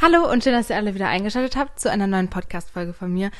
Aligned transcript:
Hallo 0.00 0.30
und 0.30 0.44
schön, 0.44 0.52
dass 0.52 0.70
ihr 0.70 0.76
alle 0.76 0.94
wieder 0.94 1.08
eingeschaltet 1.08 1.56
habt 1.56 1.80
zu 1.80 1.90
einer 1.90 2.06
neuen 2.06 2.28
Podcast-Folge 2.28 2.92
von 2.92 3.12
mir. 3.12 3.32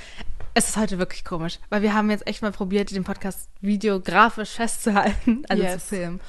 Es 0.58 0.70
ist 0.70 0.76
heute 0.76 0.98
wirklich 0.98 1.24
komisch, 1.24 1.60
weil 1.70 1.82
wir 1.82 1.94
haben 1.94 2.10
jetzt 2.10 2.26
echt 2.26 2.42
mal 2.42 2.50
probiert, 2.50 2.90
den 2.90 3.04
Podcast 3.04 3.48
videografisch 3.60 4.50
festzuhalten, 4.50 5.44
also 5.48 5.62
Yes. 5.62 5.74
zu 5.74 5.94
filmen. 5.94 6.20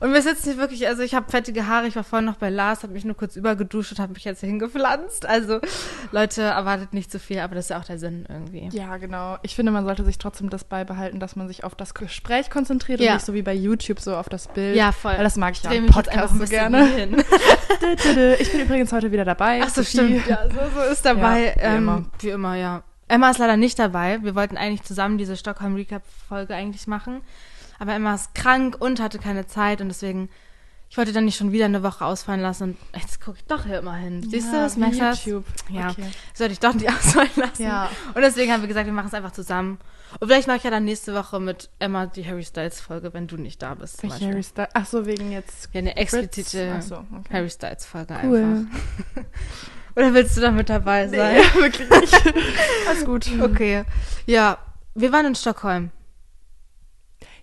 Und 0.00 0.12
wir 0.12 0.22
sitzen 0.22 0.42
hier 0.50 0.56
wirklich, 0.58 0.88
also 0.88 1.02
ich 1.04 1.14
habe 1.14 1.30
fettige 1.30 1.68
Haare, 1.68 1.86
ich 1.86 1.94
war 1.94 2.02
vorhin 2.02 2.26
noch 2.26 2.34
bei 2.34 2.50
Lars, 2.50 2.82
habe 2.82 2.94
mich 2.94 3.04
nur 3.04 3.14
kurz 3.16 3.36
übergeduscht 3.36 3.92
und 3.92 4.00
habe 4.00 4.12
mich 4.14 4.24
jetzt 4.24 4.40
hier 4.40 4.48
hingepflanzt. 4.48 5.24
Also 5.24 5.60
Leute, 6.10 6.42
erwartet 6.42 6.94
nicht 6.94 7.12
zu 7.12 7.20
viel, 7.20 7.38
aber 7.38 7.54
das 7.54 7.66
ist 7.66 7.68
ja 7.70 7.78
auch 7.78 7.84
der 7.84 8.00
Sinn 8.00 8.26
irgendwie. 8.28 8.76
Ja, 8.76 8.96
genau. 8.96 9.38
Ich 9.42 9.54
finde, 9.54 9.70
man 9.70 9.84
sollte 9.84 10.04
sich 10.04 10.18
trotzdem 10.18 10.50
das 10.50 10.64
beibehalten, 10.64 11.20
dass 11.20 11.36
man 11.36 11.46
sich 11.46 11.62
auf 11.62 11.76
das 11.76 11.94
Gespräch 11.94 12.50
konzentriert 12.50 12.98
Ja. 13.00 13.12
und 13.12 13.16
nicht 13.18 13.26
so 13.26 13.34
wie 13.34 13.42
bei 13.42 13.54
YouTube 13.54 14.00
so 14.00 14.16
auf 14.16 14.28
das 14.28 14.48
Bild. 14.48 14.74
Ja, 14.76 14.90
voll. 14.90 15.12
Weil 15.16 15.22
das 15.24 15.36
mag 15.36 15.54
ich 15.54 15.62
ja 15.62 15.70
einfach 15.70 15.94
Podcast 15.94 16.36
so 16.36 16.44
gerne. 16.44 17.24
Ich 18.40 18.50
bin 18.50 18.60
übrigens 18.62 18.90
heute 18.92 19.12
wieder 19.12 19.24
dabei. 19.24 19.60
Ach 19.62 19.68
so, 19.68 19.82
Sophie. 19.82 20.18
stimmt. 20.18 20.26
Ja, 20.26 20.48
so, 20.50 20.60
so 20.74 20.80
ist 20.90 21.04
dabei. 21.04 21.46
Ja, 21.46 21.54
wie 21.54 21.60
ähm, 21.60 21.76
immer. 21.76 22.04
Wie 22.18 22.28
immer, 22.30 22.54
ja. 22.56 22.82
Emma 23.08 23.30
ist 23.30 23.38
leider 23.38 23.56
nicht 23.56 23.78
dabei. 23.78 24.18
Wir 24.22 24.34
wollten 24.34 24.56
eigentlich 24.56 24.82
zusammen 24.82 25.18
diese 25.18 25.36
Stockholm 25.36 25.74
Recap-Folge 25.74 26.54
eigentlich 26.54 26.86
machen. 26.86 27.20
Aber 27.78 27.92
Emma 27.94 28.14
ist 28.14 28.34
krank 28.34 28.76
und 28.80 29.00
hatte 29.00 29.18
keine 29.18 29.46
Zeit 29.46 29.80
und 29.80 29.88
deswegen, 29.88 30.28
ich 30.88 30.96
wollte 30.96 31.12
dann 31.12 31.24
nicht 31.26 31.36
schon 31.36 31.52
wieder 31.52 31.66
eine 31.66 31.82
Woche 31.82 32.04
ausfallen 32.04 32.40
lassen 32.40 32.62
und 32.94 33.00
jetzt 33.00 33.20
gucke 33.20 33.36
ich 33.38 33.44
doch 33.44 33.64
hier 33.66 33.78
immer 33.80 33.94
hin. 33.96 34.22
Siehst 34.28 34.50
du 34.50 34.56
Ja, 34.56 34.62
das? 34.62 34.76
wie 34.76 34.80
Merkst 34.80 35.26
du. 35.26 35.44
Ja. 35.68 35.90
Okay. 35.90 36.06
Sollte 36.32 36.52
ich 36.54 36.60
doch 36.60 36.72
nicht 36.74 36.88
ausfallen 36.92 37.30
lassen. 37.36 37.62
Ja. 37.62 37.90
Und 38.14 38.22
deswegen 38.22 38.50
haben 38.52 38.62
wir 38.62 38.68
gesagt, 38.68 38.86
wir 38.86 38.92
machen 38.94 39.08
es 39.08 39.14
einfach 39.14 39.32
zusammen. 39.32 39.78
Und 40.20 40.28
vielleicht 40.28 40.46
mache 40.48 40.56
ich 40.58 40.62
ja 40.64 40.70
dann 40.70 40.84
nächste 40.84 41.14
Woche 41.14 41.38
mit 41.38 41.68
Emma 41.78 42.06
die 42.06 42.24
Harry 42.26 42.44
Styles-Folge, 42.44 43.12
wenn 43.12 43.26
du 43.26 43.36
nicht 43.36 43.60
da 43.60 43.74
bist. 43.74 44.00
zum. 44.00 44.10
Harry 44.10 44.42
Styles? 44.42 44.70
Ach 44.72 44.86
so, 44.86 45.04
wegen 45.04 45.30
jetzt. 45.32 45.68
Ja, 45.72 45.80
eine 45.80 45.96
explizite 45.96 46.80
so, 46.80 46.96
okay. 46.96 47.28
Harry 47.32 47.50
Styles-Folge 47.50 48.16
Cool. 48.24 48.38
einfach. 48.42 48.78
Oder 49.96 50.12
willst 50.14 50.36
du 50.36 50.40
da 50.42 50.50
mit 50.50 50.68
dabei 50.68 51.08
sein? 51.08 51.34
Nee, 51.36 51.40
ja, 51.42 51.54
wirklich 51.54 51.88
nicht. 51.90 52.14
Alles 52.88 53.04
gut. 53.04 53.26
Okay. 53.40 53.84
Ja, 54.26 54.58
wir 54.94 55.10
waren 55.12 55.26
in 55.26 55.34
Stockholm. 55.34 55.90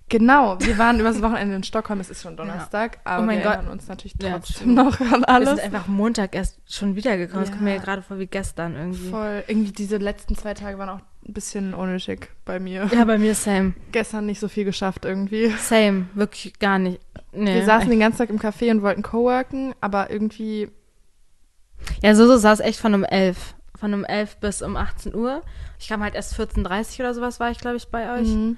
Genau, 0.09 0.57
wir 0.59 0.77
waren 0.77 0.99
übers 0.99 1.21
Wochenende 1.23 1.55
in 1.55 1.63
Stockholm. 1.63 1.99
Es 1.99 2.09
ist 2.09 2.21
schon 2.21 2.37
Donnerstag, 2.37 2.99
aber 3.03 3.23
Oh 3.23 3.25
mein 3.25 3.37
wir 3.39 3.45
Gott. 3.45 3.53
erinnern 3.55 3.71
uns 3.71 3.87
natürlich 3.87 4.13
Ja, 4.21 4.33
trotzdem 4.33 4.55
stimmt. 4.55 4.75
noch 4.75 4.99
an 4.99 5.21
Wir 5.21 5.29
alles. 5.29 5.49
sind 5.49 5.59
einfach 5.61 5.87
Montag 5.87 6.35
erst 6.35 6.59
schon 6.71 6.95
wiedergekommen. 6.95 7.41
Das 7.41 7.49
Ja. 7.49 7.55
kommt 7.55 7.63
mir 7.65 7.75
ja 7.75 7.81
gerade 7.81 8.01
vor 8.03 8.19
wie 8.19 8.27
gestern 8.27 8.75
irgendwie. 8.75 9.09
Voll. 9.09 9.43
Irgendwie 9.47 9.71
diese 9.71 9.97
letzten 9.97 10.35
zwei 10.35 10.53
Tage 10.53 10.77
waren 10.77 10.89
auch 10.89 10.99
ein 11.27 11.33
bisschen 11.33 11.73
unnötig 11.73 12.29
bei 12.45 12.59
mir. 12.59 12.89
Ja, 12.93 13.05
bei 13.05 13.17
mir 13.17 13.33
same. 13.33 13.73
Gestern 13.91 14.27
nicht 14.27 14.39
so 14.39 14.49
viel 14.49 14.65
geschafft 14.65 15.05
irgendwie. 15.05 15.49
Same. 15.57 16.05
Wirklich 16.13 16.59
gar 16.59 16.77
nicht. 16.77 16.99
Nee. 17.31 17.55
Wir 17.55 17.65
saßen 17.65 17.89
den 17.89 17.99
ganzen 17.99 18.19
Tag 18.19 18.29
im 18.29 18.39
Café 18.39 18.69
und 18.69 18.83
wollten 18.83 19.01
coworken, 19.01 19.73
aber 19.81 20.11
irgendwie, 20.11 20.69
Ja, 22.03 22.13
so, 22.15 22.27
so 22.27 22.37
saß 22.37 22.59
echt 22.59 22.79
von 22.79 22.93
um 22.93 23.03
11. 23.03 23.55
Von 23.75 23.93
um 23.93 24.03
11 24.05 24.37
bis 24.37 24.61
um 24.61 24.75
18 24.77 25.15
Uhr. 25.15 25.41
Ich 25.79 25.87
kam 25.89 26.03
halt 26.03 26.15
erst 26.15 26.39
14.30 26.39 26.99
oder 26.99 27.13
sowas 27.13 27.39
war 27.39 27.49
ich, 27.51 27.57
glaube 27.59 27.77
ich, 27.77 27.87
bei 27.87 28.13
euch. 28.19 28.27
Mhm. 28.27 28.57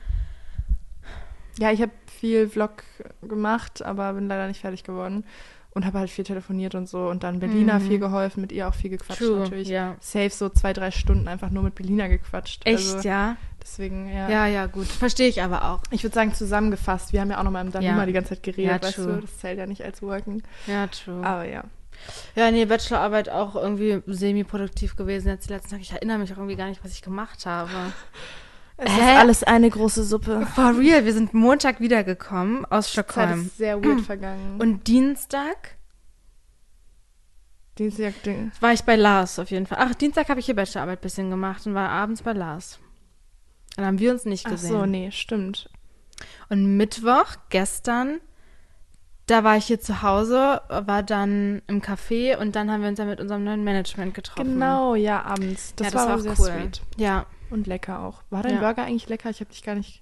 ja, 1.58 1.72
ich 1.72 1.82
habe 1.82 1.92
viel 2.20 2.50
Vlog 2.50 2.84
gemacht, 3.22 3.84
aber 3.84 4.14
bin 4.14 4.28
leider 4.28 4.48
nicht 4.48 4.62
fertig 4.62 4.84
geworden 4.84 5.24
und 5.72 5.86
habe 5.86 6.00
halt 6.00 6.10
viel 6.10 6.24
telefoniert 6.24 6.76
und 6.76 6.88
so 6.88 7.08
und 7.10 7.24
dann 7.24 7.40
Berlina 7.40 7.80
Mhm. 7.80 7.88
viel 7.88 8.00
geholfen, 8.00 8.42
mit 8.42 8.52
ihr 8.52 8.68
auch 8.68 8.74
viel 8.74 8.90
gequatscht 8.90 9.20
True, 9.22 9.40
natürlich. 9.40 9.68
ja. 9.68 9.96
Safe 10.00 10.30
so 10.30 10.50
zwei, 10.50 10.74
drei 10.74 10.92
Stunden 10.92 11.28
einfach 11.28 11.50
nur 11.50 11.64
mit 11.64 11.76
Berlina 11.76 12.08
gequatscht. 12.08 12.62
Echt, 12.66 12.96
also, 12.96 13.08
ja? 13.08 13.36
Deswegen, 13.62 14.08
ja. 14.14 14.30
Ja, 14.30 14.46
ja, 14.48 14.66
gut. 14.68 14.86
Verstehe 14.88 15.28
ich 15.28 15.42
aber 15.42 15.70
auch. 15.72 15.82
Ich 15.92 16.04
würde 16.04 16.14
sagen, 16.14 16.34
zusammengefasst, 16.34 17.14
wir 17.14 17.22
haben 17.22 17.32
ja 17.32 17.40
auch 17.40 17.44
noch 17.44 17.52
mal 17.52 17.62
im 17.66 17.72
Danuma 17.72 17.98
Ja. 18.00 18.06
die 18.06 18.14
ganze 18.14 18.30
Zeit 18.36 18.44
geredet, 18.44 18.72
Ja, 18.82 18.82
weißt 18.82 18.96
true. 18.96 19.06
du, 19.16 19.22
das 19.22 19.38
zählt 19.40 19.58
ja 19.58 19.66
nicht 19.66 19.84
als 19.84 20.02
Worken. 20.02 20.44
Ja, 20.68 20.88
true. 20.88 21.26
Aber 21.26 21.46
ja. 21.46 21.64
Ja, 22.36 22.52
nee, 22.52 22.66
Bachelorarbeit 22.66 23.30
auch 23.30 23.56
irgendwie 23.56 24.02
semi-produktiv 24.08 24.96
gewesen 24.96 25.30
jetzt 25.30 25.50
die 25.50 25.54
letzten 25.54 25.72
Tage. 25.72 25.82
Ich 25.82 25.92
erinnere 25.92 26.18
mich 26.20 26.32
auch 26.34 26.38
irgendwie 26.38 26.56
gar 26.56 26.68
nicht, 26.68 26.84
was 26.84 26.92
ich 26.92 27.02
gemacht 27.02 27.46
habe. 27.46 27.72
Es 28.78 28.92
Hä? 28.92 29.00
ist 29.00 29.20
alles 29.20 29.44
eine 29.44 29.70
große 29.70 30.04
Suppe. 30.04 30.46
For 30.54 30.78
real, 30.78 31.06
wir 31.06 31.14
sind 31.14 31.34
Montag 31.34 31.80
wiedergekommen 31.80 32.66
aus 32.66 32.88
Zeit 32.92 33.06
Stockholm. 33.06 33.44
ist 33.46 33.58
sehr 33.58 33.82
weird 33.82 34.02
vergangen. 34.02 34.60
Und 34.60 34.86
Dienstag 34.88 35.78
Dienstag, 37.78 38.22
Ding. 38.24 38.52
war 38.62 38.74
ich 38.74 38.84
bei 38.84 38.96
Lars 38.96 39.40
auf 39.40 39.50
jeden 39.52 39.66
Fall. 39.66 39.78
Ach, 39.82 39.96
Dienstag 39.96 40.30
habe 40.30 40.40
ich 40.40 40.46
hier 40.46 40.56
Bachelorarbeit 40.56 41.00
ein 41.00 41.02
bisschen 41.02 41.30
gemacht 41.30 41.66
und 41.66 41.74
war 41.74 41.90
abends 41.90 42.22
bei 42.22 42.32
Lars. 42.34 42.80
Dann 43.76 43.86
haben 43.86 44.00
wir 44.00 44.12
uns 44.12 44.26
nicht 44.26 44.46
Ach 44.46 44.52
gesehen. 44.52 44.70
so, 44.72 44.86
nee, 44.86 45.12
stimmt. 45.12 45.70
Und 46.50 46.78
Mittwoch, 46.78 47.36
gestern, 47.50 48.20
da 49.28 49.44
war 49.44 49.58
ich 49.58 49.66
hier 49.66 49.80
zu 49.80 50.02
Hause, 50.02 50.62
war 50.70 51.02
dann 51.04 51.62
im 51.68 51.82
Café 51.82 52.38
und 52.38 52.56
dann 52.56 52.70
haben 52.72 52.82
wir 52.82 52.90
uns 52.90 53.00
ja 53.00 53.06
mit 53.06 53.20
unserem 53.20 53.44
neuen 53.44 53.64
Management 53.64 54.14
getroffen. 54.14 54.54
Genau, 54.54 54.96
ja, 54.96 55.22
abends. 55.24 55.74
Das, 55.76 55.88
ja, 55.88 55.92
das 55.92 56.02
war, 56.02 56.10
war, 56.10 56.20
sehr 56.20 56.32
auch 56.34 56.40
cool. 56.40 56.46
sweet. 56.62 56.82
Ja, 56.98 57.26
Und 57.50 57.66
lecker 57.68 58.00
auch. 58.00 58.22
War 58.30 58.44
dein 58.44 58.56
Ja. 58.56 58.60
Burger 58.60 58.84
eigentlich 58.84 59.10
lecker? 59.10 59.30
Ich 59.30 59.40
habe 59.40 59.50
dich 59.50 59.64
gar 59.64 59.76
nicht. 59.76 60.02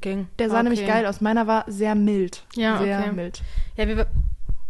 ging. 0.00 0.28
Der 0.38 0.48
sah 0.50 0.56
War 0.56 0.62
nämlich 0.64 0.80
okay. 0.82 0.88
geil 0.90 1.06
aus. 1.06 1.20
Meiner 1.20 1.46
war 1.46 1.64
sehr 1.68 1.94
mild. 1.94 2.44
Ja, 2.56 2.78
sehr 2.78 2.98
okay. 3.00 3.12
mild. 3.12 3.42
Ja, 3.76 3.86
wir. 3.88 4.06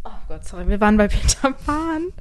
Oh 0.04 0.10
Gott, 0.28 0.44
sorry, 0.46 0.68
wir 0.68 0.80
waren 0.80 0.96
bei 0.96 1.08
Peter 1.08 1.52
Pan. 1.52 2.12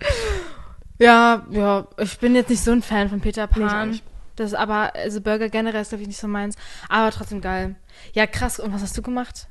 Ja, 1.00 1.46
ja, 1.50 1.88
ich 1.98 2.18
bin 2.20 2.36
jetzt 2.36 2.50
nicht 2.50 2.64
so 2.64 2.72
ein 2.72 2.82
Fan 2.82 3.10
von 3.10 3.20
Peter 3.20 3.50
Nee, 3.56 3.66
Pan. 3.66 3.90
nicht. 3.90 4.04
das 4.36 4.52
ist 4.52 4.58
aber, 4.58 4.94
also 4.96 5.22
Burger 5.22 5.50
generell 5.50 5.82
ist, 5.82 5.90
glaube 5.90 6.04
ich, 6.04 6.08
nicht 6.08 6.20
so 6.20 6.28
meins. 6.28 6.56
Aber 6.88 7.12
trotzdem 7.12 7.42
geil. 7.42 7.76
Ja, 8.14 8.26
krass. 8.26 8.60
Und 8.60 8.74
was 8.74 8.82
hast 8.82 8.98
du 8.98 9.02
gemacht? 9.02 9.48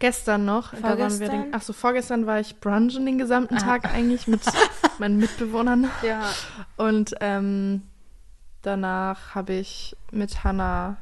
Gestern 0.00 0.44
noch. 0.44 0.72
Da 0.74 0.82
waren 0.82 0.98
wir 0.98 1.08
Vorgestern? 1.08 1.42
den, 1.42 1.54
ach 1.54 1.62
so, 1.62 1.72
vorgestern 1.72 2.26
war 2.26 2.40
ich 2.40 2.58
brunchen 2.58 3.06
den 3.06 3.18
gesamten 3.18 3.56
Ah. 3.56 3.60
Tag 3.60 3.84
eigentlich 3.94 4.26
mit 4.26 4.40
meinen 4.98 5.18
Mitbewohnern. 5.18 5.88
Ja. 6.02 6.22
Und 6.76 7.14
ähm, 7.20 7.82
danach 8.62 9.34
habe 9.36 9.52
ich 9.52 9.96
mit 10.10 10.42
Hannah 10.42 10.96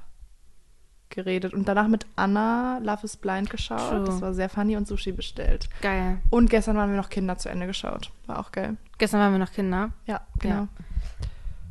geredet 1.11 1.55
und 1.55 1.67
danach 1.67 1.89
mit 1.89 2.05
Anna 2.17 2.79
Love 2.83 3.05
is 3.05 3.17
Blind 3.17 3.49
geschaut. 3.49 3.89
True. 3.91 4.05
Das 4.05 4.21
war 4.21 4.35
sehr 4.35 4.49
funny 4.51 4.77
und 4.77 4.87
Sushi 4.87 5.13
bestellt. 5.13 5.69
Geil. 5.81 6.19
Und 6.31 6.51
gestern 6.51 6.77
waren 6.77 6.91
wir 6.91 6.97
noch 6.99 7.09
Kinder 7.09 7.39
zu 7.39 7.49
Ende 7.49 7.67
geschaut. 7.67 8.11
War 8.27 8.39
auch 8.41 8.53
geil. 8.53 8.77
Gestern 8.99 9.21
waren 9.21 9.33
wir 9.33 9.39
noch 9.39 9.53
Kinder. 9.53 9.91
Ja, 10.07 10.21
genau. 10.39 10.69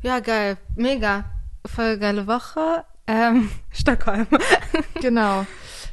Ja, 0.01 0.19
geil. 0.21 0.57
Mega. 0.75 1.25
Voll 1.65 1.97
geile 1.99 2.25
Woche. 2.25 2.83
Ähm, 3.05 3.49
Stockholm. 3.71 4.27
Genau. 5.01 5.45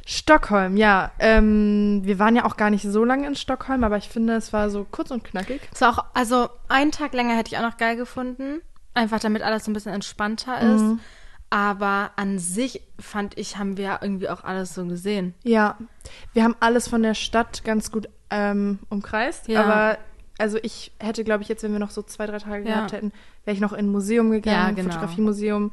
Stockholm, 0.07 0.77
ja. 0.77 1.11
Ähm, 1.17 2.01
wir 2.03 2.19
waren 2.19 2.35
ja 2.35 2.45
auch 2.45 2.57
gar 2.57 2.69
nicht 2.69 2.83
so 2.83 3.03
lange 3.03 3.25
in 3.25 3.35
Stockholm, 3.35 3.83
aber 3.83 3.97
ich 3.97 4.07
finde, 4.07 4.35
es 4.35 4.53
war 4.53 4.69
so 4.69 4.85
kurz 4.89 5.09
und 5.09 5.23
knackig. 5.23 5.61
Es 5.73 5.81
war 5.81 5.89
auch, 5.97 6.05
also 6.13 6.47
einen 6.69 6.91
Tag 6.91 7.13
länger 7.13 7.35
hätte 7.35 7.51
ich 7.51 7.57
auch 7.57 7.63
noch 7.67 7.77
geil 7.77 7.95
gefunden. 7.95 8.61
Einfach 8.93 9.19
damit 9.19 9.41
alles 9.41 9.65
so 9.65 9.71
ein 9.71 9.73
bisschen 9.73 9.93
entspannter 9.93 10.59
ist. 10.61 10.81
Mhm. 10.81 10.99
Aber 11.49 12.11
an 12.17 12.37
sich 12.37 12.81
fand 12.99 13.37
ich, 13.37 13.57
haben 13.57 13.77
wir 13.77 13.99
irgendwie 14.01 14.29
auch 14.29 14.43
alles 14.43 14.75
so 14.75 14.85
gesehen. 14.85 15.33
Ja, 15.43 15.77
wir 16.33 16.43
haben 16.43 16.55
alles 16.59 16.87
von 16.87 17.01
der 17.01 17.13
Stadt 17.13 17.63
ganz 17.63 17.91
gut 17.91 18.07
ähm, 18.29 18.79
umkreist. 18.89 19.47
Ja. 19.47 19.63
Aber 19.63 19.97
also 20.37 20.57
ich 20.61 20.91
hätte, 20.99 21.23
glaube 21.23 21.43
ich, 21.43 21.49
jetzt, 21.49 21.63
wenn 21.63 21.71
wir 21.71 21.79
noch 21.79 21.91
so 21.91 22.03
zwei, 22.03 22.27
drei 22.27 22.39
Tage 22.39 22.67
Ja. 22.67 22.75
gehabt 22.75 22.91
hätten, 22.91 23.11
wäre 23.43 23.55
ich 23.55 23.61
noch 23.61 23.73
in 23.73 23.87
ein 23.87 23.91
Museum 23.91 24.29
gegangen, 24.31 24.55
Ja, 24.57 24.71
genau. 24.71 24.89
Fotografiemuseum. 24.89 25.71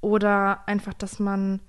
Oder 0.00 0.62
einfach, 0.66 0.94
dass 0.94 1.18
man 1.18 1.60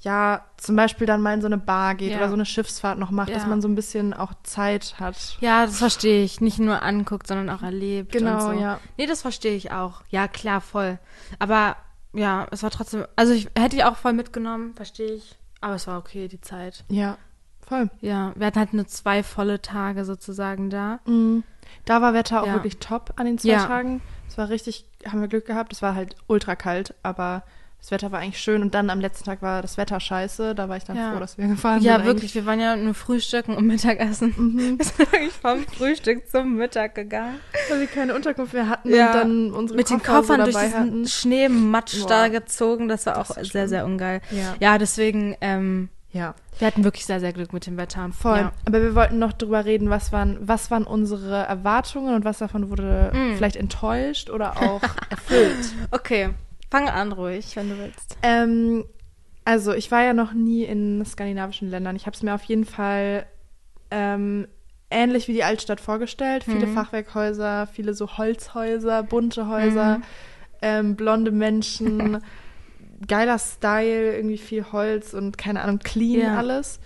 ja 0.00 0.44
zum 0.56 0.76
Beispiel 0.76 1.06
dann 1.06 1.20
mal 1.22 1.34
in 1.34 1.40
so 1.40 1.46
eine 1.46 1.58
Bar 1.58 1.94
geht 1.94 2.12
Ja. 2.12 2.18
oder 2.18 2.28
so 2.28 2.34
eine 2.34 2.44
Schiffsfahrt 2.46 2.98
noch 2.98 3.10
macht, 3.10 3.30
dass 3.34 3.42
Ja. 3.44 3.48
man 3.48 3.60
so 3.62 3.68
ein 3.68 3.74
bisschen 3.74 4.14
auch 4.14 4.32
Zeit 4.42 4.96
hat. 5.00 5.36
Ja, 5.40 5.66
das 5.66 5.78
verstehe 5.78 6.22
ich. 6.22 6.40
Nicht 6.40 6.58
nur 6.58 6.82
anguckt, 6.82 7.26
sondern 7.26 7.50
auch 7.50 7.62
erlebt. 7.62 8.12
Genau, 8.12 8.40
so. 8.40 8.52
ja. 8.52 8.78
Nee, 8.98 9.06
das 9.06 9.22
verstehe 9.22 9.56
ich 9.56 9.72
auch. 9.72 10.02
Ja, 10.10 10.28
klar, 10.28 10.60
voll. 10.60 10.98
Aber 11.38 11.76
ja, 12.12 12.46
es 12.50 12.62
war 12.62 12.70
trotzdem, 12.70 13.04
also 13.16 13.32
ich 13.32 13.48
hätte 13.58 13.76
ich 13.76 13.84
auch 13.84 13.96
voll 13.96 14.12
mitgenommen, 14.12 14.74
verstehe 14.74 15.12
ich. 15.12 15.36
Aber 15.60 15.74
es 15.74 15.86
war 15.86 15.98
okay, 15.98 16.28
die 16.28 16.40
Zeit. 16.40 16.84
Ja, 16.88 17.16
voll. 17.66 17.90
Ja, 18.00 18.32
wir 18.36 18.46
hatten 18.46 18.58
halt 18.58 18.74
nur 18.74 18.86
zwei 18.86 19.22
volle 19.22 19.60
Tage 19.62 20.04
sozusagen 20.04 20.70
da. 20.70 21.00
Mhm. 21.06 21.42
Da 21.84 22.00
war 22.00 22.14
Wetter 22.14 22.42
auch 22.42 22.46
Ja. 22.46 22.52
wirklich 22.54 22.78
top 22.78 23.14
an 23.16 23.26
den 23.26 23.38
zwei. 23.38 23.54
Tagen. 23.56 24.00
Es 24.28 24.38
war 24.38 24.48
richtig, 24.50 24.86
haben 25.06 25.20
wir 25.20 25.28
Glück 25.28 25.46
gehabt. 25.46 25.72
Es 25.72 25.82
war 25.82 25.94
halt 25.94 26.14
ultra 26.26 26.54
kalt, 26.54 26.94
aber 27.02 27.42
das 27.86 27.92
Wetter 27.92 28.10
war 28.10 28.18
eigentlich 28.18 28.40
schön. 28.40 28.62
Und 28.62 28.74
dann 28.74 28.90
am 28.90 28.98
letzten 29.00 29.24
Tag 29.26 29.42
war 29.42 29.62
das 29.62 29.76
Wetter 29.76 30.00
scheiße. 30.00 30.56
Da 30.56 30.68
war 30.68 30.76
ich 30.76 30.82
dann 30.82 30.96
Ja. 30.96 31.12
froh, 31.12 31.20
dass 31.20 31.38
wir 31.38 31.46
gefahren 31.46 31.80
Ja, 31.82 31.96
sind. 31.98 32.06
wirklich. 32.06 32.34
Wir 32.34 32.44
waren 32.44 32.58
ja 32.58 32.74
nur 32.74 32.94
frühstücken 32.94 33.54
und 33.54 33.64
Mittagessen. 33.66 34.34
Mhm. 34.36 34.56
Wir 34.78 34.84
sind 34.84 34.98
wirklich 34.98 35.32
vom 35.32 35.60
Frühstück 35.66 36.28
zum 36.28 36.56
Mittag 36.56 36.96
gegangen. 36.96 37.38
Weil 37.70 37.80
wir 37.80 37.86
keine 37.86 38.14
Unterkunft 38.16 38.54
mehr 38.54 38.68
hatten 38.68 38.92
Ja. 38.92 39.06
und 39.06 39.14
dann 39.14 39.52
unsere 39.52 39.76
Mit 39.76 39.88
den 39.88 39.98
Koffer 40.02 40.14
Koffern 40.36 40.46
so 40.46 40.50
durch 40.50 40.64
diesen 40.64 40.80
hatten. 40.80 41.06
Schneematsch 41.06 42.00
Boah. 42.00 42.08
da 42.08 42.28
gezogen. 42.28 42.88
Das 42.88 43.06
war 43.06 43.18
auch 43.18 43.28
Das 43.28 43.36
ist 43.36 43.52
sehr, 43.52 43.60
schlimm. 43.62 43.68
sehr 43.68 43.84
ungeil. 43.84 44.20
Ja. 44.32 44.54
Ja, 44.58 44.78
deswegen, 44.78 45.36
ähm, 45.40 45.88
ja, 46.10 46.34
wir 46.58 46.66
hatten 46.66 46.82
wirklich 46.82 47.06
sehr, 47.06 47.20
sehr 47.20 47.32
Glück 47.32 47.52
mit 47.52 47.66
dem 47.66 47.76
Wetter. 47.76 48.10
voll. 48.18 48.38
Ja. 48.38 48.52
Aber 48.64 48.82
wir 48.82 48.96
wollten 48.96 49.20
noch 49.20 49.32
drüber 49.32 49.64
reden, 49.64 49.90
was 49.90 50.10
waren, 50.10 50.38
was 50.40 50.70
waren 50.72 50.84
unsere 50.84 51.44
Erwartungen 51.44 52.14
und 52.16 52.24
was 52.24 52.38
davon 52.38 52.68
wurde 52.70 53.12
Mm. 53.14 53.36
vielleicht 53.36 53.56
enttäuscht 53.56 54.28
oder 54.30 54.56
auch 54.60 54.80
erfüllt. 55.10 55.72
Okay, 55.92 56.30
fang 56.76 56.88
an 56.88 57.12
ruhig, 57.12 57.56
wenn 57.56 57.68
du 57.70 57.78
willst. 57.78 58.16
Ähm, 58.22 58.84
also 59.44 59.72
ich 59.72 59.90
war 59.90 60.02
ja 60.02 60.12
noch 60.12 60.32
nie 60.32 60.64
in 60.64 61.04
skandinavischen 61.04 61.70
Ländern. 61.70 61.96
Ich 61.96 62.06
habe 62.06 62.14
es 62.16 62.22
mir 62.22 62.34
auf 62.34 62.42
jeden 62.44 62.64
Fall 62.64 63.26
ähm, 63.90 64.46
ähnlich 64.90 65.28
wie 65.28 65.32
die 65.32 65.44
Altstadt 65.44 65.80
vorgestellt. 65.80 66.44
Viele 66.44 66.66
Mhm. 66.66 66.74
Fachwerkhäuser, 66.74 67.66
viele 67.66 67.94
so 67.94 68.18
Holzhäuser, 68.18 69.02
bunte 69.02 69.48
Häuser, 69.48 69.98
Mhm. 69.98 70.02
ähm, 70.62 70.96
blonde 70.96 71.30
Menschen, 71.30 72.18
geiler 73.08 73.38
Style, 73.38 74.16
irgendwie 74.16 74.38
viel 74.38 74.72
Holz 74.72 75.14
und 75.14 75.38
keine 75.38 75.62
Ahnung, 75.62 75.78
clean 75.78 76.20
Ja. 76.20 76.36
alles. 76.36 76.80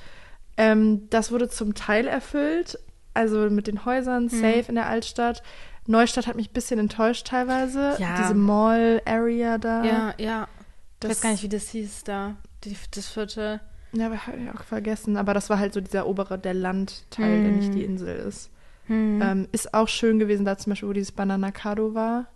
Ähm, 0.57 1.09
das 1.11 1.33
wurde 1.33 1.49
zum 1.49 1.75
Teil 1.75 2.07
erfüllt, 2.07 2.79
also 3.15 3.49
mit 3.51 3.67
den 3.67 3.85
Häusern, 3.85 4.25
Mhm. 4.25 4.29
safe 4.29 4.65
in 4.69 4.75
der 4.75 4.87
Altstadt. 4.89 5.43
Neustadt 5.91 6.27
hat 6.27 6.37
mich 6.37 6.51
ein 6.51 6.53
bisschen 6.55 6.79
enttäuscht 6.79 7.27
teilweise. 7.27 7.97
Ja. 7.99 8.17
Diese 8.23 8.35
Mall-Area 8.35 9.59
da. 9.59 9.85
Ja, 9.85 10.15
ja. 10.19 10.45
Ich 10.45 11.01
das, 11.01 11.11
weiß 11.11 11.21
gar 11.23 11.31
nicht, 11.33 11.43
wie 11.43 11.49
das 11.49 11.69
hieß 11.69 12.05
da. 12.05 12.37
Die, 12.65 12.77
das 12.95 13.09
Viertel. 13.09 13.61
Ja, 13.93 14.07
aber 14.07 14.27
habe 14.27 14.39
ich 14.39 14.51
auch 14.51 14.63
vergessen. 14.63 15.17
Aber 15.17 15.35
das 15.35 15.51
war 15.51 15.59
halt 15.59 15.73
so 15.75 15.81
dieser 15.81 16.07
obere, 16.07 16.39
der 16.39 16.55
Landteil, 16.55 17.43
der 17.43 17.51
Mhm. 17.51 17.57
nicht 17.59 17.75
die 17.75 17.85
Insel 17.85 18.17
ist. 18.19 18.51
Hm. 18.87 19.21
Ähm, 19.23 19.49
ist 19.53 19.75
auch 19.75 19.89
schön 19.89 20.19
gewesen, 20.19 20.45
da 20.45 20.57
zum 20.59 20.71
Beispiel, 20.71 20.89
wo 20.89 20.93
dieses 20.93 21.13
Bananacado 21.13 21.95
war. 21.95 22.27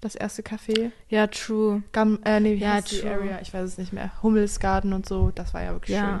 Das 0.00 0.14
erste 0.14 0.42
Café. 0.42 0.90
ja, 1.08 1.26
true. 1.28 1.82
Gam 1.92 2.18
äh, 2.26 2.38
nee, 2.38 2.56
wie 2.56 2.60
Ja, 2.60 2.74
heißt 2.74 2.92
die 2.92 2.98
true. 3.00 3.10
Area? 3.10 3.38
Ich 3.40 3.54
weiß 3.54 3.64
es 3.64 3.78
nicht 3.78 3.94
mehr. 3.94 4.10
Hummelsgarten 4.22 4.92
und 4.92 5.06
so, 5.06 5.30
das 5.34 5.54
war 5.54 5.62
ja 5.62 5.72
wirklich 5.72 5.96
Ja. 5.96 6.20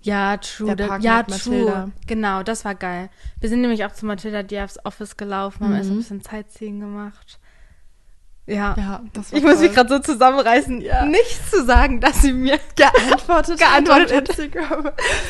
Ja, 0.00 0.36
true. 0.36 0.76
Der 0.76 0.86
Park 0.86 1.02
ja, 1.02 1.22
true. 1.24 1.34
Mathilda. 1.36 1.90
Genau, 2.06 2.42
das 2.42 2.64
war 2.64 2.74
geil. 2.74 3.10
Wir 3.40 3.48
sind 3.48 3.60
nämlich 3.62 3.84
auch 3.84 3.92
zu 3.92 4.06
Mathilda 4.06 4.42
Diabs 4.42 4.78
Office 4.84 5.16
gelaufen, 5.16 5.64
haben 5.64 5.70
Mhm. 5.72 5.76
erst 5.78 5.90
ein 5.90 5.96
bisschen 5.96 6.20
Sightseeing 6.20 6.80
gemacht. 6.80 7.38
Ja. 8.46 8.74
Ja, 8.78 9.02
das 9.12 9.30
war 9.32 9.38
Ich 9.38 9.44
muss 9.44 9.54
toll. 9.56 9.62
mich 9.64 9.74
gerade 9.74 9.88
so 9.90 9.98
zusammenreißen, 9.98 10.80
Ja. 10.80 11.04
nicht 11.04 11.50
zu 11.50 11.64
sagen, 11.66 12.00
dass 12.00 12.22
sie 12.22 12.32
mir 12.32 12.58
geantwortet, 12.76 13.58
Geantwortet 13.58 14.30
hat. 14.30 14.36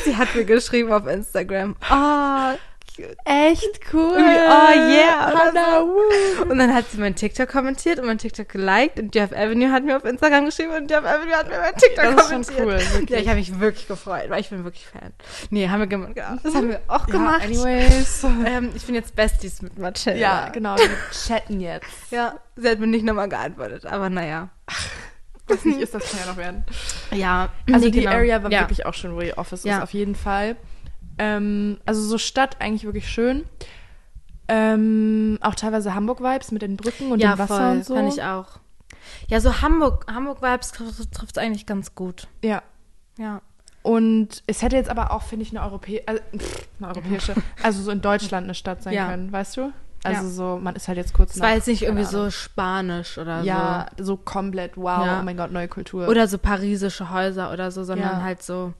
Sie 0.05 0.15
hat 0.15 0.33
mir 0.35 0.45
geschrieben 0.45 0.93
auf 0.93 1.05
Instagram. 1.07 1.75
Oh, 1.91 2.57
cute. 2.95 3.15
Echt 3.25 3.79
cool. 3.93 4.13
Irgendwie, 4.17 4.35
oh 4.35 4.89
yeah, 4.91 5.33
Hannah, 5.33 5.79
so. 6.37 6.43
Und 6.49 6.57
dann 6.59 6.73
hat 6.73 6.85
sie 6.91 6.97
mein 6.99 7.15
TikTok 7.15 7.49
kommentiert 7.49 7.99
und 7.99 8.05
mein 8.05 8.17
TikTok 8.17 8.49
geliked 8.49 8.99
und 8.99 9.13
Jeff 9.15 9.31
Avenue 9.31 9.71
hat 9.71 9.83
mir 9.83 9.97
auf 9.97 10.05
Instagram 10.05 10.45
geschrieben 10.45 10.71
und 10.73 10.89
Jeff 10.89 11.05
Avenue 11.05 11.35
hat 11.35 11.49
mir 11.49 11.59
mein 11.59 11.75
TikTok 11.75 12.03
Das 12.03 12.15
ist 12.15 12.31
schon 12.31 12.55
kommentiert. 12.57 12.59
cool, 12.61 12.93
wirklich. 12.99 13.09
Ja, 13.09 13.17
ich 13.17 13.27
habe 13.27 13.37
mich 13.39 13.59
wirklich 13.59 13.87
gefreut, 13.87 14.29
weil 14.29 14.41
ich 14.41 14.49
bin 14.49 14.63
wirklich 14.63 14.85
Fan. 14.85 15.13
Nee, 15.49 15.69
haben 15.69 15.79
wir 15.79 15.87
gemacht. 15.87 16.13
Das 16.43 16.53
haben 16.55 16.69
wir 16.69 16.81
auch 16.87 17.07
Ja, 17.07 17.13
gemacht. 17.13 17.43
anyways. 17.43 18.23
Ähm, 18.45 18.69
ich 18.75 18.85
bin 18.85 18.95
jetzt 18.95 19.15
Besties 19.15 19.61
mit 19.61 19.77
Mathilda. 19.77 20.19
Ja, 20.19 20.49
genau, 20.49 20.75
wir 20.77 20.89
chatten 21.11 21.59
jetzt. 21.59 21.85
Ja, 22.11 22.35
sie 22.55 22.69
hat 22.69 22.79
mir 22.79 22.87
nicht 22.87 23.05
nochmal 23.05 23.29
geantwortet, 23.29 23.85
aber 23.85 24.09
naja. 24.09 24.49
Was 25.47 25.65
nicht 25.65 25.79
ist, 25.79 25.95
das 25.95 26.11
kann 26.11 26.19
ja 26.19 26.25
noch 26.27 26.37
werden. 26.37 26.63
Ja, 27.09 27.49
Also 27.73 27.85
nee, 27.87 27.91
die 27.91 28.01
genau. 28.01 28.11
Area 28.11 28.43
war 28.43 28.51
ja. 28.51 28.59
wirklich 28.61 28.85
auch 28.85 28.93
schön, 28.93 29.15
wo 29.15 29.21
ihr 29.21 29.35
Office 29.39 29.63
Ja. 29.63 29.77
ist, 29.77 29.83
auf 29.83 29.93
jeden 29.93 30.13
Fall. 30.13 30.55
Ähm, 31.19 31.77
also 31.85 32.01
so 32.01 32.17
Stadt 32.17 32.57
eigentlich 32.59 32.85
wirklich 32.85 33.07
schön. 33.09 33.43
Ähm, 34.47 35.37
auch 35.41 35.53
teilweise 35.53 35.93
Hamburg-Vibes 35.93 36.51
mit 36.51 36.61
den 36.63 36.75
Brücken 36.75 37.11
und 37.11 37.19
ja, 37.19 37.35
dem 37.35 37.39
Wasser 37.39 37.55
voll, 37.57 37.71
und 37.77 37.85
so. 37.85 37.93
kann 37.93 38.07
ich 38.07 38.23
auch. 38.23 38.47
Ja, 39.27 39.39
so 39.39 39.61
Hamburg, 39.61 40.05
Hamburg-Vibes 40.11 40.71
trifft 40.71 41.31
es 41.31 41.37
eigentlich 41.37 41.65
ganz 41.67 41.93
gut. 41.93 42.27
Ja. 42.43 42.63
Ja. 43.17 43.41
Und 43.83 44.43
es 44.47 44.61
hätte 44.61 44.75
jetzt 44.75 44.89
aber 44.89 45.11
auch, 45.11 45.21
finde 45.21 45.43
ich, 45.43 45.51
eine, 45.55 45.61
Europä 45.63 46.01
also, 46.05 46.21
pff, 46.35 46.67
eine 46.79 46.87
europäische, 46.89 47.35
also 47.63 47.81
so 47.83 47.91
in 47.91 48.01
Deutschland 48.01 48.45
eine 48.45 48.55
Stadt 48.55 48.81
sein 48.81 48.93
Ja. 48.93 49.07
können, 49.09 49.31
weißt 49.31 49.57
du? 49.57 49.71
Also 50.03 50.23
Ja. 50.23 50.29
so, 50.29 50.59
man 50.61 50.75
ist 50.75 50.87
halt 50.87 50.97
jetzt 50.97 51.13
kurz 51.13 51.35
Es 51.35 51.41
war 51.41 51.53
jetzt 51.53 51.67
nicht 51.67 51.83
irgendwie 51.83 52.03
keine 52.03 52.11
so 52.11 52.17
Ahnung. 52.19 52.31
spanisch 52.31 53.17
oder 53.17 53.41
Ja, 53.43 53.85
so 53.97 54.17
komplett, 54.17 54.77
wow, 54.77 55.05
Ja. 55.05 55.19
oh 55.19 55.23
mein 55.23 55.37
Gott, 55.37 55.51
neue 55.51 55.67
Kultur. 55.67 56.05
so. 56.05 56.11
Oder 56.11 56.27
so 56.27 56.37
parisische 56.39 57.11
Häuser 57.11 57.53
oder 57.53 57.69
so, 57.71 57.83
sondern 57.83 58.17
Ja. 58.19 58.23
halt 58.23 58.41
so 58.41 58.73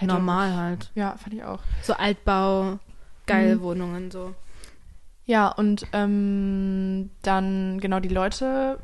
Hätte 0.00 0.12
normal 0.14 0.54
halt. 0.56 0.90
Ja, 0.94 1.16
fand 1.16 1.34
ich 1.34 1.44
auch. 1.44 1.60
So 1.82 1.94
Altbau, 1.94 2.78
geile 3.26 3.56
Mhm. 3.56 3.62
Wohnungen 3.62 4.10
so. 4.10 4.34
Ja, 5.26 5.48
und 5.48 5.86
ähm, 5.92 7.10
dann 7.22 7.78
genau 7.80 8.00
die 8.00 8.08
Leute. 8.08 8.78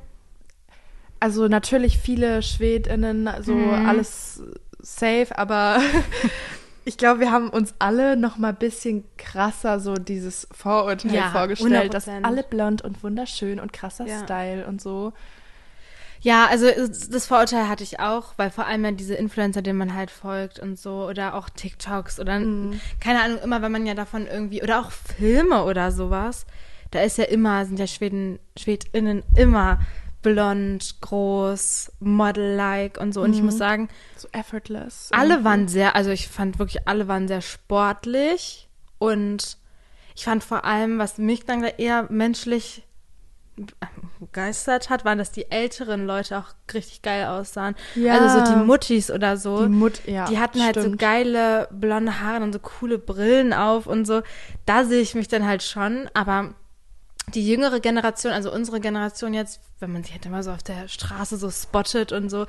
Also 1.19 1.49
natürlich 1.49 1.99
viele 1.99 2.43
SchwedInnen, 2.43 3.29
so 3.43 3.55
Mhm. 3.57 3.87
alles 3.87 4.43
safe, 4.81 5.29
aber 5.37 5.81
ich 6.85 6.99
glaube, 6.99 7.21
wir 7.21 7.33
haben 7.33 7.49
uns 7.49 7.75
alle 7.79 8.17
noch 8.17 8.37
mal 8.37 8.51
ein 8.51 8.57
bisschen 8.57 9.05
krasser 9.17 9.81
so 9.81 9.95
dieses 9.95 10.47
Vorurteil 10.53 11.15
Ja, 11.15 11.31
vorgestellt, 11.33 11.95
dass 11.95 12.07
100%. 12.07 12.25
alle 12.25 12.43
blond 12.45 12.83
und 12.83 13.03
wunderschön 13.03 13.59
und 13.59 13.73
krasser 13.73 14.07
Ja. 14.07 14.23
Style 14.25 14.67
und 14.67 14.81
so. 14.81 15.15
Ja, 16.27 16.47
also 16.49 16.67
es- 16.67 17.09
das 17.09 17.27
Vorurteil 17.29 17.69
hatte 17.69 17.85
ich 17.85 18.01
auch, 18.01 18.33
weil 18.37 18.51
vor 18.51 18.67
allem 18.67 18.85
ja 18.85 18.91
diese 18.91 19.15
Influencer, 19.15 19.63
denen 19.63 19.79
man 19.79 19.95
halt 19.95 20.11
folgt 20.11 20.59
und 20.59 20.77
so, 20.77 21.07
oder 21.07 21.35
auch 21.37 21.49
TikToks 21.49 22.19
oder 22.19 22.41
Mhm. 22.41 22.81
keine 22.99 23.23
Ahnung, 23.23 23.39
immer 23.45 23.63
wenn 23.63 23.71
man 23.71 23.87
ja 23.87 23.95
davon 23.95 24.27
irgendwie, 24.27 24.61
oder 24.61 24.81
auch 24.81 24.91
Filme 24.91 25.63
oder 25.63 25.93
sowas, 25.93 26.45
da 26.91 27.01
ist 27.03 27.17
ja 27.19 27.25
immer, 27.25 27.65
sind 27.65 27.79
ja 27.79 27.87
Schweden, 27.87 28.41
SchwedInnen 28.59 29.23
immer 29.37 29.79
blond, 30.23 30.97
groß, 31.01 31.93
Model-like 32.01 32.99
und 32.99 33.13
so. 33.13 33.21
Und 33.23 33.33
ich 33.33 33.39
Mhm. 33.39 33.45
muss 33.47 33.59
sagen, 33.59 33.89
So 34.17 34.27
effortless. 34.33 35.11
alle 35.13 35.29
irgendwie. 35.35 35.45
waren 35.45 35.69
sehr, 35.69 35.95
also 35.95 36.11
ich 36.11 36.27
fand 36.27 36.59
wirklich, 36.59 36.89
alle 36.89 37.07
waren 37.07 37.29
sehr 37.29 37.41
sportlich 37.41 38.69
und 38.99 39.59
ich 40.17 40.25
fand 40.25 40.43
vor 40.43 40.65
allem, 40.65 40.99
was 40.99 41.19
mich 41.19 41.45
dann 41.45 41.63
eher 41.63 42.07
menschlich 42.11 42.83
begeistert 44.21 44.91
hat, 44.91 45.05
waren, 45.05 45.19
dass 45.19 45.33
die 45.33 45.51
älteren 45.51 46.07
Leute 46.07 46.39
auch 46.39 46.55
richtig 46.73 47.03
geil 47.03 47.27
aussahen. 47.27 47.75
Ja. 47.95 48.19
Also 48.19 48.39
so 48.39 48.53
die 48.53 48.65
Muttis 48.65 49.11
oder 49.11 49.37
so. 49.37 49.63
Die 49.63 49.73
Mut, 49.73 50.01
ja. 50.07 50.27
die 50.27 50.39
hatten 50.39 50.63
halt 50.63 50.75
so 50.75 50.83
stimmt. 50.83 50.99
geile 50.99 51.69
blonde 51.71 52.21
Haare 52.21 52.43
und 52.43 52.53
so 52.53 52.59
coole 52.59 52.99
Brillen 52.99 53.53
auf 53.53 53.87
und 53.87 54.07
so. 54.07 54.23
Da 54.67 54.85
sehe 54.85 55.01
ich 55.01 55.15
mich 55.15 55.29
dann 55.29 55.47
halt 55.47 55.63
schon, 55.63 56.09
aber 56.15 56.55
die 57.35 57.47
jüngere 57.47 57.81
Generation, 57.81 58.33
also 58.33 58.53
unsere 58.53 58.81
Generation 58.81 59.35
jetzt, 59.35 59.61
wenn 59.79 59.93
man 59.93 60.03
sie 60.05 60.13
halt 60.13 60.25
immer 60.25 60.43
so 60.43 60.51
auf 60.53 60.63
der 60.63 60.89
Straße 60.89 61.37
so 61.37 61.51
spottet 61.51 62.11
und 62.13 62.31
so, 62.31 62.47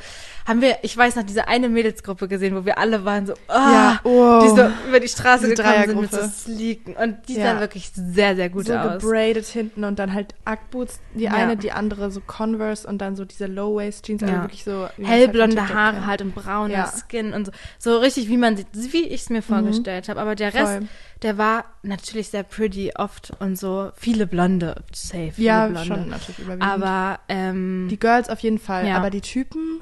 haben 0.48 0.62
wir, 0.62 0.78
ich 0.84 0.96
weiß 0.96 1.18
noch, 1.18 1.24
diese 1.24 1.48
eine 1.50 1.68
Mädelsgruppe 1.68 2.28
gesehen, 2.30 2.56
wo 2.56 2.64
wir 2.66 2.78
alle 2.78 3.04
waren 3.04 3.26
so, 3.26 3.34
ah, 3.50 3.72
Ja, 3.72 4.00
oh. 4.06 4.40
die 4.44 4.50
so 4.50 4.70
über 4.88 5.00
die 5.02 5.10
Straße 5.10 5.50
Diese 5.50 5.56
gekommen 5.62 5.86
sind 5.88 6.02
mit 6.02 6.12
so. 6.12 6.22
Sleeken. 6.26 6.96
Und 6.96 7.18
die 7.28 7.36
Ja. 7.36 7.44
sahen 7.44 7.60
wirklich 7.60 7.92
sehr, 7.94 8.36
sehr 8.38 8.50
gut 8.50 8.68
so 8.68 8.76
aus. 8.76 9.02
gebraided 9.04 9.46
hinten 9.46 9.84
und 9.84 10.00
dann 10.00 10.14
halt 10.14 10.36
Ackboots, 10.46 11.00
die 11.16 11.24
Ja. 11.26 11.32
eine, 11.34 11.58
die 11.58 11.74
andere 11.74 12.12
so 12.12 12.22
Converse 12.22 12.88
und 12.88 13.00
dann 13.00 13.16
so 13.18 13.26
diese 13.26 13.48
Low-Waist-Jeans, 13.48 14.24
also 14.24 14.36
wirklich 14.44 14.64
so 14.64 14.84
halt 14.84 14.94
Hellblonde 14.98 15.58
TikTok 15.58 15.76
Haare 15.76 16.06
halt 16.06 16.22
und 16.22 16.34
brauner. 16.34 16.90
Skin 17.10 17.34
und 17.34 17.46
so. 17.48 17.52
So 17.78 17.98
richtig, 17.98 18.30
wie 18.30 18.38
man 18.38 18.56
sie, 18.56 18.66
wie 18.74 19.04
ich 19.06 19.22
es 19.24 19.30
mir 19.30 19.42
vorgestellt 19.42 20.08
habe. 20.08 20.22
Aber 20.22 20.36
der 20.36 20.54
Rest, 20.54 20.78
Voll. 20.78 20.88
der 21.24 21.38
war 21.38 21.66
natürlich 21.84 22.30
sehr 22.30 22.44
pretty 22.44 22.94
oft 22.96 23.32
und 23.40 23.58
so. 23.60 23.92
Viele 23.96 24.28
Blonde, 24.28 24.76
safe. 24.94 25.32
Viele 25.34 25.48
Ja, 25.48 25.68
Blonde. 25.68 25.88
schon 25.88 26.10
natürlich 26.10 26.40
überwiegend. 26.40 26.64
Aber, 26.64 27.17
ähm, 27.30 27.88
die 27.90 28.00
Girls 28.00 28.30
auf 28.30 28.40
jeden 28.40 28.60
Fall, 28.60 28.88
Ja. 28.88 28.98
aber 28.98 29.10
die 29.10 29.22
Typen, 29.22 29.82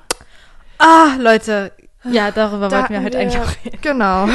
ah, 0.80 1.16
Leute, 1.20 1.72
ja, 2.04 2.32
darüber 2.32 2.70
da 2.70 2.78
wollten 2.80 2.90
wir 2.94 2.98
hatten 2.98 3.06
heute 3.06 3.20
eigentlich 3.20 3.40
auch 3.42 3.66
reden. 3.66 3.80
Genau. 3.82 4.28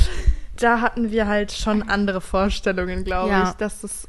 da 0.56 0.80
hatten 0.80 1.10
wir 1.10 1.26
halt 1.26 1.52
schon 1.52 1.82
andere 1.88 2.20
Vorstellungen, 2.20 3.04
glaube 3.04 3.30
Ja. 3.30 3.48
ich, 3.48 3.54
dass 3.56 3.82
es 3.84 4.08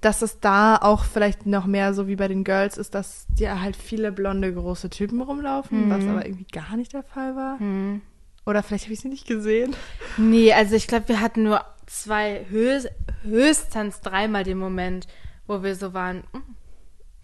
dass 0.00 0.22
es 0.22 0.38
da 0.38 0.76
auch 0.76 1.02
vielleicht 1.04 1.44
noch 1.46 1.66
mehr 1.66 1.92
so 1.92 2.06
wie 2.06 2.14
bei 2.14 2.28
den 2.28 2.44
Girls 2.44 2.78
ist, 2.78 2.94
dass 2.94 3.26
ja 3.36 3.60
halt 3.60 3.74
viele 3.74 4.12
blonde 4.12 4.54
große 4.54 4.90
Typen 4.90 5.20
rumlaufen, 5.20 5.86
Mhm. 5.86 5.90
was 5.90 6.04
aber 6.06 6.24
irgendwie 6.24 6.46
gar 6.52 6.76
nicht 6.76 6.92
der 6.92 7.02
Fall 7.02 7.34
war. 7.34 7.58
Hm. 7.58 8.00
Oder 8.46 8.62
vielleicht 8.62 8.84
habe 8.84 8.92
ich 8.94 9.00
sie 9.00 9.08
nicht 9.08 9.26
gesehen. 9.26 9.74
Nee, 10.16 10.52
also 10.52 10.76
ich 10.76 10.86
glaube, 10.86 11.08
wir 11.08 11.20
hatten 11.20 11.42
nur 11.42 11.64
zwei, 11.86 12.46
höchst, 12.48 12.88
höchstens 13.24 14.00
dreimal 14.00 14.44
den 14.44 14.58
Moment, 14.58 15.08
wo 15.48 15.64
wir 15.64 15.74
so 15.74 15.92
waren, 15.94 16.22
hm, 16.32 16.42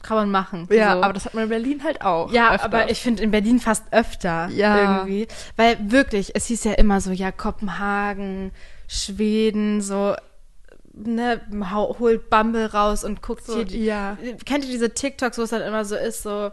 kann 0.04 0.16
man 0.16 0.30
machen. 0.30 0.68
Ja, 0.70 0.92
so. 0.92 1.02
aber 1.02 1.12
das 1.12 1.24
hat 1.24 1.34
man 1.34 1.44
in 1.44 1.50
Berlin 1.50 1.82
halt 1.82 2.02
auch. 2.02 2.30
Ja, 2.30 2.52
öfter. 2.54 2.64
aber 2.66 2.90
ich 2.90 3.00
finde 3.00 3.22
in 3.22 3.30
Berlin 3.32 3.58
fast 3.58 3.84
öfter 3.90 4.48
Ja. 4.52 4.98
irgendwie. 4.98 5.26
Weil 5.56 5.78
wirklich, 5.90 6.36
es 6.36 6.46
hieß 6.46 6.62
ja 6.64 6.72
immer 6.74 7.00
so, 7.00 7.10
ja, 7.10 7.32
Kopenhagen, 7.32 8.52
Schweden, 8.86 9.80
so, 9.80 10.14
ne, 10.92 11.40
holt 11.98 12.30
Bumble 12.30 12.66
raus 12.66 13.02
und 13.02 13.22
guckt 13.22 13.44
so, 13.46 13.56
hier 13.56 13.64
die. 13.64 13.84
ja, 13.84 14.16
Kennt 14.44 14.64
ihr 14.64 14.70
diese 14.70 14.94
TikToks, 14.94 15.38
wo 15.38 15.42
es 15.42 15.50
dann 15.50 15.62
immer 15.62 15.84
so 15.84 15.96
ist, 15.96 16.22
so, 16.22 16.52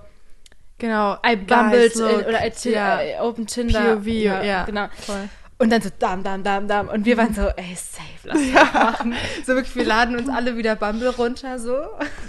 genau. 0.79 1.17
I 1.25 1.35
bumbled 1.35 1.93
Guys, 1.93 1.95
look. 1.95 2.21
in, 2.21 2.25
oder 2.25 2.45
I, 2.47 2.51
ja. 2.69 3.01
I 3.03 3.19
open 3.19 3.45
Tinder. 3.47 3.97
POV, 3.97 4.07
ja, 4.07 4.63
genau. 4.63 4.87
voll. 5.05 5.29
Und 5.61 5.69
dann 5.69 5.81
so, 5.81 5.89
dam, 5.99 6.23
dam, 6.23 6.43
dam, 6.43 6.67
dam. 6.67 6.87
Und 6.89 7.05
wir 7.05 7.17
waren 7.17 7.33
so, 7.35 7.41
ey, 7.41 7.75
safe, 7.75 8.03
lass 8.23 8.39
das 8.53 8.73
machen. 8.73 9.13
So 9.45 9.53
wirklich, 9.53 9.75
wir 9.75 9.85
laden 9.85 10.15
uns 10.17 10.27
alle 10.27 10.57
wieder 10.57 10.75
Bumble 10.75 11.09
runter, 11.09 11.59
so. 11.59 11.75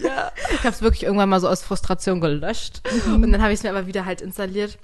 Ja. 0.02 0.30
Ich 0.50 0.58
habe 0.58 0.68
es 0.68 0.82
wirklich 0.82 1.04
irgendwann 1.04 1.30
mal 1.30 1.40
so 1.40 1.48
aus 1.48 1.62
Frustration 1.62 2.20
gelöscht. 2.20 2.82
Mhm. 3.06 3.22
Und 3.22 3.32
dann 3.32 3.40
habe 3.40 3.52
ich 3.52 3.60
es 3.60 3.62
mir 3.62 3.70
aber 3.70 3.86
wieder 3.86 4.04
halt 4.04 4.20
installiert. 4.20 4.78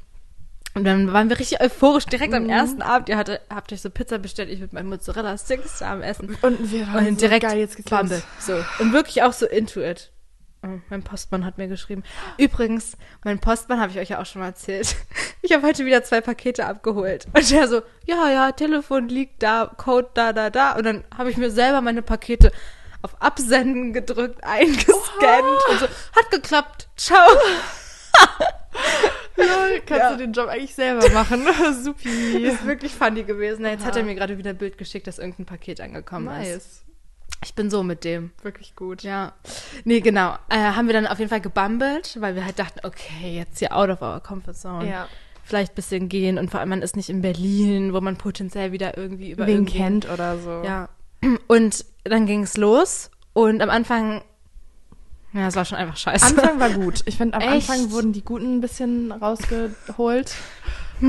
Und 0.75 0.85
dann 0.85 1.12
waren 1.12 1.28
wir 1.28 1.38
richtig 1.38 1.61
euphorisch 1.61 2.07
direkt 2.07 2.33
am 2.33 2.45
Mhm. 2.45 2.50
ersten 2.50 2.83
Abend. 2.83 3.09
Ihr 3.11 3.17
hatte, 3.19 3.40
habt 3.50 3.73
euch 3.73 3.83
so 3.83 3.90
Pizza 3.90 4.19
bestellt, 4.19 4.49
ich 4.49 4.61
mit 4.61 4.73
meinem 4.73 4.88
Mozzarella 4.88 5.37
Sticks 5.37 5.83
am 5.83 6.00
Essen. 6.02 6.37
Und 6.40 6.73
wir 6.73 6.87
waren 6.88 7.07
Und 7.07 7.21
so 7.21 7.26
direkt 7.26 7.43
geil, 7.47 7.59
jetzt 7.59 7.85
Bumble. 7.85 8.23
So. 8.38 8.55
Und 8.78 8.93
wirklich 8.95 9.23
auch 9.23 9.33
so 9.35 9.47
into 9.47 9.81
it. 9.81 10.11
Oh, 10.64 10.78
mein 10.88 11.02
Postmann 11.02 11.45
hat 11.45 11.57
mir 11.59 11.69
geschrieben. 11.69 12.02
Übrigens, 12.37 12.97
mein 13.25 13.38
Postmann 13.38 13.81
habe 13.81 13.93
ich 13.93 13.99
euch 13.99 14.09
ja 14.09 14.21
auch 14.21 14.26
schon 14.26 14.40
mal 14.40 14.49
erzählt. 14.49 14.97
Ich 15.42 15.52
habe 15.52 15.66
heute 15.66 15.85
wieder 15.85 16.02
zwei 16.04 16.21
Pakete 16.21 16.66
abgeholt. 16.66 17.26
Und 17.35 17.50
der 17.50 17.68
so, 17.68 17.83
ja, 18.07 18.30
ja, 18.30 18.52
Telefon 18.52 19.09
liegt 19.09 19.42
da, 19.42 19.73
Code 19.76 20.09
da, 20.14 20.33
da, 20.33 20.50
da. 20.50 20.73
Und 20.76 20.85
dann 20.85 21.04
habe 21.16 21.30
ich 21.30 21.37
mir 21.37 21.50
selber 21.50 21.80
meine 21.80 22.02
Pakete 22.02 22.52
auf 23.02 23.21
Absenden 23.23 23.92
gedrückt, 23.92 24.42
eingescannt 24.42 25.62
und 25.71 25.78
so. 25.80 25.87
Hat 25.87 26.30
geklappt. 26.30 26.88
Ciao. 26.97 27.28
Lol, 29.37 29.80
kannst 29.87 30.02
Ja. 30.02 30.11
du 30.11 30.16
den 30.18 30.33
Job 30.33 30.49
eigentlich 30.49 30.75
selber 30.75 31.09
machen? 31.11 31.47
Supi. 31.85 32.42
ist 32.45 32.66
wirklich 32.66 32.92
funny 32.92 33.23
gewesen. 33.23 33.64
Jetzt 33.64 33.85
hat 33.85 33.92
Aha. 33.92 34.00
er 34.00 34.04
mir 34.04 34.14
gerade 34.16 34.37
wieder 34.38 34.50
ein 34.50 34.57
Bild 34.59 34.78
geschickt, 34.78 35.07
dass 35.07 35.18
irgendein 35.18 35.47
Paket 35.47 35.80
angekommen 35.80 36.28
ist. 36.42 36.52
Nice. 36.52 36.85
Ich 37.45 37.54
bin 37.54 37.71
so 37.71 37.85
mit 37.85 38.02
dem. 38.02 38.33
Wirklich 38.42 38.75
gut. 38.75 39.04
Ja. 39.04 39.33
Nee, 39.85 40.00
genau. 40.00 40.37
Äh, 40.49 40.57
haben 40.59 40.88
wir 40.88 40.95
dann 40.95 41.07
auf 41.07 41.18
jeden 41.21 41.28
Fall 41.28 41.40
gebummelt, 41.40 42.16
weil 42.21 42.35
wir 42.35 42.45
halt 42.45 42.59
dachten, 42.59 42.80
okay, 42.83 43.37
jetzt 43.37 43.61
hier 43.61 43.76
out 43.76 43.90
of 43.90 44.02
our 44.02 44.21
comfort 44.21 44.54
zone. 44.54 44.88
Ja. 44.90 45.07
Vielleicht 45.49 45.73
ein 45.73 45.76
bisschen 45.76 46.09
gehen 46.11 46.37
und 46.37 46.50
vor 46.50 46.61
allem 46.61 46.69
man 46.69 46.83
ist 46.83 46.95
nicht 46.95 47.09
in 47.09 47.23
Berlin, 47.23 47.95
wo 47.95 48.02
man 48.02 48.17
potenziell 48.17 48.71
wieder 48.71 48.99
irgendwie 48.99 49.31
über 49.31 49.47
Wen 49.47 49.64
kennt 49.64 50.07
oder 50.11 50.38
so. 50.38 50.62
Ja. 50.62 50.90
Und 51.49 51.87
dann 52.05 52.26
ging 52.26 52.43
es 52.43 52.59
los 52.59 53.11
und 53.33 53.62
am 53.62 53.71
Anfang, 53.71 54.23
ja, 55.33 55.49
es 55.49 55.57
war 55.57 55.64
schon 55.64 55.78
einfach 55.78 55.97
scheiße. 55.97 56.26
Anfang 56.26 56.61
war 56.61 56.71
gut. 56.71 57.02
Ich 57.07 57.17
finde, 57.17 57.35
am 57.37 57.40
Echt? 57.40 57.71
Anfang 57.71 57.90
wurden 57.93 58.12
die 58.12 58.23
Guten 58.23 58.59
ein 58.59 58.61
bisschen 58.61 59.11
rausgeholt. 59.11 60.35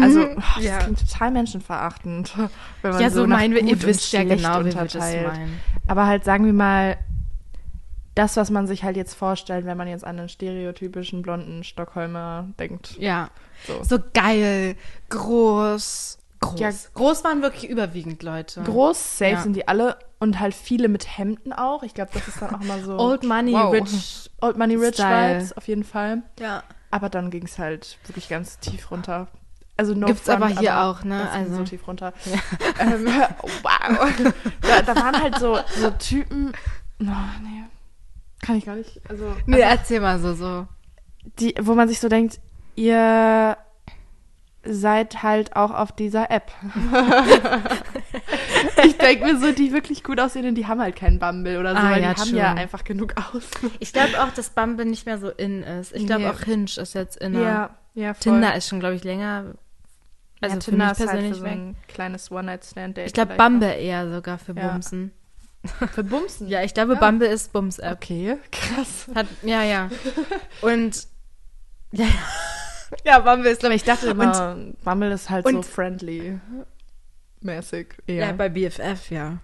Also, 0.02 0.22
oh, 0.22 0.36
das 0.56 0.64
Ja. 0.64 0.78
klingt 0.80 1.00
total 1.00 1.32
menschenverachtend. 1.32 2.34
Wenn 2.82 2.92
man 2.92 3.02
ja, 3.02 3.10
so 3.10 3.26
nach 3.26 3.38
meinen 3.38 3.54
wir, 3.54 3.62
gut 3.62 3.70
ihr 3.72 3.82
wisst 3.84 4.14
ja 4.14 4.24
genau, 4.24 4.62
wie 4.62 4.66
wir 4.66 4.82
unterteilt. 4.82 5.32
Aber 5.88 6.08
halt, 6.08 6.24
sagen 6.24 6.46
wir 6.46 6.54
mal, 6.54 6.98
das, 8.16 8.38
was 8.38 8.52
man 8.52 8.68
sich 8.68 8.84
halt 8.84 8.98
jetzt 8.98 9.14
vorstellt, 9.16 9.66
wenn 9.66 9.78
man 9.78 9.88
jetzt 9.88 10.06
an 10.06 10.18
einen 10.18 10.30
stereotypischen 10.30 11.22
blonden 11.22 11.64
Stockholmer 11.64 12.48
denkt. 12.58 12.96
Ja. 13.00 13.30
So. 13.68 13.84
So 13.84 14.00
geil, 14.14 14.76
groß. 15.10 16.18
Groß. 16.42 16.60
Ja. 16.60 16.70
groß 16.94 17.24
waren 17.26 17.42
wirklich 17.42 17.70
überwiegend 17.70 18.24
Leute. 18.24 18.62
Groß, 18.64 19.18
safe 19.18 19.32
Ja. 19.32 19.42
sind 19.42 19.56
die 19.56 19.68
alle 19.68 19.98
und 20.20 20.40
halt 20.40 20.54
viele 20.54 20.88
mit 20.88 21.18
Hemden 21.18 21.52
auch. 21.52 21.84
Ich 21.84 21.94
glaube, 21.94 22.12
das 22.14 22.28
ist 22.30 22.42
dann 22.42 22.56
auch 22.56 22.64
mal 22.64 22.82
so. 22.82 22.98
Old 23.00 23.24
Money, 23.24 23.54
Wow. 23.54 23.74
Rich. 23.74 24.30
Old 24.42 24.58
Money 24.58 24.76
Rich 24.76 24.96
Style. 24.96 25.40
Vibes, 25.40 25.58
auf 25.58 25.68
jeden 25.68 25.84
Fall. 25.84 26.24
Ja. 26.40 26.64
Aber 26.92 27.10
dann 27.10 27.30
ging 27.30 27.44
es 27.44 27.60
halt 27.60 27.98
wirklich 28.08 28.30
ganz 28.30 28.58
tief 28.60 28.90
runter. 28.90 29.28
Also 29.76 29.94
no 29.94 30.08
Gibt's 30.08 30.24
front, 30.24 30.42
aber 30.42 30.60
hier 30.60 30.82
auch, 30.82 31.04
ne? 31.04 31.30
Also- 31.30 31.56
so 31.58 31.64
tief 31.64 31.86
runter. 31.88 32.14
Ähm, 32.80 33.06
wow. 33.06 34.10
Da, 34.62 34.82
da 34.82 34.96
waren 34.96 35.22
halt 35.22 35.38
so, 35.40 35.58
so 35.78 35.90
Typen. 35.92 36.54
Oh, 37.02 37.06
nee. 37.44 37.64
Kann 38.42 38.56
ich 38.56 38.66
gar 38.66 38.76
nicht. 38.76 39.02
Also, 39.10 39.36
Nee, 39.46 39.62
also 39.64 39.78
erzähl 39.78 40.00
mal 40.00 40.20
so, 40.20 40.34
so. 40.34 40.68
die, 41.40 41.54
wo 41.60 41.76
man 41.76 41.88
sich 41.90 42.00
so 42.00 42.08
denkt, 42.08 42.40
ihr 42.80 43.58
seid 44.64 45.24
halt 45.24 45.56
auch 45.56 45.72
auf 45.72 45.92
dieser 45.92 46.32
App. 46.32 46.52
ich 48.86 48.98
denke 48.98 49.26
mir 49.26 49.40
so, 49.40 49.52
die 49.52 49.72
wirklich 49.72 50.04
gut 50.04 50.20
aussehenden, 50.20 50.56
die 50.56 50.68
haben 50.68 50.82
halt 50.82 50.96
keinen 50.96 51.20
Bumble 51.20 51.60
oder 51.60 51.72
so, 51.72 51.78
Ah, 51.82 51.92
weil 51.92 52.02
ja, 52.04 52.14
die 52.14 52.22
haben 52.22 52.36
ja 52.36 52.54
einfach 52.54 52.84
genug 52.84 53.16
aus. 53.18 53.44
Ich 53.80 53.94
glaube 53.94 54.22
auch, 54.22 54.32
dass 54.34 54.50
Bumble 54.52 54.86
nicht 54.86 55.06
mehr 55.06 55.18
so 55.18 55.30
in 55.30 55.64
ist. 55.64 55.94
Ich 55.94 56.06
glaube 56.06 56.24
Nee. 56.24 56.30
auch 56.30 56.40
Hinge 56.42 56.66
ist 56.78 56.94
jetzt 56.94 57.18
in. 57.18 57.34
ja, 57.40 57.72
ja, 57.96 58.14
voll. 58.14 58.34
Tinder 58.34 58.56
ist 58.56 58.68
schon, 58.68 58.80
glaube 58.80 58.96
ich, 58.96 59.04
länger. 59.04 59.56
Also 60.42 60.56
ja, 60.56 60.62
für 60.62 60.72
Tinder 60.72 60.92
ist 60.92 61.00
halt 61.00 61.10
persönlich 61.10 61.34
für 61.34 61.40
so 61.40 61.44
weg. 61.46 61.52
ein 61.52 61.76
kleines 61.88 62.32
One-Night-Stand-Date. 62.32 63.08
Ich 63.08 63.14
glaube, 63.14 63.36
Bumble 63.36 63.74
eher 63.74 64.10
sogar 64.12 64.38
für 64.38 64.54
Ja. 64.54 64.70
Bumsen. 64.70 65.12
Für 65.94 66.04
Bumsen? 66.06 66.48
Ja, 66.48 66.64
ich 66.64 66.74
glaube, 66.74 66.94
Ja. 66.94 67.00
Bumble 67.00 67.28
ist 67.28 67.52
Bums-App. 67.52 67.96
Okay, 67.96 68.38
krass. 68.52 69.08
Hat, 69.16 69.28
ja, 69.44 69.64
ja. 69.64 69.90
Und. 70.62 71.08
Ja, 71.92 72.06
ja. 72.06 72.12
Ja, 73.06 73.20
Bumble 73.20 73.52
ist, 73.52 73.60
glaube 73.60 73.76
ich, 73.76 73.84
dachte 73.84 74.08
Und- 74.08 74.12
immer, 74.12 74.58
Bumble 74.84 75.12
ist 75.12 75.30
halt 75.30 75.48
so 75.48 75.56
und- 75.58 75.66
friendly. 75.66 76.40
Mäßig. 77.42 77.96
Ja, 78.08 78.32
bei 78.34 78.50
BFF, 78.50 79.12
ja. 79.12 79.38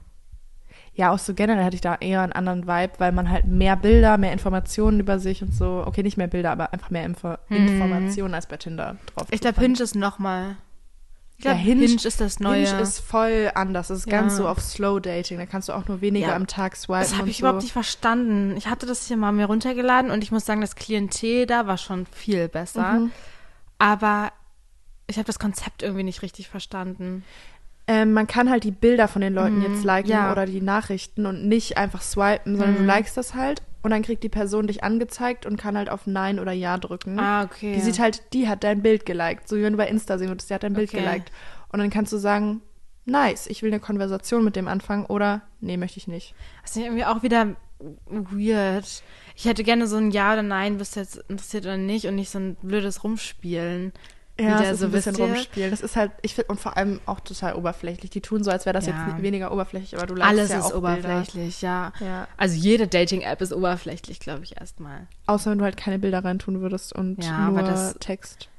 Ja, 0.93 1.11
auch 1.11 1.19
so 1.19 1.33
generell 1.33 1.63
hatte 1.63 1.75
ich 1.75 1.81
da 1.81 1.95
eher 1.95 2.21
einen 2.21 2.31
anderen 2.33 2.67
Vibe, 2.67 2.93
weil 2.99 3.11
man 3.11 3.29
halt 3.29 3.45
mehr 3.45 3.75
Bilder, 3.75 4.17
mehr 4.17 4.31
Informationen 4.33 4.99
über 5.01 5.19
sich 5.19 5.41
und 5.41 5.53
so, 5.53 5.83
okay, 5.85 6.03
nicht 6.03 6.17
mehr 6.17 6.27
Bilder, 6.27 6.51
aber 6.51 6.71
einfach 6.73 6.89
mehr 6.89 7.03
Info 7.05 7.35
Mhm. 7.49 7.67
Informationen 7.67 8.33
als 8.33 8.47
bei 8.47 8.57
Tinder 8.57 8.95
drauf. 9.13 9.27
Ich 9.31 9.41
glaube, 9.41 9.59
Hinge 9.59 9.79
ist 9.81 9.95
nochmal. 9.95 10.55
Ich 11.37 11.43
Ja, 11.43 11.51
glaube, 11.51 11.65
Hinge- 11.65 11.85
Hinge, 11.87 12.01
ist 12.05 12.21
das 12.21 12.39
Neue. 12.39 12.65
Hinge 12.65 12.81
ist 12.81 12.99
voll 12.99 13.51
anders. 13.55 13.89
Es 13.89 13.99
ist 13.99 14.05
Ja. 14.11 14.21
ganz 14.21 14.37
so 14.37 14.47
auf 14.47 14.61
Slow 14.61 15.01
Dating. 15.01 15.37
Da 15.37 15.45
kannst 15.45 15.67
du 15.67 15.73
auch 15.73 15.85
nur 15.87 15.99
weniger 15.99 16.27
Ja. 16.29 16.35
am 16.37 16.47
Tag 16.47 16.77
swipen. 16.77 17.01
das 17.01 17.11
habe 17.13 17.23
und 17.23 17.29
ich 17.29 17.37
so. 17.37 17.41
überhaupt 17.41 17.61
nicht 17.63 17.73
verstanden. 17.73 18.55
Ich 18.55 18.67
hatte 18.67 18.85
das 18.85 19.05
hier 19.07 19.17
mal 19.17 19.33
mir 19.33 19.47
runtergeladen 19.47 20.11
und 20.11 20.23
ich 20.23 20.31
muss 20.31 20.45
sagen, 20.45 20.61
das 20.61 20.75
Klientel 20.75 21.45
da 21.45 21.67
war 21.67 21.77
schon 21.77 22.05
viel 22.05 22.47
besser. 22.47 22.93
Mhm. 22.93 23.11
Aber 23.77 24.31
ich 25.07 25.17
habe 25.17 25.25
das 25.25 25.39
Konzept 25.39 25.83
irgendwie 25.83 26.03
nicht 26.03 26.21
richtig 26.21 26.47
verstanden. 26.49 27.23
Ähm, 27.87 28.13
man 28.13 28.25
kann 28.25 28.49
halt 28.49 28.63
die 28.63 28.71
Bilder 28.71 29.07
von 29.07 29.21
den 29.21 29.33
Leuten 29.35 29.57
Mhm, 29.57 29.61
jetzt 29.61 29.83
liken 29.83 30.09
ja. 30.09 30.31
oder 30.31 30.45
die 30.47 30.61
Nachrichten 30.61 31.25
und 31.27 31.47
nicht 31.47 31.77
einfach 31.77 32.01
swipen, 32.01 32.55
sondern 32.57 32.75
du 32.77 32.81
Mhm. 32.81 32.87
likest 32.87 33.15
das 33.17 33.35
halt 33.35 33.61
und 33.83 33.91
dann 33.91 34.01
kriegt 34.01 34.23
die 34.23 34.29
Person 34.29 34.65
dich 34.65 34.83
angezeigt 34.83 35.45
und 35.45 35.57
kann 35.57 35.77
halt 35.77 35.91
auf 35.91 36.07
Nein 36.07 36.39
oder 36.39 36.51
Ja 36.51 36.79
drücken. 36.79 37.19
Ah, 37.19 37.43
okay. 37.43 37.73
Die 37.73 37.81
sieht 37.81 37.99
halt, 37.99 38.23
die 38.33 38.47
hat 38.47 38.63
dein 38.63 38.81
Bild 38.81 39.05
geliked, 39.05 39.47
so 39.47 39.55
wie 39.55 39.61
wenn 39.61 39.73
du 39.73 39.77
bei 39.77 39.87
Insta 39.87 40.17
sehen 40.17 40.29
würdest, 40.29 40.49
die 40.49 40.55
hat 40.55 40.63
dein 40.63 40.73
Bild 40.73 40.89
Okay. 40.89 40.97
geliked. 41.03 41.31
Und 41.71 41.77
dann 41.77 41.91
kannst 41.91 42.11
du 42.11 42.17
sagen, 42.17 42.61
nice, 43.05 43.45
ich 43.45 43.61
will 43.61 43.69
eine 43.71 43.79
Konversation 43.79 44.43
mit 44.43 44.55
dem 44.55 44.67
anfangen 44.67 45.05
oder 45.05 45.41
nee, 45.61 45.77
möchte 45.77 45.99
ich 45.99 46.07
nicht. 46.07 46.33
Das 46.63 46.71
ist 46.75 46.81
irgendwie 46.81 47.05
auch 47.05 47.21
wieder 47.21 47.55
weird. 48.07 49.03
Ich 49.35 49.45
hätte 49.45 49.63
gerne 49.63 49.87
so 49.87 49.97
ein 49.97 50.11
Ja 50.11 50.33
oder 50.33 50.43
Nein, 50.43 50.77
bist 50.77 50.95
du 50.95 51.01
jetzt 51.01 51.17
interessiert 51.27 51.65
oder 51.65 51.77
nicht 51.77 52.05
und 52.07 52.15
nicht 52.15 52.29
so 52.29 52.39
ein 52.39 52.55
blödes 52.61 53.03
Rumspielen. 53.03 53.91
Ja, 54.37 54.59
das 54.59 54.71
ist 54.71 54.79
so, 54.79 54.85
ein 54.87 54.91
bisschen 54.91 55.15
rumspielen. 55.15 55.71
Das 55.71 55.79
ist 55.79 55.95
halt, 55.95 56.11
ich 56.21 56.35
finde, 56.35 56.49
und 56.49 56.59
vor 56.59 56.75
allem 56.75 56.99
auch 57.05 57.21
total 57.21 57.55
oberflächlich. 57.55 58.11
Die 58.11 58.19
tun 58.19 58.43
so, 58.43 58.51
als 58.51 58.65
wäre 58.65 58.73
das 58.73 58.85
Ja. 58.85 59.07
jetzt 59.07 59.21
weniger 59.21 59.51
oberflächlich, 59.53 59.95
aber 59.95 60.07
du 60.07 60.13
likest 60.15 60.29
Alles 60.29 60.49
ja 60.51 60.59
ist 60.59 60.65
auch 60.73 60.75
oberflächlich, 60.77 61.61
ja. 61.61 61.93
Ja. 62.01 62.27
Also 62.35 62.55
jede 62.57 62.87
Dating-App 62.87 63.41
ist 63.41 63.53
oberflächlich, 63.53 64.19
glaube 64.19 64.43
ich, 64.43 64.59
erstmal. 64.59 65.07
Außer 65.25 65.51
wenn 65.51 65.57
du 65.59 65.63
halt 65.63 65.77
keine 65.77 65.99
Bilder 65.99 66.23
reintun 66.25 66.59
würdest 66.59 66.93
und 66.93 67.23
Ja, 67.23 67.49
nur 67.49 67.61
das- 67.61 67.95
Text 67.99 68.49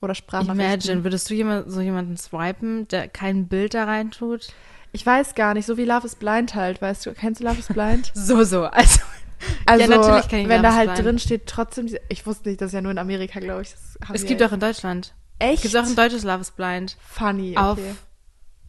oder 0.00 0.14
Sprachnachrichten. 0.14 0.60
Imagine, 0.64 1.04
würdest 1.04 1.28
du 1.28 1.34
jemand, 1.34 1.72
so 1.72 1.80
jemanden 1.80 2.16
swipen, 2.16 2.86
der 2.88 3.08
kein 3.08 3.48
Bild 3.48 3.74
da 3.74 3.84
reintut? 3.84 4.48
Ich 4.92 5.04
weiß 5.04 5.34
gar 5.34 5.54
nicht, 5.54 5.66
so 5.66 5.76
wie 5.76 5.84
Love 5.84 6.06
is 6.06 6.14
Blind 6.14 6.54
halt, 6.54 6.80
weißt 6.80 7.04
du, 7.04 7.12
kennst 7.14 7.40
du 7.40 7.44
Love 7.46 7.58
is 7.58 7.66
Blind? 7.66 8.12
So, 8.14 8.44
so. 8.44 8.64
Also, 8.66 9.00
Also, 9.66 9.86
natürlich 9.88 10.28
kenn 10.28 10.40
ich 10.40 10.48
wenn 10.48 10.62
da 10.62 10.74
halt 10.74 10.92
Blind. 10.94 11.06
drin 11.06 11.18
steht, 11.18 11.46
trotzdem, 11.46 11.86
diese- 11.86 12.00
ich 12.08 12.26
wusste 12.26 12.48
nicht, 12.48 12.60
das 12.60 12.68
ist 12.68 12.72
ja 12.74 12.80
nur 12.80 12.92
in 12.92 12.98
Amerika, 12.98 13.40
glaube 13.40 13.62
ich. 13.62 13.74
Es 14.12 14.24
gibt 14.26 14.42
auch 14.42 14.52
in 14.52 14.60
Deutschland. 14.60 15.14
echt 15.38 15.64
Es 15.64 15.72
gibt 15.72 15.76
auch 15.84 15.88
ein 15.88 15.96
deutsches 15.96 16.22
Love 16.24 16.40
is 16.40 16.50
Blind. 16.52 16.96
funny. 17.00 17.50
Okay. 17.52 17.60
Auf 17.60 17.78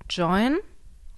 Join. 0.10 0.58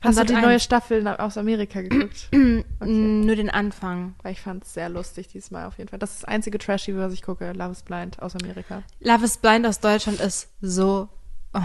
Hast 0.01 0.17
du 0.17 0.23
die 0.23 0.33
1. 0.35 0.45
neue 0.45 0.59
Staffel 0.61 1.05
aus 1.07 1.37
Amerika 1.37 1.81
geguckt? 1.81 2.29
Mm, 2.81 3.25
Nur 3.25 3.35
den 3.35 3.49
Anfang. 3.49 4.15
Weil 4.23 4.31
ich 4.31 4.39
fand 4.41 4.63
es 4.63 4.73
sehr 4.73 4.87
lustig 4.87 5.27
diesmal 5.27 5.65
auf 5.65 5.77
jeden 5.77 5.89
Fall. 5.89 5.99
Das 5.99 6.11
ist 6.11 6.21
das 6.23 6.29
einzige 6.29 6.57
Trashy, 6.57 6.95
was 6.95 7.11
ich 7.11 7.21
gucke. 7.21 7.51
Love 7.51 7.71
is 7.73 7.81
Blind 7.83 8.21
aus 8.21 8.35
Amerika. 8.37 8.83
Love 9.01 9.25
is 9.25 9.37
Blind 9.37 9.65
aus 9.67 9.81
Deutschland 9.81 10.21
ist 10.21 10.47
so. 10.61 11.09
Oh. 11.53 11.59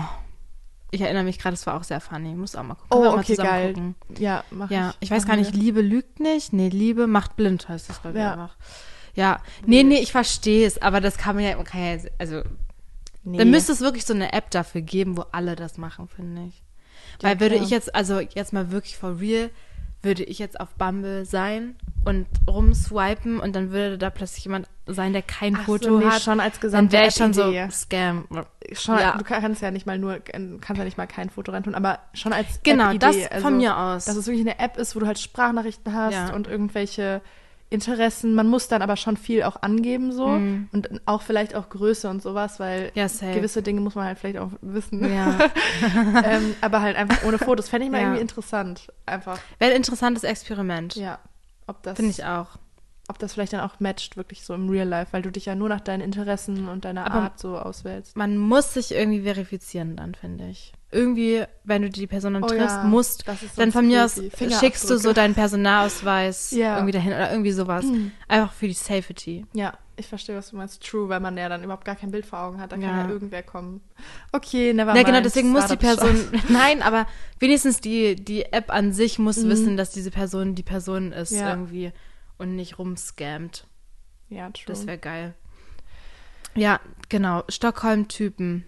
Ich 0.95 1.01
erinnere 1.01 1.25
mich 1.25 1.39
gerade, 1.39 1.55
es 1.55 1.67
war 1.67 1.75
auch 1.77 1.85
sehr 1.85 2.01
funny. 2.01 2.35
Muss 2.35 2.55
auch 2.57 2.63
mal 2.63 2.75
gucken. 2.75 2.89
Oh, 2.97 3.17
okay, 3.19 3.35
geil. 3.37 3.75
gucken. 3.75 3.95
Ja, 4.19 4.45
mach 4.51 4.71
Ja, 4.71 4.91
ich. 4.91 4.97
ich 5.01 5.11
weiß 5.11 5.27
gar 5.27 5.37
nicht, 5.37 5.53
wir. 5.55 5.61
Liebe 5.61 5.81
lügt 5.81 6.21
nicht. 6.21 6.53
Nee, 6.53 6.69
Liebe 6.69 7.07
macht 7.07 7.37
blind 7.37 7.69
heißt 7.69 7.89
das, 7.89 8.01
glaube 8.01 8.17
ich 8.19 8.23
Ja. 8.23 8.51
Ja, 9.17 9.41
nee, 9.67 9.83
nee, 9.85 9.99
ich 10.01 10.11
verstehe 10.13 10.67
es, 10.67 10.81
aber 10.83 11.01
das 11.01 11.19
kann 11.19 11.37
man 11.37 11.45
ja, 11.45 11.55
man 11.57 11.65
kann 11.65 11.81
ja 11.85 11.99
also, 12.19 12.43
Nee. 13.23 13.39
dann 13.39 13.51
müsste 13.51 13.73
es 13.73 13.81
wirklich 13.81 14.05
so 14.05 14.13
eine 14.13 14.33
App 14.33 14.51
dafür 14.51 14.81
geben, 14.83 15.17
wo 15.17 15.25
alle 15.33 15.57
das 15.57 15.79
machen, 15.79 16.09
finde 16.09 16.47
ich. 16.49 16.63
Ja, 17.23 17.29
Weil 17.31 17.41
würde 17.41 17.55
klar. 17.55 17.65
ich 17.65 17.71
jetzt, 17.71 17.95
also 17.95 18.21
jetzt 18.21 18.53
mal 18.53 18.71
wirklich 18.71 18.97
for 18.97 19.19
real, 19.21 19.51
würde 20.05 20.23
ich 20.25 20.39
jetzt 20.39 20.61
auf 20.61 20.71
Bumble 20.75 21.25
sein 21.25 21.77
und 22.05 22.27
rumswipen 22.49 23.41
und 23.41 23.57
dann 23.57 23.71
würde 23.71 23.99
da 23.99 24.11
plötzlich 24.11 24.45
jemand 24.45 24.69
sein, 24.87 25.13
der 25.13 25.23
kein 25.23 25.55
Ach 25.57 25.61
so, 25.61 25.65
Foto 25.65 25.99
nee, 25.99 26.05
hat, 26.05 26.23
schon 26.23 26.41
als 26.41 26.55
dann 26.55 26.61
gesamte 26.61 26.93
wäre 26.93 27.09
ich 27.09 27.15
schon 27.15 27.33
so. 27.33 27.53
Scam. 27.71 28.27
Schon, 28.73 28.99
Ja. 28.99 29.17
Du 29.17 29.25
kannst 29.25 29.63
ja 29.63 29.71
nicht 29.71 29.87
mal 29.87 29.99
nur, 29.99 30.19
kannst 30.21 30.79
ja 30.79 30.85
nicht 30.85 30.99
mal 30.99 31.07
kein 31.07 31.31
Foto 31.31 31.53
reintun, 31.53 31.75
aber 31.75 32.01
schon 32.13 32.33
als 32.33 32.61
Genau, 32.63 32.93
das 32.95 33.17
von 33.41 33.57
mir 33.57 33.77
aus. 33.77 34.05
Dass 34.05 34.17
es 34.17 34.27
wirklich 34.27 34.43
eine 34.47 34.59
App 34.59 34.77
ist, 34.77 34.95
wo 34.95 35.01
du 35.01 35.07
halt 35.07 35.19
Sprachnachrichten 35.19 35.95
hast 35.95 36.13
Ja. 36.15 36.35
und 36.35 36.47
irgendwelche 36.47 37.23
Interessen. 37.75 38.35
Man 38.35 38.47
muss 38.49 38.69
dann 38.69 38.81
aber 38.83 38.97
schon 38.97 39.17
viel 39.17 39.43
auch 39.43 39.61
angeben 39.63 40.13
so 40.13 40.29
Mhm. 40.29 40.69
und 40.73 40.89
auch 41.07 41.23
vielleicht 41.23 41.55
auch 41.55 41.69
Größe 41.69 42.09
und 42.09 42.23
sowas, 42.23 42.59
weil 42.61 42.91
Ja, 42.95 43.07
gewisse 43.35 43.63
Dinge 43.63 43.81
muss 43.81 43.95
man 43.95 44.07
halt 44.07 44.19
vielleicht 44.19 44.39
auch 44.39 44.51
wissen. 44.63 45.13
Ja. 45.13 45.39
ähm, 46.25 46.55
aber 46.61 46.81
halt 46.81 46.97
einfach 46.97 47.23
ohne 47.25 47.39
Fotos. 47.39 47.69
Fände 47.69 47.87
ich 47.87 47.93
mal 47.93 47.99
Ja. 47.99 48.05
irgendwie 48.05 48.23
interessant. 48.23 48.93
Einfach, 49.07 49.39
Wäre 49.59 49.73
ein 49.73 49.77
interessantes 49.77 50.25
Experiment. 50.25 50.97
ja. 50.97 51.19
Ob 51.67 51.83
das, 51.83 51.97
Finde 51.97 52.11
ich 52.11 52.25
auch. 52.25 52.59
ob 53.09 53.19
das 53.19 53.33
vielleicht 53.35 53.55
dann 53.55 53.61
auch 53.61 53.81
matcht, 53.81 54.17
wirklich 54.19 54.45
so 54.45 54.53
im 54.55 54.69
Real 54.69 54.87
Life, 54.89 55.13
weil 55.13 55.23
du 55.23 55.31
dich 55.33 55.47
ja 55.47 55.55
nur 55.55 55.69
nach 55.71 55.81
deinen 55.81 56.03
Interessen 56.03 56.69
und 56.69 56.85
deiner 56.85 57.07
Aber- 57.07 57.15
Art 57.23 57.39
so 57.39 57.59
auswählst. 57.59 58.17
Man 58.17 58.37
muss 58.37 58.75
sich 58.75 58.93
irgendwie 58.95 59.23
verifizieren 59.23 59.97
dann, 59.97 60.15
finde 60.15 60.49
ich. 60.49 60.73
Irgendwie, 60.95 61.45
wenn 61.65 61.83
du 61.83 61.91
die 61.91 62.07
Person 62.07 62.35
dann 62.35 62.45
Oh 62.45 62.47
triffst, 62.49 62.77
ja, 62.79 62.85
musst, 62.85 63.25
dann 63.57 63.73
von 63.73 63.87
mir 63.87 64.05
aus 64.05 64.15
schickst 64.61 64.89
du 64.89 64.97
so 64.99 65.13
deinen 65.13 65.35
Personalausweis 65.35 66.51
Ja. 66.53 66.77
irgendwie 66.77 66.93
dahin 66.93 67.13
oder 67.13 67.31
irgendwie 67.31 67.53
sowas. 67.53 67.85
Mhm. 67.85 68.13
Einfach 68.29 68.53
für 68.53 68.67
die 68.69 68.73
Safety. 68.75 69.45
Ja, 69.53 69.75
ich 69.97 70.07
verstehe, 70.07 70.37
was 70.37 70.51
du 70.51 70.57
meinst. 70.57 70.83
True, 70.85 71.09
weil 71.09 71.21
man 71.21 71.37
ja 71.37 71.49
dann 71.49 71.63
überhaupt 71.63 71.85
gar 71.85 71.97
kein 71.97 72.11
Bild 72.11 72.27
vor 72.27 72.39
Augen 72.41 72.61
hat. 72.61 72.73
Da 72.73 72.77
kann 72.77 72.85
Ja. 72.85 73.03
ja 73.05 73.09
irgendwer 73.11 73.43
kommen. 73.43 73.81
Okay, 74.33 74.73
never 74.73 74.91
Ja, 74.91 74.95
mind. 74.95 75.07
genau, 75.07 75.21
deswegen 75.21 75.51
muss 75.51 75.67
die 75.67 75.77
Person, 75.77 76.17
nein, 76.49 76.83
aber 76.83 77.07
wenigstens 77.41 77.81
die, 77.81 78.17
die 78.17 78.45
App 78.53 78.73
an 78.73 78.93
sich 78.93 79.19
muss 79.19 79.39
Mhm. 79.39 79.49
wissen, 79.51 79.77
dass 79.77 79.91
diese 79.91 80.11
Person 80.11 80.55
die 80.55 80.63
Person 80.63 81.13
ist 81.13 81.33
Ja. 81.33 81.51
irgendwie 81.51 81.93
und 82.39 82.57
nicht 82.57 82.79
rumscammt. 82.79 83.67
Ja, 84.31 84.51
true. 84.51 84.65
Das 84.67 84.87
wäre 84.87 84.99
geil. 84.99 85.35
Ja, 86.57 86.81
genau. 87.09 87.43
Stockholm-Typen. 87.49 88.65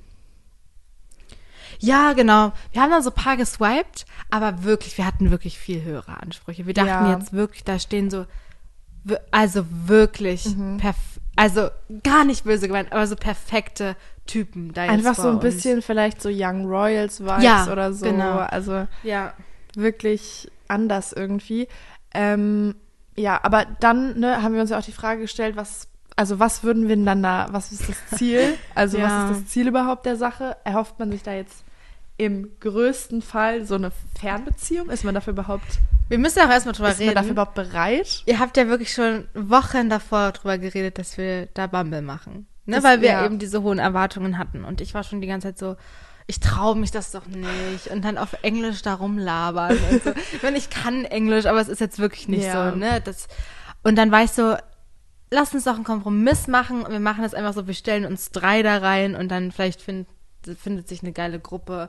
Ja, 1.80 2.12
genau. 2.14 2.52
Wir 2.72 2.82
haben 2.82 2.90
dann 2.90 3.02
so 3.02 3.10
ein 3.10 3.14
paar 3.14 3.36
geswiped, 3.36 4.06
aber 4.30 4.64
wirklich, 4.64 4.96
wir 4.98 5.06
hatten 5.06 5.30
wirklich 5.30 5.58
viel 5.58 5.82
höhere 5.82 6.20
Ansprüche. 6.20 6.66
Wir 6.66 6.74
dachten 6.74 7.06
Ja. 7.06 7.18
jetzt 7.18 7.32
wirklich, 7.32 7.64
da 7.64 7.78
stehen 7.78 8.10
so, 8.10 8.26
also 9.30 9.64
wirklich, 9.70 10.46
Mhm. 10.56 10.78
perf 10.78 10.96
also 11.38 11.68
gar 12.02 12.24
nicht 12.24 12.44
böse 12.44 12.66
gemeint, 12.66 12.92
aber 12.92 13.06
so 13.06 13.14
perfekte 13.14 13.94
Typen. 14.24 14.72
Da 14.72 14.84
jetzt 14.84 14.92
Einfach 14.92 15.14
so 15.16 15.28
ein 15.28 15.34
uns. 15.34 15.42
bisschen 15.42 15.82
vielleicht 15.82 16.22
so 16.22 16.30
Young 16.32 16.64
Royals 16.64 17.20
Vibes 17.20 17.42
Ja, 17.44 17.70
oder 17.70 17.92
so. 17.92 18.06
genau. 18.06 18.38
Also 18.38 18.88
Ja. 19.02 19.34
wirklich 19.74 20.50
anders 20.66 21.12
irgendwie. 21.12 21.68
Ähm, 22.14 22.74
ja, 23.16 23.38
aber 23.42 23.66
dann 23.80 24.18
ne, 24.18 24.42
haben 24.42 24.54
wir 24.54 24.62
uns 24.62 24.70
ja 24.70 24.78
auch 24.78 24.84
die 24.84 24.92
Frage 24.92 25.20
gestellt, 25.20 25.56
was, 25.56 25.88
also 26.16 26.38
was 26.38 26.62
würden 26.64 26.88
wir 26.88 26.96
denn 26.96 27.06
dann 27.06 27.22
da, 27.22 27.48
was 27.50 27.72
ist 27.72 27.88
das 27.88 28.18
Ziel? 28.18 28.54
Also 28.74 28.98
Ja. 28.98 29.04
was 29.30 29.30
ist 29.36 29.40
das 29.44 29.52
Ziel 29.52 29.68
überhaupt 29.68 30.06
der 30.06 30.16
Sache? 30.16 30.56
Erhofft 30.64 30.98
man 30.98 31.10
sich 31.12 31.22
da 31.22 31.32
jetzt 31.34 31.62
im 32.16 32.50
größten 32.60 33.20
Fall 33.22 33.66
so 33.66 33.74
eine 33.74 33.92
Fernbeziehung? 34.18 34.88
Ist 34.90 35.04
man 35.04 35.14
dafür 35.14 35.34
überhaupt, 35.34 35.66
Wir 36.08 36.18
müssen 36.18 36.40
auch 36.40 36.48
erstmal 36.48 36.74
drüber 36.74 36.88
ist 36.90 36.98
man 36.98 37.08
reden. 37.08 37.14
dafür 37.16 37.30
überhaupt 37.32 37.54
bereit? 37.54 38.22
Ihr 38.26 38.38
habt 38.38 38.56
ja 38.56 38.68
wirklich 38.68 38.92
schon 38.94 39.28
Wochen 39.34 39.90
davor 39.90 40.32
drüber 40.32 40.56
geredet, 40.58 40.98
dass 40.98 41.18
wir 41.18 41.46
da 41.52 41.66
Bumble 41.66 42.00
machen. 42.02 42.46
Ne? 42.64 42.76
Das- 42.76 42.84
Weil 42.84 43.02
wir 43.02 43.10
ja. 43.10 43.24
eben 43.26 43.38
diese 43.38 43.62
hohen 43.62 43.78
Erwartungen 43.78 44.38
hatten. 44.38 44.64
Und 44.64 44.80
ich 44.80 44.94
war 44.94 45.04
schon 45.04 45.20
die 45.20 45.26
ganze 45.28 45.48
Zeit 45.48 45.58
so, 45.58 45.76
ich 46.26 46.40
traue 46.40 46.74
mich 46.76 46.90
das 46.90 47.12
doch 47.12 47.26
nicht. 47.26 47.88
Und 47.92 48.04
dann 48.04 48.16
auf 48.18 48.34
Englisch 48.42 48.80
da 48.82 48.94
rumlabern. 48.94 49.76
Und 49.92 50.02
so. 50.02 50.10
Ich 50.32 50.42
meine, 50.42 50.56
ich 50.56 50.70
kann 50.70 51.04
Englisch, 51.04 51.44
aber 51.46 51.60
es 51.60 51.68
ist 51.68 51.80
jetzt 51.80 51.98
wirklich 51.98 52.26
nicht 52.28 52.46
Ja. 52.46 52.70
so. 52.70 52.76
Ne? 52.76 53.00
Das, 53.04 53.28
und 53.84 53.96
dann 53.96 54.10
war 54.10 54.24
ich 54.24 54.32
so, 54.32 54.56
lass 55.30 55.54
uns 55.54 55.64
doch 55.64 55.74
einen 55.74 55.84
Kompromiss 55.84 56.46
machen. 56.46 56.82
Und 56.82 56.92
wir 56.92 57.00
machen 57.00 57.22
das 57.22 57.34
einfach 57.34 57.52
so, 57.54 57.66
wir 57.66 57.74
stellen 57.74 58.04
uns 58.06 58.30
drei 58.30 58.62
da 58.62 58.78
rein 58.78 59.14
und 59.14 59.28
dann 59.28 59.52
vielleicht 59.52 59.82
find, 59.82 60.06
findet 60.58 60.88
sich 60.88 61.02
eine 61.02 61.12
geile 61.12 61.40
Gruppe, 61.40 61.88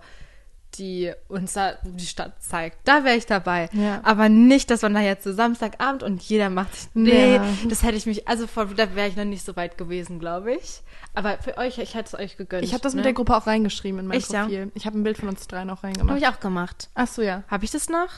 die 0.75 1.13
uns 1.29 1.53
da 1.53 1.75
die 1.83 2.05
Stadt 2.05 2.43
zeigt. 2.43 2.79
Da 2.83 3.03
wäre 3.03 3.15
ich 3.15 3.25
dabei. 3.25 3.69
Ja. 3.71 4.01
Aber 4.03 4.27
nicht, 4.27 4.69
dass 4.69 4.81
man 4.81 4.93
da 4.93 4.99
jetzt 4.99 5.23
so 5.23 5.31
Samstagabend 5.31 6.03
und 6.03 6.21
jeder 6.23 6.49
macht 6.49 6.75
sich. 6.75 6.89
Nee, 6.93 7.35
Ja. 7.35 7.45
das 7.69 7.83
hätte 7.83 7.95
ich 7.95 8.05
mich, 8.05 8.27
also 8.27 8.47
vor, 8.47 8.65
da 8.65 8.93
wäre 8.95 9.07
ich 9.07 9.15
noch 9.15 9.23
nicht 9.25 9.45
so 9.45 9.55
weit 9.55 9.77
gewesen, 9.77 10.19
glaube 10.19 10.53
ich. 10.55 10.81
Aber 11.13 11.37
für 11.37 11.57
euch, 11.57 11.77
ich 11.79 11.95
hätte 11.95 12.15
es 12.15 12.19
euch 12.19 12.37
gegönnt. 12.37 12.63
Ich 12.63 12.73
habe 12.73 12.81
das 12.81 12.93
ne? 12.93 12.97
mit 12.97 13.05
der 13.05 13.13
Gruppe 13.13 13.35
auch 13.35 13.47
reingeschrieben 13.47 13.99
in 14.01 14.07
mein 14.07 14.19
ja? 14.19 14.43
Profil. 14.43 14.71
Ich 14.75 14.85
habe 14.85 14.99
ein 14.99 15.03
Bild 15.03 15.17
von 15.17 15.29
uns 15.29 15.47
dreien 15.47 15.69
auch 15.69 15.77
Habe 15.77 15.87
reingemacht. 15.87 16.17
ich 16.19 16.27
auch 16.27 16.39
gemacht. 16.39 16.89
Ach 16.95 17.07
so, 17.07 17.21
ja. 17.21 17.43
Habe 17.47 17.63
ich 17.65 17.71
das 17.71 17.89
noch? 17.89 18.09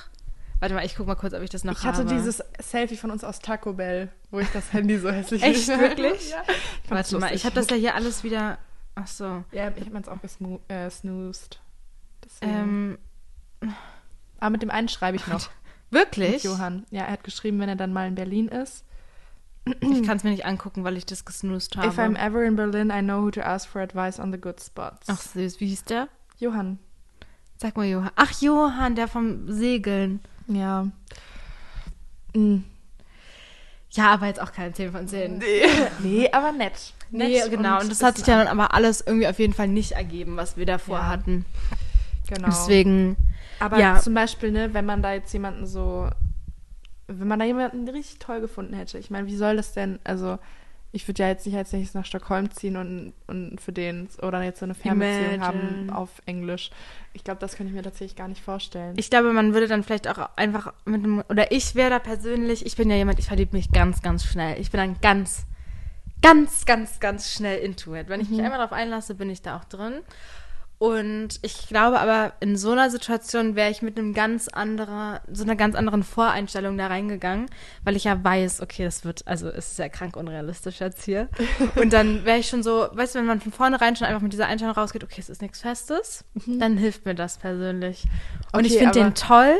Warte 0.59 0.75
mal, 0.75 0.85
ich 0.85 0.95
guck 0.95 1.07
mal 1.07 1.15
kurz, 1.15 1.33
ob 1.33 1.41
ich 1.41 1.49
das 1.49 1.63
noch 1.63 1.77
Ich 1.79 1.83
hatte 1.85 1.99
habe. 1.99 2.13
dieses 2.13 2.43
Selfie 2.61 2.97
von 2.97 3.11
uns 3.11 3.23
aus 3.23 3.39
Taco 3.39 3.73
Bell, 3.73 4.09
wo 4.29 4.39
ich 4.39 4.49
das 4.51 4.73
Handy 4.73 4.97
so 4.97 5.09
hässlich 5.09 5.41
Echt? 5.41 5.67
Wirklich? 5.79 6.31
Ja. 6.31 6.43
Ich 6.83 6.91
Warte 6.91 7.17
mal, 7.17 7.27
ich 7.27 7.31
lustig. 7.43 7.45
habe 7.45 7.55
das 7.55 7.69
ja 7.69 7.75
hier 7.77 7.95
alles 7.95 8.23
wieder. 8.23 8.57
Ach 8.95 9.07
so. 9.07 9.43
Ja, 9.51 9.69
ich 9.75 9.81
habe 9.85 9.91
meins 9.91 10.09
auch 10.09 10.19
gesnoozed. 10.21 11.61
Äh. 12.41 12.45
Ähm, 12.45 12.97
Aber 14.39 14.49
mit 14.49 14.61
dem 14.61 14.71
einen 14.71 14.89
schreibe 14.89 15.15
ich 15.17 15.27
noch. 15.27 15.49
wirklich? 15.91 16.31
Mit 16.31 16.43
Johann. 16.43 16.85
Ja, 16.91 17.03
er 17.05 17.13
hat 17.13 17.23
geschrieben, 17.23 17.59
wenn 17.59 17.69
er 17.69 17.75
dann 17.77 17.93
mal 17.93 18.07
in 18.07 18.15
Berlin 18.15 18.49
ist. 18.49 18.83
Ich 19.65 20.03
kann 20.03 20.17
es 20.17 20.23
mir 20.23 20.31
nicht 20.31 20.45
angucken, 20.45 20.83
weil 20.83 20.97
ich 20.97 21.05
das 21.05 21.25
gesnoost 21.25 21.77
habe. 21.77 21.87
If 21.87 21.99
I'm 21.99 22.17
ever 22.17 22.43
in 22.43 22.55
Berlin, 22.55 22.89
I 22.89 23.01
know 23.01 23.21
who 23.21 23.31
to 23.31 23.41
ask 23.41 23.67
for 23.67 23.81
advice 23.81 24.19
on 24.19 24.31
the 24.31 24.39
good 24.39 24.59
spots. 24.61 25.07
Ach 25.07 25.19
süß, 25.19 25.59
wie 25.59 25.67
hieß 25.67 25.85
der? 25.85 26.07
Johann. 26.37 26.79
Sag 27.57 27.77
mal 27.77 27.85
Johann. 27.85 28.11
Ach 28.15 28.31
Johann, 28.41 28.95
der 28.95 29.07
vom 29.07 29.51
Segeln. 29.51 30.21
Ja. 30.49 30.87
Mm. 32.35 32.57
Ja, 33.91 34.11
aber 34.11 34.27
jetzt 34.27 34.41
auch 34.41 34.51
keine 34.51 34.71
10 34.73 34.91
von 34.91 35.07
10. 35.07 35.37
Nee. 35.39 35.45
nee, 36.03 36.31
aber 36.31 36.51
nett. 36.51 36.93
Nee, 37.11 37.39
Nett 37.39 37.49
genau. 37.49 37.79
Und 37.79 37.89
das 37.89 38.03
hat 38.03 38.17
sich 38.17 38.25
dann 38.25 38.47
aber 38.47 38.73
alles 38.73 39.01
irgendwie 39.01 39.27
auf 39.27 39.39
jeden 39.39 39.53
Fall 39.53 39.67
nicht 39.67 39.93
ergeben, 39.93 40.37
was 40.37 40.57
wir 40.57 40.65
davor 40.67 40.99
Ja. 40.99 41.07
hatten. 41.07 41.45
Genau. 42.27 42.47
Deswegen, 42.47 43.17
Aber 43.59 43.79
Ja. 43.79 43.99
zum 43.99 44.13
Beispiel, 44.13 44.51
ne, 44.51 44.73
wenn 44.73 44.85
man 44.85 45.01
da 45.01 45.13
jetzt 45.13 45.33
jemanden 45.33 45.65
so, 45.65 46.07
wenn 47.07 47.27
man 47.27 47.39
da 47.39 47.45
jemanden 47.45 47.87
richtig 47.89 48.19
toll 48.19 48.39
gefunden 48.41 48.75
hätte, 48.75 48.99
ich 48.99 49.09
meine, 49.09 49.25
wie 49.27 49.35
soll 49.35 49.55
das 49.57 49.73
denn, 49.73 49.97
also 50.03 50.37
ich 50.91 51.07
würde 51.07 51.21
ja 51.23 51.29
jetzt 51.29 51.45
nicht 51.45 51.55
als 51.55 51.71
nächstes 51.71 51.93
nach 51.93 52.05
Stockholm 52.05 52.49
ziehen 52.51 52.75
und, 52.75 53.13
und 53.27 53.61
für 53.61 53.71
den 53.71 54.09
oder 54.23 54.41
jetzt 54.41 54.59
so 54.59 54.65
eine 54.65 54.73
Fernbeziehung 54.73 55.39
haben 55.41 55.59
Imagine. 55.59 55.95
auf 55.95 56.09
Englisch. 56.25 56.71
Ich 57.13 57.23
glaube, 57.23 57.39
das 57.39 57.55
könnte 57.55 57.69
ich 57.71 57.75
mir 57.75 57.83
tatsächlich 57.83 58.15
gar 58.15 58.27
nicht 58.27 58.41
vorstellen. 58.43 58.95
ich 58.97 59.09
glaube, 59.09 59.31
man 59.33 59.53
würde 59.53 59.67
dann 59.67 59.83
vielleicht 59.83 60.07
auch 60.07 60.29
einfach 60.35 60.73
mit 60.85 61.03
einem, 61.03 61.23
oder 61.29 61.51
ich 61.51 61.75
wäre 61.75 61.91
da 61.91 61.99
persönlich, 61.99 62.65
ich 62.65 62.75
bin 62.75 62.89
ja 62.89 62.95
jemand, 62.95 63.19
ich 63.19 63.25
verliebe 63.27 63.55
mich 63.55 63.71
ganz, 63.71 64.01
ganz 64.01 64.25
schnell. 64.25 64.59
Ich 64.59 64.71
bin 64.71 64.79
dann 64.79 64.99
ganz, 65.01 65.45
ganz, 66.21 66.65
ganz, 66.65 66.99
ganz 66.99 67.31
schnell 67.31 67.59
into 67.59 67.95
it. 67.95 68.09
Wenn 68.09 68.19
ich 68.21 68.29
mich 68.29 68.39
Mhm. 68.39 68.45
einmal 68.45 68.59
darauf 68.59 68.73
einlasse, 68.73 69.13
bin 69.15 69.29
ich 69.29 69.41
da 69.41 69.57
auch 69.57 69.65
drin. 69.65 69.99
Und 70.79 71.39
ich 71.41 71.67
glaube 71.67 71.99
aber, 71.99 72.31
in 72.39 72.55
so 72.55 72.71
einer 72.71 72.89
Situation 72.89 73.57
wäre 73.57 73.69
ich 73.69 73.81
mit 73.81 73.99
einem 73.99 74.13
ganz 74.13 74.47
anderer, 74.47 75.19
so 75.29 75.43
einer 75.43 75.57
ganz 75.57 75.75
anderen 75.75 76.03
Voreinstellung 76.03 76.77
da 76.77 76.87
reingegangen, 76.87 77.47
weil 77.83 77.97
ich 77.97 78.05
ja 78.05 78.23
weiß, 78.23 78.61
okay, 78.61 78.85
das 78.85 79.03
wird, 79.03 79.27
also 79.27 79.49
es 79.49 79.73
ist 79.73 79.79
ja 79.79 79.89
krank 79.89 80.15
unrealistisch 80.15 80.79
jetzt 80.79 81.03
hier. 81.03 81.27
Und 81.75 81.91
dann 81.91 82.23
wäre 82.23 82.37
ich 82.37 82.47
schon 82.47 82.63
so, 82.63 82.87
weißt 82.93 83.13
du, 83.13 83.19
wenn 83.19 83.25
man 83.25 83.41
von 83.41 83.51
vornherein 83.51 83.97
schon 83.97 84.07
einfach 84.07 84.21
mit 84.21 84.31
dieser 84.31 84.47
Einstellung 84.47 84.73
rausgeht, 84.73 85.03
okay, 85.03 85.19
es 85.19 85.29
ist 85.29 85.41
nichts 85.41 85.59
Festes, 85.59 86.23
dann 86.47 86.77
hilft 86.77 87.05
mir 87.05 87.13
das 87.13 87.37
persönlich. 87.37 88.05
Und 88.53 88.65
ich 88.65 88.71
Mhm. 88.71 88.77
Okay, 88.77 88.85
finde 88.85 88.99
den 88.99 89.15
toll, 89.15 89.59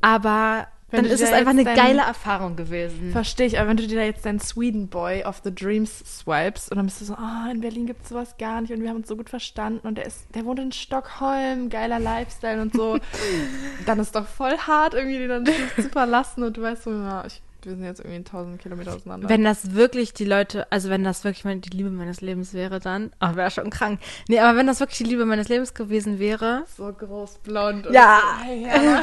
aber 0.00 0.68
dann 0.96 1.04
ist 1.04 1.20
es 1.20 1.32
einfach 1.32 1.50
eine 1.50 1.64
geile 1.64 2.02
Erfahrung 2.02 2.56
gewesen. 2.56 3.12
Verstehe 3.12 3.46
ich, 3.46 3.58
aber 3.58 3.68
wenn 3.68 3.76
du 3.76 3.86
dir 3.86 3.98
da 3.98 4.04
jetzt 4.04 4.24
deinen 4.24 4.40
Sweden 4.40 4.88
Boy 4.88 5.24
of 5.24 5.40
the 5.44 5.54
Dreams 5.54 5.98
swipes 6.06 6.68
und 6.68 6.76
dann 6.76 6.86
bist 6.86 7.00
du 7.00 7.04
so, 7.04 7.14
oh, 7.14 7.50
in 7.50 7.60
Berlin 7.60 7.86
gibt 7.86 8.02
es 8.02 8.08
sowas 8.10 8.36
gar 8.38 8.60
nicht 8.60 8.72
und 8.72 8.80
wir 8.80 8.88
haben 8.88 8.96
uns 8.96 9.08
so 9.08 9.16
gut 9.16 9.30
verstanden 9.30 9.86
und 9.86 9.96
der 9.96 10.06
ist, 10.06 10.26
der 10.34 10.44
wohnt 10.44 10.58
in 10.58 10.72
Stockholm, 10.72 11.68
geiler 11.68 11.98
Lifestyle 11.98 12.60
und 12.60 12.74
so, 12.74 12.98
dann 13.86 13.98
ist 13.98 14.14
doch 14.14 14.26
voll 14.26 14.56
hart, 14.58 14.94
irgendwie 14.94 15.18
den 15.18 15.28
dann 15.28 15.46
zu 15.76 15.88
verlassen 15.88 16.42
und 16.42 16.56
du 16.56 16.62
weißt 16.62 16.84
so, 16.84 16.90
ja, 16.90 17.24
ich, 17.26 17.42
wir 17.62 17.72
sind 17.72 17.84
jetzt 17.84 18.00
irgendwie 18.00 18.18
1000 18.18 18.60
Kilometer 18.60 18.94
auseinander. 18.94 19.28
Wenn 19.28 19.44
das 19.44 19.74
wirklich 19.74 20.12
die 20.12 20.24
Leute, 20.24 20.70
also 20.70 20.90
wenn 20.90 21.04
das 21.04 21.24
wirklich 21.24 21.44
meine, 21.44 21.60
die 21.60 21.70
Liebe 21.70 21.90
meines 21.90 22.20
Lebens 22.20 22.52
wäre, 22.52 22.80
dann, 22.80 23.10
oh, 23.20 23.34
wäre 23.34 23.50
schon 23.50 23.70
krank. 23.70 24.00
Nee, 24.28 24.40
aber 24.40 24.58
wenn 24.58 24.66
das 24.66 24.80
wirklich 24.80 24.98
die 24.98 25.04
Liebe 25.04 25.24
meines 25.24 25.48
Lebens 25.48 25.74
gewesen 25.74 26.18
wäre, 26.18 26.64
so 26.76 26.92
groß 26.92 27.38
blond. 27.38 27.88
Ja. 27.90 28.20
Und 28.42 28.64
so, 28.64 28.68
hey, 28.78 29.00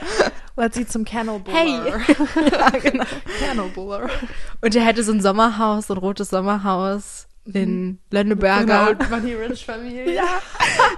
Let's 0.56 0.78
eat 0.78 0.90
some 0.90 1.04
Cannibal. 1.04 1.52
Hey. 1.52 1.76
ja, 2.50 2.70
genau. 2.70 3.04
Cannibal. 3.38 4.08
Und 4.62 4.74
er 4.74 4.82
hätte 4.82 5.02
so 5.02 5.12
ein 5.12 5.20
Sommerhaus, 5.20 5.88
so 5.88 5.94
ein 5.94 5.98
rotes 5.98 6.30
Sommerhaus 6.30 7.28
in 7.44 7.98
Lönneberger. 8.10 8.88
Old 8.88 9.10
Money 9.10 9.34
Rich 9.34 9.64
Familie. 9.64 10.12
Ja. 10.14 10.40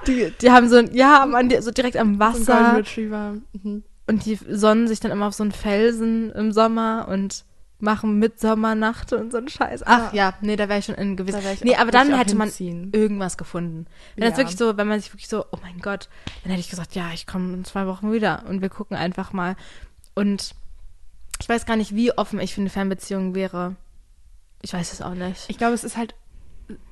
Die, 0.06 0.32
die 0.40 0.50
haben 0.50 0.68
so 0.68 0.76
ein, 0.76 0.94
ja, 0.94 1.26
man, 1.26 1.50
so 1.60 1.70
direkt 1.70 1.96
am 1.96 2.06
So 2.06 2.12
ein 2.12 2.18
Golden 2.18 2.46
Wasser. 2.46 2.76
Retriever. 2.76 3.36
Mhm. 3.62 3.82
Und 4.06 4.24
die 4.24 4.38
sonnen 4.48 4.88
sich 4.88 5.00
dann 5.00 5.10
immer 5.10 5.26
auf 5.26 5.34
so 5.34 5.42
einen 5.42 5.52
Felsen 5.52 6.30
im 6.32 6.52
Sommer 6.52 7.06
und 7.10 7.44
machen 7.80 8.18
Mitsommernacht 8.18 9.12
und 9.12 9.30
so 9.30 9.38
einen 9.38 9.48
Scheiß. 9.48 9.82
Ach 9.86 10.12
ja, 10.12 10.34
nee, 10.40 10.56
da 10.56 10.68
wäre 10.68 10.80
ich 10.80 10.84
schon 10.86 10.96
in 10.96 11.16
gewesen. 11.16 11.40
Da 11.42 11.50
Nee, 11.64 11.76
aber 11.76 11.90
dann 11.92 12.12
hätte 12.16 12.34
man 12.34 12.48
hinziehen. 12.48 12.90
irgendwas 12.92 13.36
gefunden. 13.38 13.86
Wenn 14.16 14.24
das 14.24 14.32
Ja. 14.32 14.38
wirklich 14.38 14.56
so, 14.56 14.76
wenn 14.76 14.88
man 14.88 15.00
sich 15.00 15.12
wirklich 15.12 15.28
so, 15.28 15.44
oh 15.52 15.58
mein 15.62 15.78
Gott, 15.78 16.08
dann 16.42 16.50
hätte 16.50 16.60
ich 16.60 16.70
gesagt, 16.70 16.94
ja, 16.96 17.10
ich 17.14 17.26
komme 17.26 17.54
in 17.54 17.64
zwei 17.64 17.86
Wochen 17.86 18.12
wieder 18.12 18.44
und 18.48 18.62
wir 18.62 18.68
gucken 18.68 18.96
einfach 18.96 19.32
mal. 19.32 19.54
Und 20.14 20.54
ich 21.40 21.48
weiß 21.48 21.66
gar 21.66 21.76
nicht, 21.76 21.94
wie 21.94 22.10
offen 22.18 22.40
ich 22.40 22.52
für 22.54 22.60
eine 22.60 22.70
Fernbeziehung 22.70 23.36
wäre. 23.36 23.76
Ich 24.60 24.72
weiß 24.72 24.92
es 24.92 25.00
auch 25.02 25.14
nicht. 25.14 25.44
Ich 25.48 25.56
glaube, 25.58 25.74
es 25.74 25.84
ist 25.84 25.96
halt 25.96 26.16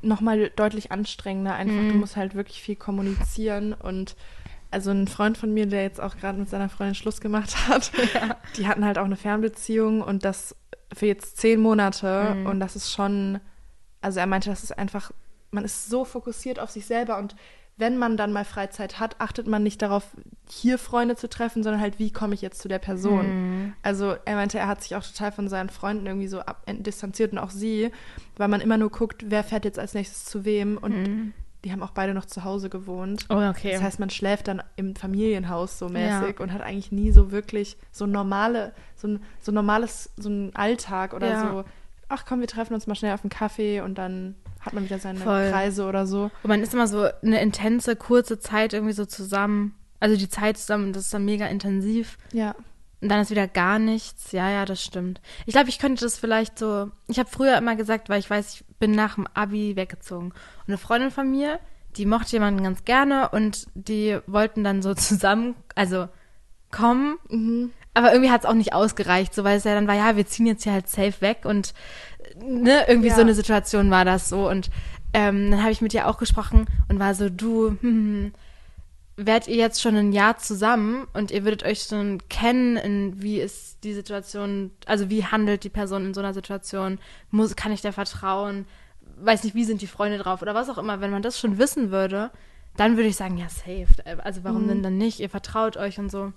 nochmal 0.03 0.51
deutlich 0.55 0.93
anstrengender. 0.93 1.55
Einfach, 1.55 1.75
Mhm. 1.83 1.89
du 1.89 1.95
musst 1.97 2.15
halt 2.17 2.35
wirklich 2.37 2.63
viel 2.63 2.77
kommunizieren 2.77 3.73
und 3.73 4.15
also 4.71 4.91
ein 4.91 5.09
Freund 5.09 5.37
von 5.37 5.53
mir, 5.53 5.67
der 5.67 5.83
jetzt 5.83 6.01
auch 6.01 6.17
gerade 6.17 6.39
mit 6.39 6.49
seiner 6.49 6.69
Freundin 6.69 6.95
Schluss 6.95 7.21
gemacht 7.21 7.69
hat, 7.69 7.91
die 8.57 8.69
hatten 8.69 8.85
halt 8.85 8.99
auch 8.99 9.05
eine 9.05 9.17
Fernbeziehung 9.17 10.01
und 10.01 10.25
das 10.25 10.55
für 10.95 11.07
jetzt 11.07 11.37
zehn 11.39 11.61
Monate 11.61 12.35
Mhm. 12.37 12.47
und 12.47 12.61
das 12.61 12.77
ist 12.77 12.91
schon, 12.93 13.41
also 14.01 14.21
er 14.21 14.27
meinte, 14.27 14.51
das 14.51 14.63
ist 14.63 14.77
einfach, 14.79 15.11
man 15.51 15.65
ist 15.65 15.89
so 15.89 16.05
fokussiert 16.05 16.59
auf 16.59 16.71
sich 16.71 16.87
selber 16.87 17.19
und 17.19 17.35
wenn 17.79 17.99
man 17.99 18.17
dann 18.17 18.33
mal 18.33 18.47
Freizeit 18.47 18.99
hat, 19.01 19.21
achtet 19.21 19.47
man 19.47 19.63
nicht 19.63 19.83
darauf, 19.83 20.17
hier 20.49 20.79
Freunde 20.79 21.15
zu 21.15 21.29
treffen, 21.29 21.63
sondern 21.63 21.83
halt, 21.83 21.99
wie 21.99 22.11
komme 22.11 22.33
ich 22.33 22.41
jetzt 22.41 22.63
zu 22.63 22.69
der 22.69 22.79
Person. 22.79 23.27
Mhm. 23.67 23.73
Also 23.83 24.17
er 24.25 24.37
meinte, 24.37 24.59
er 24.59 24.67
hat 24.67 24.83
sich 24.83 24.97
auch 24.97 25.03
total 25.05 25.31
von 25.31 25.49
seinen 25.51 25.69
Freunden 25.69 26.07
irgendwie 26.07 26.27
so 26.29 26.41
ab 26.41 26.63
distanziert 26.67 27.33
und 27.33 27.39
auch 27.39 27.51
sie, 27.51 27.91
weil 28.39 28.49
man 28.49 28.63
immer 28.63 28.79
nur 28.79 28.89
guckt, 28.91 29.25
wer 29.27 29.45
fährt 29.45 29.67
jetzt 29.67 29.79
als 29.79 29.93
nächstes 29.93 30.25
zu 30.25 30.47
wem 30.47 30.79
und 30.79 30.93
Mhm. 30.97 31.33
Die 31.65 31.73
haben 31.73 31.83
auch 31.83 31.91
beide 31.91 32.15
noch 32.15 32.27
zu 32.27 32.45
Hause 32.45 32.69
gewohnt. 32.71 33.27
Oh, 33.29 33.35
okay. 33.49 33.73
Das 33.73 33.83
heißt, 33.83 33.99
man 34.01 34.11
schläft 34.11 34.49
dann 34.49 34.63
im 34.77 34.95
Familienhaus 34.95 35.79
so 35.79 35.89
mäßig 35.89 36.37
Ja. 36.39 36.43
und 36.45 36.53
hat 36.53 36.63
eigentlich 36.63 36.93
nie 36.93 37.11
so 37.11 37.33
wirklich 37.33 37.77
so 37.91 38.07
normale, 38.07 38.73
so 38.95 39.09
ein 39.09 39.21
so 39.41 39.53
normales, 39.53 40.11
so 40.17 40.29
ein 40.29 40.55
Alltag 40.55 41.13
oder 41.15 41.29
Ja. 41.29 41.51
so. 41.51 41.65
Ach 42.09 42.25
komm, 42.25 42.41
wir 42.41 42.47
treffen 42.47 42.75
uns 42.75 42.87
mal 42.87 42.95
schnell 42.95 43.13
auf 43.15 43.25
einen 43.25 43.31
Kaffee 43.31 43.81
und 43.81 43.97
dann 43.99 44.37
hat 44.61 44.75
man 44.75 44.85
wieder 44.85 44.99
seine 44.99 45.19
Voll. 45.19 45.51
Kreise 45.51 45.87
oder 45.87 46.07
so. 46.07 46.31
Und 46.43 46.49
man 46.49 46.63
ist 46.63 46.73
immer 46.75 46.87
so 46.87 47.09
eine 47.23 47.41
intense, 47.41 47.97
kurze 47.97 48.39
Zeit 48.39 48.73
irgendwie 48.73 48.93
so 48.93 49.05
zusammen. 49.05 49.75
Also 49.99 50.17
die 50.17 50.29
Zeit 50.29 50.59
zusammen, 50.59 50.93
das 50.93 51.05
ist 51.05 51.15
dann 51.15 51.25
mega 51.25 51.47
intensiv. 51.47 52.19
Ja. 52.33 52.55
Und 53.07 53.11
dann 53.11 53.21
ist 53.21 53.31
wieder 53.31 53.47
gar 53.47 53.79
nichts. 53.79 54.33
Ja, 54.33 54.51
ja, 54.51 54.65
das 54.65 54.83
stimmt. 54.83 55.21
Ich 55.47 55.55
glaube, 55.55 55.69
ich 55.69 55.79
könnte 55.79 56.05
das 56.05 56.19
vielleicht 56.19 56.59
so. 56.59 56.91
Ich 57.07 57.21
habe 57.21 57.29
früher 57.31 57.57
immer 57.57 57.77
gesagt, 57.77 58.09
weil 58.09 58.19
ich 58.19 58.29
weiß, 58.29 58.55
ich 58.55 58.65
bin 58.81 58.91
nach 58.91 59.15
dem 59.15 59.29
Abi 59.33 59.77
weggezogen. 59.77 60.33
Und 60.33 60.67
eine 60.67 60.77
Freundin 60.77 61.13
von 61.13 61.31
mir, 61.31 61.61
die 61.97 62.05
mochte 62.05 62.33
jemanden 62.33 62.65
ganz 62.65 62.85
gerne 62.85 63.29
und 63.29 63.69
die 63.75 64.19
wollten 64.27 64.65
dann 64.65 64.83
so 64.83 64.93
zusammen, 64.97 65.55
also 65.77 66.09
kommen. 66.73 67.17
Mhm. 67.31 67.71
Aber 67.95 68.11
irgendwie 68.11 68.33
hat 68.33 68.41
es 68.41 68.51
auch 68.51 68.55
nicht 68.55 68.73
ausgereicht, 68.73 69.33
so 69.33 69.45
weil 69.45 69.59
es 69.59 69.63
ja 69.63 69.77
dann 69.77 69.87
war, 69.87 69.95
ja, 69.95 70.17
wir 70.17 70.27
ziehen 70.27 70.47
jetzt 70.47 70.65
hier 70.65 70.73
halt 70.73 70.89
safe 70.89 71.21
weg 71.21 71.45
und 71.45 71.75
ne, 72.43 72.89
irgendwie 72.89 73.11
Ja. 73.11 73.15
so 73.15 73.21
eine 73.21 73.35
Situation 73.35 73.89
war 73.93 74.05
das 74.05 74.29
so. 74.29 74.49
Und 74.51 74.69
ähm, 75.13 75.53
dann 75.53 75.63
habe 75.63 75.71
ich 75.71 75.81
mit 75.81 75.95
ihr 75.95 76.09
auch 76.09 76.19
gesprochen 76.19 76.67
und 76.89 76.99
war 76.99 77.15
so, 77.15 77.31
du, 77.31 77.69
hm, 77.81 77.83
hm, 77.83 78.33
wärt 79.17 79.49
ihr 79.49 79.57
jetzt 79.57 79.81
schon 79.81 79.97
ein 79.97 80.13
Jahr 80.13 80.37
zusammen 80.39 81.07
und 81.15 81.31
ihr 81.31 81.45
würdet 81.45 81.63
euch 81.65 81.83
schon 81.83 82.21
kennen, 82.29 82.77
in 82.77 83.23
wie 83.23 83.41
ist 83.41 83.83
die 83.83 83.95
Situation, 83.95 84.73
also 84.85 85.09
wie 85.09 85.25
handelt 85.25 85.65
die 85.65 85.71
Person 85.71 86.05
in 86.07 86.15
so 86.15 86.21
einer 86.21 86.35
Situation, 86.35 86.99
muss, 87.31 87.57
kann 87.57 87.73
ich 87.73 87.81
der 87.81 87.93
vertrauen, 87.95 88.67
weiß 89.19 89.45
nicht, 89.45 89.55
wie 89.55 89.65
sind 89.65 89.81
die 89.81 89.87
Freunde 89.87 90.19
drauf 90.19 90.43
oder 90.43 90.55
was 90.55 90.69
auch 90.69 90.77
immer, 90.79 91.01
wenn 91.01 91.11
man 91.11 91.23
das 91.23 91.41
schon 91.41 91.57
wissen 91.59 91.91
würde, 91.91 92.31
dann 92.77 92.97
würde 92.97 93.09
ich 93.09 93.17
sagen, 93.17 93.39
ja, 93.39 93.49
safe. 93.49 93.87
Also 94.23 94.45
warum 94.45 94.65
Mhm. 94.65 94.69
denn 94.69 94.83
dann 94.83 94.99
nicht? 94.99 95.21
Ihr 95.21 95.31
vertraut 95.31 95.79
euch 95.79 95.99
und 95.99 96.11
so. 96.11 96.33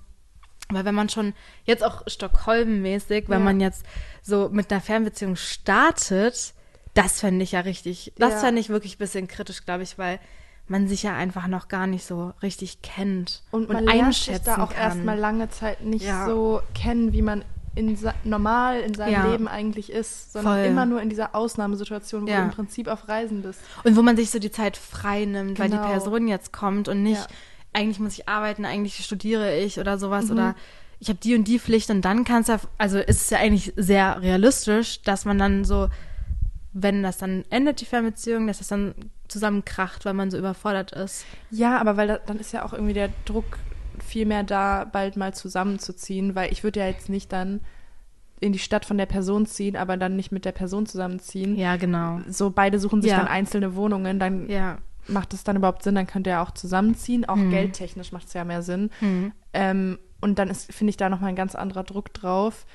Weil 0.69 0.85
wenn 0.85 0.95
man 0.95 1.09
schon 1.09 1.33
jetzt 1.65 1.83
auch 1.83 2.03
Stockholm-mäßig, 2.07 3.25
wenn 3.27 3.39
Ja. 3.39 3.45
man 3.45 3.59
jetzt 3.59 3.85
so 4.21 4.49
mit 4.51 4.71
einer 4.71 4.79
Fernbeziehung 4.81 5.35
startet, 5.35 6.53
das 6.93 7.19
fände 7.19 7.43
ich 7.43 7.51
ja 7.51 7.61
richtig, 7.61 8.13
das 8.17 8.35
Ja. 8.35 8.39
fände 8.39 8.61
ich 8.61 8.69
wirklich 8.69 8.95
ein 8.95 8.99
bisschen 8.99 9.27
kritisch, 9.27 9.65
glaube 9.65 9.83
ich, 9.83 9.97
weil 9.97 10.19
man 10.69 10.87
sich 10.87 11.03
ja 11.03 11.15
einfach 11.15 11.47
noch 11.47 11.67
gar 11.67 11.87
nicht 11.87 12.05
so 12.05 12.33
richtig 12.41 12.81
kennt 12.81 13.41
Und 13.51 13.69
man 13.69 13.85
sich 13.85 13.93
einschätzen 14.03 14.43
da 14.45 14.63
auch 14.63 14.69
kann. 14.73 14.83
erstmal 14.83 15.17
lange 15.17 15.49
Zeit 15.49 15.81
nicht 15.83 16.05
Ja. 16.05 16.25
so 16.25 16.61
kennen, 16.73 17.13
wie 17.13 17.21
man 17.21 17.43
in 17.75 17.97
normal 18.23 18.81
in 18.81 18.93
seinem 18.93 19.13
Ja. 19.13 19.31
Leben 19.31 19.47
eigentlich 19.47 19.91
ist, 19.91 20.33
sondern 20.33 20.53
Voll. 20.55 20.65
immer 20.65 20.85
nur 20.85 21.01
in 21.01 21.09
dieser 21.09 21.33
Ausnahmesituation, 21.35 22.23
wo 22.23 22.27
Ja. 22.29 22.39
du 22.39 22.43
im 22.45 22.51
Prinzip 22.51 22.87
auf 22.87 23.07
Reisen 23.07 23.41
bist. 23.41 23.59
Und 23.83 23.95
wo 23.95 24.01
man 24.01 24.17
sich 24.17 24.31
so 24.31 24.39
die 24.39 24.51
Zeit 24.51 24.75
frei 24.75 25.25
nimmt, 25.25 25.59
weil 25.59 25.69
die 25.69 25.75
Genau. 25.77 25.87
Person 25.87 26.27
jetzt 26.27 26.51
kommt 26.51 26.87
und 26.87 27.03
nicht, 27.03 27.25
eigentlich 27.73 27.99
muss 27.99 28.13
ich 28.17 28.27
arbeiten, 28.27 28.65
eigentlich 28.65 29.03
studiere 29.05 29.55
ich 29.57 29.79
oder 29.79 29.97
sowas 29.97 30.25
Mhm. 30.25 30.31
oder 30.31 30.55
ich 30.99 31.07
habe 31.07 31.19
die 31.19 31.35
und 31.35 31.45
die 31.47 31.59
Pflicht 31.59 31.89
und 31.91 32.01
dann 32.01 32.25
kann 32.25 32.41
es 32.41 32.47
ja, 32.47 32.59
also 32.77 32.97
ist 32.97 33.21
es 33.21 33.29
ja 33.29 33.37
eigentlich 33.37 33.71
sehr 33.77 34.21
realistisch, 34.21 35.01
dass 35.03 35.23
man 35.23 35.37
dann 35.37 35.63
so, 35.63 35.87
wenn 36.81 37.03
das 37.03 37.17
dann 37.17 37.43
endet, 37.49 37.81
die 37.81 37.85
Fernbeziehung, 37.85 38.47
dass 38.47 38.59
das 38.59 38.67
dann 38.67 38.93
zusammenkracht, 39.27 40.05
weil 40.05 40.13
man 40.13 40.31
so 40.31 40.37
überfordert 40.37 40.91
ist. 40.91 41.25
Ja, 41.51 41.77
aber 41.79 41.97
weil 41.97 42.07
da, 42.07 42.17
dann 42.17 42.39
ist 42.39 42.51
ja 42.51 42.65
auch 42.65 42.73
irgendwie 42.73 42.93
der 42.93 43.09
Druck 43.25 43.59
viel 44.05 44.25
mehr 44.25 44.43
da, 44.43 44.85
bald 44.85 45.17
mal 45.17 45.33
zusammenzuziehen, 45.33 46.35
weil 46.35 46.51
ich 46.51 46.63
würde 46.63 46.79
ja 46.79 46.87
jetzt 46.87 47.09
nicht 47.09 47.31
dann 47.33 47.61
in 48.39 48.53
die 48.53 48.59
Stadt 48.59 48.85
von 48.85 48.97
der 48.97 49.05
Person 49.05 49.45
ziehen, 49.45 49.75
aber 49.75 49.97
dann 49.97 50.15
nicht 50.15 50.31
mit 50.31 50.45
der 50.45 50.53
Person 50.53 50.85
zusammenziehen. 50.85 51.55
Ja, 51.57 51.75
genau. 51.75 52.21
So 52.29 52.49
beide 52.51 52.79
suchen 52.79 53.01
sich 53.01 53.11
Ja. 53.11 53.17
dann 53.17 53.27
einzelne 53.27 53.75
Wohnungen, 53.75 54.17
dann 54.19 54.47
Ja. 54.49 54.77
macht 55.07 55.33
es 55.33 55.43
dann 55.43 55.57
überhaupt 55.57 55.83
Sinn, 55.83 55.95
dann 55.95 56.07
könnt 56.07 56.25
ihr 56.27 56.41
auch 56.41 56.51
zusammenziehen. 56.51 57.25
Auch 57.27 57.35
Mhm. 57.35 57.49
geldtechnisch 57.49 58.11
macht 58.13 58.27
es 58.27 58.33
ja 58.33 58.45
mehr 58.45 58.61
Sinn. 58.61 58.91
Hm. 58.99 59.33
Ähm, 59.53 59.99
und 60.21 60.39
dann 60.39 60.49
ist, 60.49 60.71
finde 60.71 60.91
ich, 60.91 60.97
da 60.97 61.09
nochmal 61.09 61.29
ein 61.29 61.35
ganz 61.35 61.55
anderer 61.55 61.83
Druck 61.83 62.13
drauf, 62.13 62.65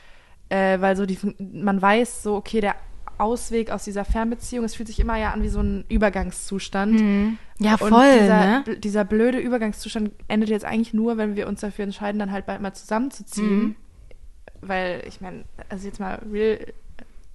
äh, 0.50 0.80
weil 0.80 0.96
so 0.96 1.06
die, 1.06 1.18
man 1.38 1.80
weiß 1.80 2.22
so, 2.22 2.36
okay, 2.36 2.60
der 2.60 2.74
Ausweg 3.18 3.70
aus 3.70 3.84
dieser 3.84 4.04
Fernbeziehung, 4.04 4.64
es 4.64 4.74
fühlt 4.74 4.88
sich 4.88 5.00
immer 5.00 5.16
ja 5.16 5.32
an 5.32 5.42
wie 5.42 5.48
so 5.48 5.60
ein 5.60 5.84
Übergangszustand. 5.88 7.00
Hm. 7.00 7.38
Ja, 7.58 7.72
Und 7.72 7.88
voll, 7.90 8.18
dieser, 8.20 8.46
ne? 8.46 8.64
bl- 8.66 8.76
dieser 8.76 9.04
blöde 9.04 9.38
Übergangszustand 9.38 10.10
endet 10.28 10.48
jetzt 10.50 10.64
eigentlich 10.64 10.94
nur, 10.94 11.16
wenn 11.16 11.36
wir 11.36 11.46
uns 11.48 11.60
dafür 11.60 11.84
entscheiden, 11.84 12.18
dann 12.18 12.32
halt 12.32 12.46
bald 12.46 12.60
mal 12.60 12.72
zusammenzuziehen. 12.74 13.58
Mhm. 13.62 13.76
Weil, 14.60 15.02
ich 15.06 15.20
meine, 15.20 15.44
also 15.68 15.86
jetzt 15.86 16.00
mal 16.00 16.20
real, 16.32 16.58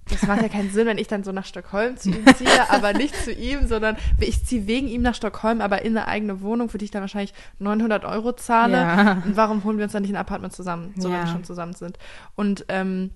das 0.08 0.26
macht 0.26 0.42
ja 0.42 0.48
keinen 0.48 0.70
Sinn, 0.70 0.86
wenn 0.88 0.98
ich 0.98 1.06
dann 1.06 1.22
so 1.22 1.30
nach 1.30 1.44
Stockholm 1.46 1.96
zu 1.96 2.10
ihm 2.10 2.26
ziehe, 2.34 2.48
aber 2.70 2.92
nicht 2.92 3.14
zu 3.14 3.32
ihm, 3.32 3.68
sondern 3.68 3.96
ich 4.18 4.44
ziehe 4.44 4.66
wegen 4.66 4.88
ihm 4.88 5.02
nach 5.02 5.14
Stockholm, 5.14 5.60
aber 5.60 5.82
in 5.82 5.96
eine 5.96 6.08
eigene 6.08 6.40
Wohnung, 6.40 6.68
für 6.68 6.78
die 6.78 6.86
ich 6.86 6.90
dann 6.90 7.02
wahrscheinlich 7.02 7.32
900 7.60 8.04
Euro 8.04 8.32
zahle. 8.32 8.76
Ja. 8.76 9.22
Und 9.24 9.36
warum 9.36 9.62
holen 9.62 9.78
wir 9.78 9.84
uns 9.84 9.92
dann 9.92 10.02
nicht 10.02 10.10
ein 10.12 10.16
Apartment 10.16 10.52
zusammen, 10.52 10.92
so 10.96 11.08
wenn 11.08 11.16
Ja. 11.16 11.24
wir 11.24 11.30
schon 11.30 11.44
zusammen 11.44 11.74
sind? 11.74 11.98
Und 12.34 12.64
ähm, 12.68 13.10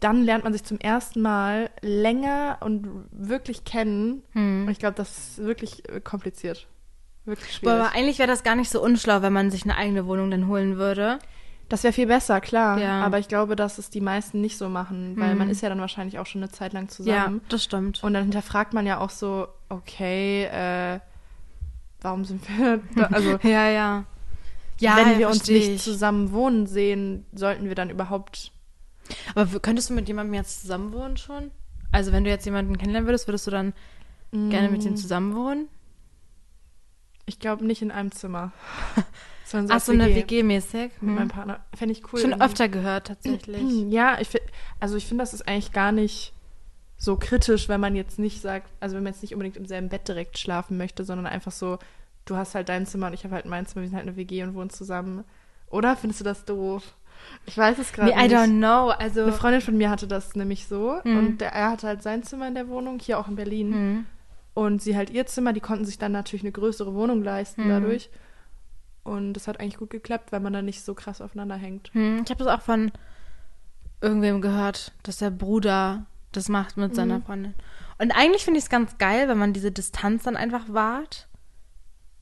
dann 0.00 0.22
lernt 0.22 0.44
man 0.44 0.52
sich 0.52 0.64
zum 0.64 0.78
ersten 0.78 1.20
Mal 1.22 1.70
länger 1.80 2.58
und 2.60 2.86
wirklich 3.10 3.64
kennen. 3.64 4.22
Hm. 4.32 4.64
Und 4.66 4.70
ich 4.70 4.78
glaube, 4.78 4.94
das 4.94 5.16
ist 5.18 5.38
wirklich 5.38 5.88
äh, 5.88 6.00
kompliziert. 6.00 6.66
Wirklich 7.24 7.54
schwierig. 7.56 7.74
aber 7.80 7.92
eigentlich 7.94 8.18
wäre 8.18 8.28
das 8.28 8.42
gar 8.42 8.54
nicht 8.54 8.70
so 8.70 8.82
unschlau, 8.82 9.20
wenn 9.22 9.32
man 9.32 9.50
sich 9.50 9.64
eine 9.64 9.76
eigene 9.76 10.06
Wohnung 10.06 10.30
dann 10.30 10.46
holen 10.48 10.76
würde. 10.78 11.18
Das 11.68 11.82
wäre 11.84 11.92
viel 11.92 12.06
besser, 12.06 12.40
klar. 12.40 12.78
Ja. 12.78 13.02
Aber 13.04 13.18
ich 13.18 13.28
glaube, 13.28 13.54
dass 13.54 13.76
es 13.76 13.90
die 13.90 14.00
meisten 14.00 14.40
nicht 14.40 14.56
so 14.56 14.70
machen, 14.70 15.14
weil 15.18 15.32
Mhm. 15.32 15.38
man 15.38 15.50
ist 15.50 15.60
ja 15.60 15.68
dann 15.68 15.80
wahrscheinlich 15.80 16.18
auch 16.18 16.24
schon 16.24 16.42
eine 16.42 16.50
Zeit 16.50 16.72
lang 16.72 16.84
Ja, 16.84 16.88
zusammen. 16.88 17.40
das 17.50 17.64
stimmt. 17.64 18.02
Und 18.02 18.14
dann 18.14 18.22
hinterfragt 18.22 18.72
man 18.72 18.86
ja 18.86 18.98
auch 19.00 19.10
so, 19.10 19.48
okay, 19.68 20.44
äh, 20.44 21.00
warum 22.00 22.24
sind 22.24 22.40
wir 22.48 22.80
da? 22.96 23.04
Also, 23.08 23.32
ja, 23.42 23.68
ja. 23.68 24.04
Ja, 24.80 24.96
wenn 24.96 25.18
wir 25.18 25.28
uns 25.28 25.46
nicht 25.48 25.68
ich. 25.68 25.82
zusammen 25.82 26.32
wohnen 26.32 26.66
sehen, 26.66 27.26
sollten 27.34 27.66
wir 27.68 27.74
dann 27.74 27.90
überhaupt. 27.90 28.52
Aber 29.34 29.60
könntest 29.60 29.90
du 29.90 29.94
mit 29.94 30.08
jemandem 30.08 30.34
jetzt 30.34 30.62
zusammen 30.62 30.92
wohnen 30.92 31.16
schon? 31.16 31.50
Also 31.92 32.12
wenn 32.12 32.24
du 32.24 32.30
jetzt 32.30 32.44
jemanden 32.44 32.76
kennenlernen 32.76 33.08
würdest, 33.08 33.26
würdest 33.28 33.46
du 33.46 33.50
dann 33.50 33.72
gerne 34.50 34.68
mit 34.68 34.84
ihm 34.84 34.92
Mm, 34.92 34.96
zusammen 34.96 35.34
wohnen? 35.34 35.68
Ich 37.26 37.38
glaube 37.38 37.64
nicht 37.64 37.82
in 37.82 37.90
einem 37.90 38.10
Zimmer. 38.12 38.52
Sondern 39.44 39.76
Ach 39.76 39.80
so, 39.80 39.92
eine 39.92 40.06
WG 40.14 40.42
WG-mäßig? 40.42 40.90
mit 41.00 41.00
Hm. 41.00 41.14
meinem 41.14 41.28
Partner. 41.28 41.64
Fände 41.74 41.92
ich 41.92 42.12
cool. 42.12 42.20
Schon 42.20 42.30
irgendwie. 42.32 42.44
öfter 42.44 42.68
gehört, 42.68 43.06
tatsächlich. 43.06 43.62
Ja, 43.90 44.18
ich 44.20 44.28
find, 44.28 44.44
also 44.80 44.96
ich 44.96 45.06
finde, 45.06 45.22
das 45.22 45.34
ist 45.34 45.46
eigentlich 45.48 45.72
gar 45.72 45.92
nicht 45.92 46.32
so 46.98 47.16
kritisch, 47.16 47.68
wenn 47.68 47.80
man 47.80 47.94
jetzt 47.94 48.18
nicht 48.18 48.40
sagt, 48.42 48.68
also 48.80 48.96
wenn 48.96 49.04
man 49.04 49.12
jetzt 49.12 49.22
nicht 49.22 49.32
unbedingt 49.32 49.56
im 49.56 49.66
selben 49.66 49.88
Bett 49.88 50.08
direkt 50.08 50.36
schlafen 50.38 50.76
möchte, 50.76 51.04
sondern 51.04 51.26
einfach 51.26 51.52
so, 51.52 51.78
du 52.24 52.36
hast 52.36 52.54
halt 52.54 52.68
dein 52.68 52.86
Zimmer 52.86 53.06
und 53.06 53.14
ich 53.14 53.24
habe 53.24 53.34
halt 53.34 53.46
mein 53.46 53.66
Zimmer, 53.66 53.82
wir 53.82 53.88
sind 53.88 53.96
halt 53.96 54.06
eine 54.08 54.16
WG 54.16 54.42
und 54.42 54.54
wohnen 54.54 54.70
zusammen. 54.70 55.24
Oder 55.68 55.96
findest 55.96 56.20
du 56.20 56.24
das 56.24 56.44
doof? 56.44 56.94
Ich 57.46 57.56
weiß 57.56 57.78
es 57.78 57.92
gerade 57.92 58.10
Nee, 58.10 58.18
I 58.18 58.22
nicht. 58.28 58.34
don't 58.34 58.58
know. 58.58 58.90
Also, 58.90 59.22
Eine 59.22 59.32
Freundin 59.32 59.60
von 59.60 59.76
mir 59.76 59.90
hatte 59.90 60.06
das 60.06 60.34
nämlich 60.36 60.66
so 60.66 60.98
Mhm. 61.04 61.16
und 61.16 61.38
der, 61.40 61.52
er 61.52 61.70
hatte 61.70 61.86
halt 61.86 62.02
sein 62.02 62.22
Zimmer 62.22 62.48
in 62.48 62.54
der 62.54 62.68
Wohnung, 62.68 62.98
hier 62.98 63.18
auch 63.18 63.28
in 63.28 63.36
Berlin. 63.36 63.72
hm. 63.72 64.06
Und 64.54 64.82
sie 64.82 64.96
halt 64.96 65.10
ihr 65.10 65.24
Zimmer, 65.26 65.52
die 65.52 65.60
konnten 65.60 65.84
sich 65.84 65.98
dann 65.98 66.10
natürlich 66.12 66.42
eine 66.42 66.50
größere 66.52 66.92
Wohnung 66.94 67.22
leisten 67.22 67.64
Mhm. 67.64 67.68
dadurch. 67.68 68.10
Und 69.04 69.32
das 69.34 69.46
hat 69.48 69.60
eigentlich 69.60 69.78
gut 69.78 69.90
geklappt, 69.90 70.32
weil 70.32 70.40
man 70.40 70.52
dann 70.52 70.64
nicht 70.64 70.82
so 70.84 70.94
krass 70.94 71.20
aufeinander 71.20 71.54
hängt. 71.54 71.90
Hm, 71.94 72.22
ich 72.24 72.30
habe 72.30 72.42
das 72.44 72.52
auch 72.52 72.62
von 72.62 72.90
irgendwem 74.00 74.40
gehört, 74.40 74.92
dass 75.02 75.18
der 75.18 75.30
Bruder 75.30 76.06
das 76.32 76.48
macht 76.48 76.76
mit 76.76 76.94
seiner 76.94 77.18
Mhm. 77.18 77.22
Freundin. 77.22 77.54
Und 77.98 78.12
eigentlich 78.12 78.44
finde 78.44 78.58
ich 78.58 78.64
es 78.64 78.70
ganz 78.70 78.98
geil, 78.98 79.28
wenn 79.28 79.38
man 79.38 79.52
diese 79.52 79.72
Distanz 79.72 80.24
dann 80.24 80.36
einfach 80.36 80.64
wahrt. 80.68 81.26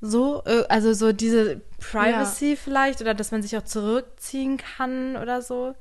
So, 0.07 0.42
äh, 0.47 0.64
also 0.69 0.92
so 0.92 1.12
diese 1.12 1.61
Privacy 1.79 2.57
vielleicht 2.57 3.01
oder 3.01 3.14
dass 3.14 3.33
man 3.33 3.42
sich 3.42 3.57
auch 3.57 3.64
zurückziehen 3.64 4.57
kann 4.59 5.16
oder 5.16 5.42
so. 5.42 5.75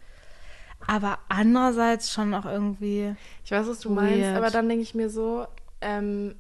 Aber 0.88 1.20
andererseits 1.30 2.12
schon 2.12 2.34
auch 2.34 2.46
irgendwie. 2.46 3.16
Ich 3.44 3.52
weiß, 3.52 3.68
was 3.68 3.80
du 3.80 3.90
meinst, 3.90 4.26
Weird. 4.30 4.38
aber 4.38 4.50
dann 4.52 4.68
denke 4.70 4.84
ich 4.84 4.94
mir 4.94 5.10
so, 5.10 5.48
ähm, 5.82 6.36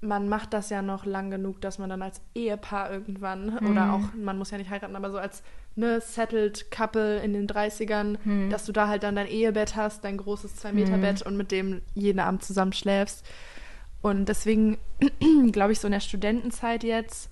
man 0.00 0.28
macht 0.28 0.52
das 0.52 0.70
ja 0.70 0.82
noch 0.82 1.06
lang 1.06 1.30
genug, 1.30 1.60
dass 1.60 1.78
man 1.78 1.88
dann 1.90 2.02
als 2.02 2.20
Ehepaar 2.34 2.90
irgendwann, 2.92 3.58
oder 3.58 3.86
Mhm. 3.86 3.90
auch, 3.90 4.12
man 4.14 4.38
muss 4.38 4.50
ja 4.50 4.58
nicht 4.58 4.70
heiraten, 4.70 4.94
aber 4.94 5.10
so 5.10 5.18
als 5.18 5.42
ne, 5.74 6.00
settled 6.00 6.70
Couple 6.70 7.18
in 7.20 7.32
den 7.32 7.46
30ern, 7.46 8.18
Mhm. 8.24 8.50
dass 8.50 8.64
du 8.64 8.72
da 8.72 8.88
halt 8.88 9.02
dann 9.04 9.16
dein 9.16 9.26
Ehebett 9.26 9.74
hast, 9.74 10.04
dein 10.04 10.16
großes 10.18 10.56
2-Meter-Bett 10.56 11.22
und 11.22 11.36
mit 11.36 11.50
dem 11.50 11.82
jeden 11.94 12.20
Abend 12.20 12.44
zusammen 12.44 12.72
schläfst. 12.72 13.24
Und 14.02 14.26
deswegen 14.28 14.78
glaube 15.52 15.72
ich, 15.72 15.80
so 15.80 15.88
in 15.88 15.92
der 15.92 16.00
Studentenzeit 16.00 16.84
jetzt 16.84 17.30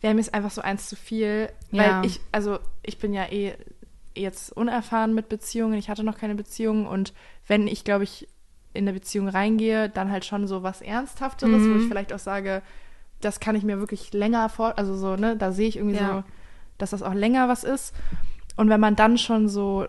wäre 0.00 0.14
mir 0.14 0.20
es 0.20 0.32
einfach 0.34 0.50
so 0.50 0.60
eins 0.60 0.88
zu 0.88 0.96
viel, 0.96 1.48
weil 1.70 1.90
Ja. 1.90 2.02
ich, 2.04 2.20
also 2.32 2.58
ich 2.82 2.98
bin 2.98 3.14
ja 3.14 3.24
eh 3.30 3.54
jetzt 4.14 4.50
unerfahren 4.52 5.14
mit 5.14 5.28
Beziehungen, 5.28 5.74
ich 5.74 5.88
hatte 5.88 6.02
noch 6.04 6.18
keine 6.18 6.34
Beziehung 6.34 6.86
und 6.86 7.12
wenn 7.46 7.66
ich, 7.68 7.84
glaube 7.84 8.04
ich, 8.04 8.28
in 8.74 8.84
eine 8.84 8.92
Beziehung 8.98 9.28
reingehe, 9.28 9.88
dann 9.88 10.10
halt 10.10 10.24
schon 10.24 10.46
so 10.48 10.62
was 10.62 10.82
Ernsthafteres, 10.82 11.62
Mhm. 11.62 11.70
wo 11.70 11.76
ich 11.76 11.86
vielleicht 11.86 12.12
auch 12.12 12.18
sage, 12.18 12.62
das 13.20 13.38
kann 13.38 13.54
ich 13.54 13.62
mir 13.62 13.78
wirklich 13.78 14.12
länger 14.12 14.48
vor, 14.48 14.76
also 14.78 14.96
so, 14.96 15.14
ne, 15.16 15.36
da 15.36 15.52
sehe 15.52 15.68
ich 15.68 15.76
irgendwie 15.76 15.96
Ja. 15.96 16.16
so, 16.18 16.24
dass 16.78 16.90
das 16.90 17.02
auch 17.02 17.14
länger 17.14 17.48
was 17.48 17.62
ist. 17.64 17.94
Und 18.56 18.68
wenn 18.68 18.80
man 18.80 18.96
dann 18.96 19.18
schon 19.18 19.48
so 19.48 19.86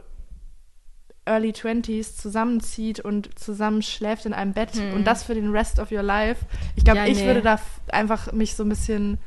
Early 1.25 1.51
20s 1.51 2.17
zusammenzieht 2.17 2.99
und 2.99 3.37
zusammen 3.39 3.81
schläft 3.81 4.25
in 4.25 4.33
einem 4.33 4.53
Bett 4.53 4.73
Hm. 4.75 4.93
und 4.93 5.05
das 5.05 5.23
für 5.23 5.33
den 5.35 5.51
rest 5.51 5.79
of 5.79 5.91
your 5.91 6.03
life. 6.03 6.45
Ich 6.75 6.83
glaube, 6.83 6.99
Ja, 6.99 7.05
ich 7.05 7.19
nee. 7.19 7.25
würde 7.25 7.41
da 7.41 7.59
einfach 7.91 8.31
mich 8.33 8.55
so 8.55 8.63
ein 8.63 8.69
bisschen 8.69 9.17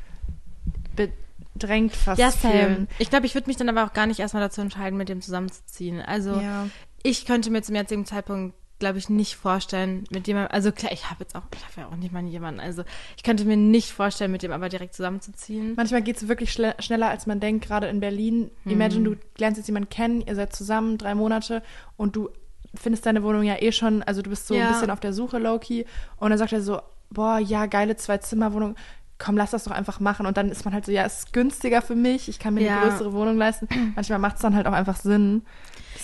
bedrängt 0.95 1.95
fast 1.95 2.19
Ja, 2.19 2.31
fühlen. 2.31 2.87
Ich 2.99 3.09
glaube, 3.09 3.25
ich 3.25 3.33
würde 3.33 3.47
mich 3.47 3.57
dann 3.57 3.69
aber 3.69 3.83
auch 3.85 3.93
gar 3.93 4.05
nicht 4.05 4.19
erstmal 4.19 4.43
dazu 4.43 4.61
entscheiden, 4.61 4.97
mit 4.97 5.09
dem 5.09 5.21
zusammenzuziehen. 5.21 6.01
Also 6.01 6.39
Ja. 6.39 6.67
ich 7.03 7.25
könnte 7.25 7.49
mir 7.49 7.63
zum 7.63 7.75
jetzigen 7.75 8.05
Zeitpunkt, 8.05 8.55
glaube 8.79 8.97
ich, 8.99 9.09
nicht 9.09 9.35
vorstellen, 9.35 10.03
mit 10.11 10.27
jemandem, 10.27 10.51
also 10.53 10.71
klar, 10.71 10.91
ich 10.91 11.09
habe 11.09 11.23
jetzt 11.23 11.35
auch, 11.35 11.41
ich 11.55 11.63
habe 11.65 11.81
ja 11.81 11.87
auch 11.87 11.95
nicht 11.95 12.11
mal 12.13 12.23
jemanden, 12.23 12.59
also 12.59 12.83
ich 13.15 13.23
könnte 13.23 13.43
mir 13.45 13.57
nicht 13.57 13.91
vorstellen, 13.91 14.31
mit 14.31 14.43
dem 14.43 14.51
aber 14.51 14.69
direkt 14.69 14.93
zusammenzuziehen. 14.93 15.73
Manchmal 15.75 16.01
geht 16.03 16.17
es 16.17 16.27
wirklich 16.27 16.51
schneller, 16.53 17.09
als 17.09 17.25
man 17.25 17.39
denkt, 17.39 17.65
gerade 17.65 17.87
in 17.87 17.99
Berlin. 17.99 18.51
Hm. 18.63 18.71
Imagine, 18.71 19.09
du 19.09 19.15
lernst 19.37 19.57
jetzt 19.57 19.67
jemanden 19.67 19.89
kennen, 19.89 20.21
ihr 20.21 20.35
seid 20.35 20.55
zusammen 20.55 20.97
drei 20.97 21.15
Monate 21.15 21.63
und 21.95 22.15
du 22.15 22.29
findest 22.75 23.05
deine 23.05 23.23
Wohnung 23.23 23.43
ja 23.43 23.55
eh 23.59 23.71
schon, 23.71 24.03
also 24.03 24.21
du 24.21 24.29
bist 24.29 24.45
so 24.47 24.55
Ja. 24.55 24.67
ein 24.67 24.73
bisschen 24.73 24.91
auf 24.91 24.99
der 24.99 25.13
Suche, 25.13 25.39
Loki. 25.39 25.85
Und 26.17 26.29
dann 26.29 26.37
sagt 26.37 26.53
er 26.53 26.61
so, 26.61 26.79
boah, 27.09 27.39
ja, 27.39 27.65
geile 27.65 27.95
Zwei-Zimmer-Wohnung. 27.95 28.75
Komm, 29.17 29.35
lass 29.37 29.49
das 29.51 29.63
doch 29.63 29.71
einfach 29.71 29.99
machen. 29.99 30.27
Und 30.27 30.37
dann 30.37 30.49
ist 30.51 30.63
man 30.65 30.75
halt 30.75 30.85
so, 30.85 30.91
ja, 30.91 31.03
es 31.03 31.19
ist 31.19 31.33
günstiger 31.33 31.81
für 31.81 31.95
mich, 31.95 32.29
ich 32.29 32.37
kann 32.37 32.53
mir 32.53 32.61
Ja. 32.61 32.81
eine 32.81 32.89
größere 32.91 33.13
Wohnung 33.13 33.37
leisten. 33.37 33.67
Manchmal 33.95 34.19
macht 34.19 34.35
es 34.35 34.41
dann 34.43 34.55
halt 34.55 34.67
auch 34.67 34.73
einfach 34.73 34.97
Sinn. 34.97 35.43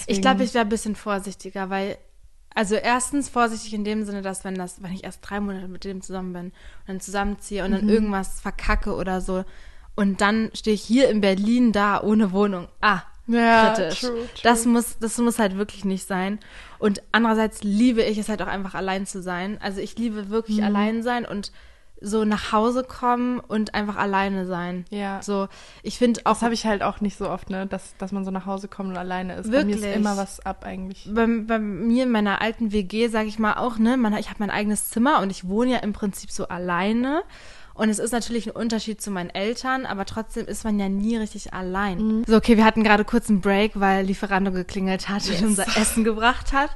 Ich 0.07 0.21
glaube, 0.21 0.43
ich 0.43 0.55
wäre 0.55 0.65
ein 0.65 0.69
bisschen 0.69 0.95
vorsichtiger, 0.95 1.69
weil, 1.69 1.97
also 2.55 2.75
erstens 2.75 3.29
vorsichtig 3.29 3.73
in 3.73 3.83
dem 3.83 4.03
Sinne, 4.05 4.21
dass 4.21 4.43
wenn 4.43 4.55
das, 4.55 4.81
wenn 4.83 4.93
ich 4.93 5.03
erst 5.03 5.19
drei 5.21 5.39
Monate 5.39 5.67
mit 5.67 5.83
dem 5.83 6.01
zusammen 6.01 6.33
bin 6.33 6.45
und 6.47 6.53
dann 6.87 6.99
zusammenziehe 7.01 7.63
und 7.63 7.71
Mhm. 7.71 7.75
dann 7.75 7.89
irgendwas 7.89 8.41
verkacke 8.41 8.93
oder 8.95 9.21
so 9.21 9.43
und 9.95 10.21
dann 10.21 10.49
stehe 10.53 10.73
ich 10.75 10.81
hier 10.83 11.09
in 11.09 11.21
Berlin 11.21 11.71
da 11.71 12.01
ohne 12.01 12.31
Wohnung. 12.31 12.67
Ah, 12.81 13.01
Ja, 13.27 13.73
kritisch. 13.73 14.01
true, 14.01 14.11
true. 14.11 14.27
Das 14.43 14.65
muss, 14.65 14.97
das 14.99 15.17
muss 15.19 15.39
halt 15.39 15.55
wirklich 15.57 15.85
nicht 15.85 16.05
sein. 16.07 16.39
Und 16.79 17.01
andererseits 17.11 17.63
liebe 17.63 18.01
ich 18.03 18.17
es 18.17 18.27
halt 18.27 18.41
auch 18.41 18.47
einfach 18.47 18.73
allein 18.73 19.05
zu 19.05 19.21
sein. 19.21 19.57
Also 19.61 19.79
ich 19.79 19.97
liebe 19.97 20.29
wirklich 20.29 20.57
Mhm. 20.57 20.63
allein 20.63 21.03
sein 21.03 21.25
und 21.25 21.51
so 22.03 22.25
nach 22.25 22.51
Hause 22.51 22.83
kommen 22.83 23.39
und 23.39 23.73
einfach 23.73 23.95
alleine 23.95 24.45
sein. 24.45 24.85
Ja. 24.89 25.21
So, 25.21 25.47
ich 25.81 25.97
finde 25.97 26.21
auch 26.25 26.33
Das 26.33 26.41
habe 26.41 26.53
ich 26.53 26.65
halt 26.65 26.83
auch 26.83 26.99
nicht 26.99 27.17
so 27.17 27.29
oft, 27.29 27.49
ne, 27.49 27.65
dass, 27.65 27.95
dass 27.97 28.11
man 28.11 28.25
so 28.25 28.31
nach 28.31 28.45
Hause 28.45 28.67
kommt 28.67 28.89
und 28.89 28.97
alleine 28.97 29.35
ist. 29.35 29.49
Bei 29.49 29.63
mir 29.63 29.75
ist 29.75 29.81
Wirklich? 29.81 29.95
immer 29.95 30.17
was 30.17 30.45
ab 30.45 30.65
eigentlich. 30.65 31.09
bei, 31.11 31.25
bei 31.25 31.59
mir 31.59 32.03
in 32.03 32.11
meiner 32.11 32.41
alten 32.41 32.73
WG, 32.73 33.07
sage 33.07 33.29
ich 33.29 33.39
mal 33.39 33.53
auch, 33.53 33.77
ne, 33.77 33.95
man, 33.95 34.13
ich 34.17 34.29
habe 34.29 34.39
mein 34.39 34.49
eigenes 34.49 34.89
Zimmer 34.89 35.21
und 35.21 35.29
ich 35.29 35.47
wohne 35.47 35.71
ja 35.71 35.77
im 35.79 35.93
Prinzip 35.93 36.29
so 36.29 36.47
alleine. 36.47 37.23
Und 37.73 37.89
es 37.89 37.99
ist 37.99 38.11
natürlich 38.11 38.47
ein 38.47 38.55
Unterschied 38.55 39.01
zu 39.01 39.09
meinen 39.09 39.29
Eltern, 39.31 39.85
aber 39.85 40.05
trotzdem 40.05 40.45
ist 40.45 40.63
man 40.63 40.79
ja 40.79 40.89
nie 40.89 41.17
richtig 41.17 41.53
allein. 41.53 41.97
Mhm. 41.97 42.23
So, 42.27 42.35
okay, 42.35 42.55
wir 42.57 42.65
hatten 42.65 42.83
gerade 42.83 43.03
kurz 43.03 43.29
einen 43.29 43.41
Break, 43.41 43.79
weil 43.79 44.05
Lieferando 44.05 44.51
geklingelt 44.51 45.09
hat 45.09 45.27
und 45.27 45.43
unser 45.43 45.65
Essen 45.77 46.03
gebracht 46.03 46.53
hat. 46.53 46.69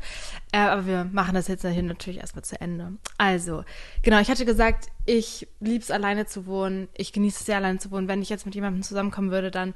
Äh, 0.51 0.57
aber 0.59 0.87
wir 0.87 1.03
machen 1.11 1.35
das 1.35 1.47
jetzt 1.47 1.65
hier 1.65 1.83
natürlich 1.83 2.19
erstmal 2.19 2.43
zu 2.43 2.59
Ende. 2.59 2.93
Also, 3.17 3.63
genau, 4.01 4.19
ich 4.19 4.29
hatte 4.29 4.45
gesagt, 4.45 4.87
ich 5.05 5.47
lieb's 5.59 5.91
alleine 5.91 6.25
zu 6.25 6.45
wohnen. 6.45 6.87
Ich 6.95 7.13
genieße 7.13 7.39
es 7.39 7.45
sehr, 7.45 7.57
alleine 7.57 7.79
zu 7.79 7.91
wohnen. 7.91 8.07
Wenn 8.07 8.21
ich 8.21 8.29
jetzt 8.29 8.45
mit 8.45 8.55
jemandem 8.55 8.81
zusammenkommen 8.81 9.31
würde, 9.31 9.51
dann 9.51 9.73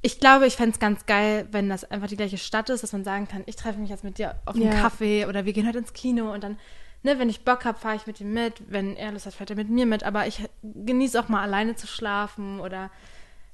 ich 0.00 0.20
glaube, 0.20 0.46
ich 0.46 0.54
fände 0.54 0.72
es 0.74 0.78
ganz 0.78 1.06
geil, 1.06 1.48
wenn 1.50 1.68
das 1.68 1.84
einfach 1.84 2.06
die 2.06 2.16
gleiche 2.16 2.38
Stadt 2.38 2.70
ist, 2.70 2.82
dass 2.82 2.92
man 2.92 3.02
sagen 3.02 3.26
kann, 3.26 3.42
ich 3.46 3.56
treffe 3.56 3.80
mich 3.80 3.90
jetzt 3.90 4.04
mit 4.04 4.18
dir 4.18 4.36
auf 4.44 4.54
einen 4.54 4.66
Ja. 4.66 4.80
Kaffee 4.80 5.26
oder 5.26 5.44
wir 5.44 5.52
gehen 5.52 5.66
heute 5.66 5.78
ins 5.78 5.92
Kino 5.92 6.32
und 6.32 6.44
dann, 6.44 6.56
ne, 7.02 7.18
wenn 7.18 7.28
ich 7.28 7.44
Bock 7.44 7.64
habe, 7.64 7.78
fahre 7.78 7.96
ich 7.96 8.06
mit 8.06 8.20
ihm 8.20 8.32
mit. 8.32 8.62
Wenn 8.68 8.96
er 8.96 9.12
Lust 9.12 9.26
hat, 9.26 9.34
fährt 9.34 9.50
er 9.50 9.56
mit 9.56 9.70
mir 9.70 9.86
mit. 9.86 10.04
Aber 10.04 10.26
ich 10.26 10.48
genieße 10.62 11.18
auch 11.20 11.28
mal 11.28 11.42
alleine 11.42 11.76
zu 11.76 11.86
schlafen 11.86 12.60
oder 12.60 12.90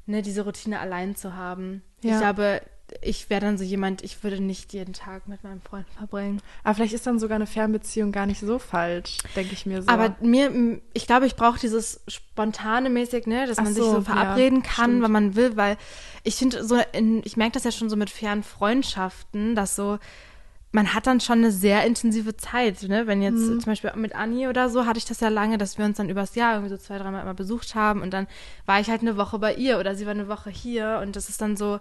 ne, 0.06 0.22
diese 0.22 0.42
Routine 0.42 0.80
allein 0.80 1.16
zu 1.16 1.34
haben. 1.34 1.82
Ja. 2.02 2.14
Ich 2.14 2.20
glaube, 2.20 2.62
ich 3.00 3.30
wäre 3.30 3.40
dann 3.40 3.58
so 3.58 3.64
jemand, 3.64 4.02
ich 4.02 4.22
würde 4.22 4.40
nicht 4.40 4.72
jeden 4.72 4.92
Tag 4.92 5.26
mit 5.26 5.42
meinem 5.42 5.62
Freund 5.62 5.86
verbringen. 5.96 6.40
Aber 6.62 6.74
vielleicht 6.74 6.92
ist 6.92 7.06
dann 7.06 7.18
sogar 7.18 7.36
eine 7.36 7.46
Fernbeziehung 7.46 8.12
gar 8.12 8.26
nicht 8.26 8.40
so 8.40 8.58
falsch, 8.58 9.18
denke 9.34 9.54
ich 9.54 9.66
mir 9.66 9.82
so. 9.82 9.88
Aber 9.88 10.14
mir, 10.20 10.80
ich 10.92 11.06
glaube, 11.06 11.26
ich 11.26 11.36
brauche 11.36 11.58
dieses 11.58 12.02
spontane 12.08 12.90
mäßig, 12.90 13.26
ne, 13.26 13.46
dass 13.46 13.58
Ach 13.58 13.64
man 13.64 13.74
sich 13.74 13.82
so, 13.82 13.90
so 13.90 13.96
ja, 13.98 14.02
verabreden 14.02 14.62
kann, 14.62 14.90
stimmt. 14.90 15.02
wann 15.02 15.12
man 15.12 15.34
will, 15.34 15.56
weil 15.56 15.76
ich 16.24 16.36
finde 16.36 16.64
so, 16.64 16.78
in, 16.92 17.22
ich 17.24 17.36
merke 17.36 17.52
das 17.52 17.64
ja 17.64 17.72
schon 17.72 17.88
so 17.88 17.96
mit 17.96 18.10
fairen 18.10 18.42
Freundschaften, 18.42 19.54
dass 19.54 19.76
so, 19.76 19.98
man 20.74 20.92
hat 20.92 21.06
dann 21.06 21.20
schon 21.20 21.38
eine 21.38 21.52
sehr 21.52 21.86
intensive 21.86 22.36
Zeit, 22.36 22.82
ne, 22.82 23.06
wenn 23.06 23.22
jetzt 23.22 23.36
Mhm. 23.38 23.60
zum 23.60 23.70
Beispiel 23.72 23.92
mit 23.94 24.14
Anni 24.16 24.48
oder 24.48 24.68
so, 24.68 24.86
hatte 24.86 24.98
ich 24.98 25.04
das 25.04 25.20
ja 25.20 25.28
lange, 25.28 25.56
dass 25.56 25.78
wir 25.78 25.84
uns 25.84 25.98
dann 25.98 26.08
übers 26.08 26.34
Jahr 26.34 26.54
irgendwie 26.54 26.70
so 26.70 26.76
zwei, 26.76 26.98
dreimal 26.98 27.22
immer 27.22 27.32
besucht 27.34 27.76
haben 27.76 28.02
und 28.02 28.12
dann 28.12 28.26
war 28.66 28.80
ich 28.80 28.90
halt 28.90 29.00
eine 29.02 29.16
Woche 29.16 29.38
bei 29.38 29.54
ihr 29.54 29.78
oder 29.78 29.94
sie 29.94 30.04
war 30.04 30.10
eine 30.10 30.26
Woche 30.26 30.50
hier 30.50 30.98
und 31.00 31.14
das 31.14 31.28
ist 31.28 31.40
dann 31.40 31.56
so, 31.56 31.78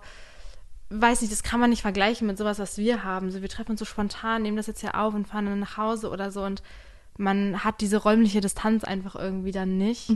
weiß 0.89 1.21
nicht, 1.21 1.33
das 1.33 1.41
kann 1.41 1.59
man 1.59 1.71
nicht 1.71 1.81
vergleichen 1.81 2.27
mit 2.27 2.37
sowas, 2.37 2.59
was 2.59 2.77
wir 2.77 3.03
haben. 3.03 3.31
So, 3.31 3.41
wir 3.41 3.49
treffen 3.49 3.71
uns 3.71 3.79
so 3.79 3.85
spontan, 3.85 4.43
nehmen 4.43 4.57
das 4.57 4.67
jetzt 4.67 4.83
ja 4.83 4.93
auf 4.93 5.15
und 5.15 5.27
fahren 5.27 5.47
dann 5.47 5.59
nach 5.59 5.77
Hause 5.77 6.11
oder 6.11 6.31
so 6.31 6.43
und 6.43 6.61
man 7.17 7.63
hat 7.63 7.81
diese 7.81 7.97
räumliche 7.97 8.41
Distanz 8.41 8.83
einfach 8.83 9.15
irgendwie 9.15 9.51
dann 9.51 9.77
nicht. 9.79 10.11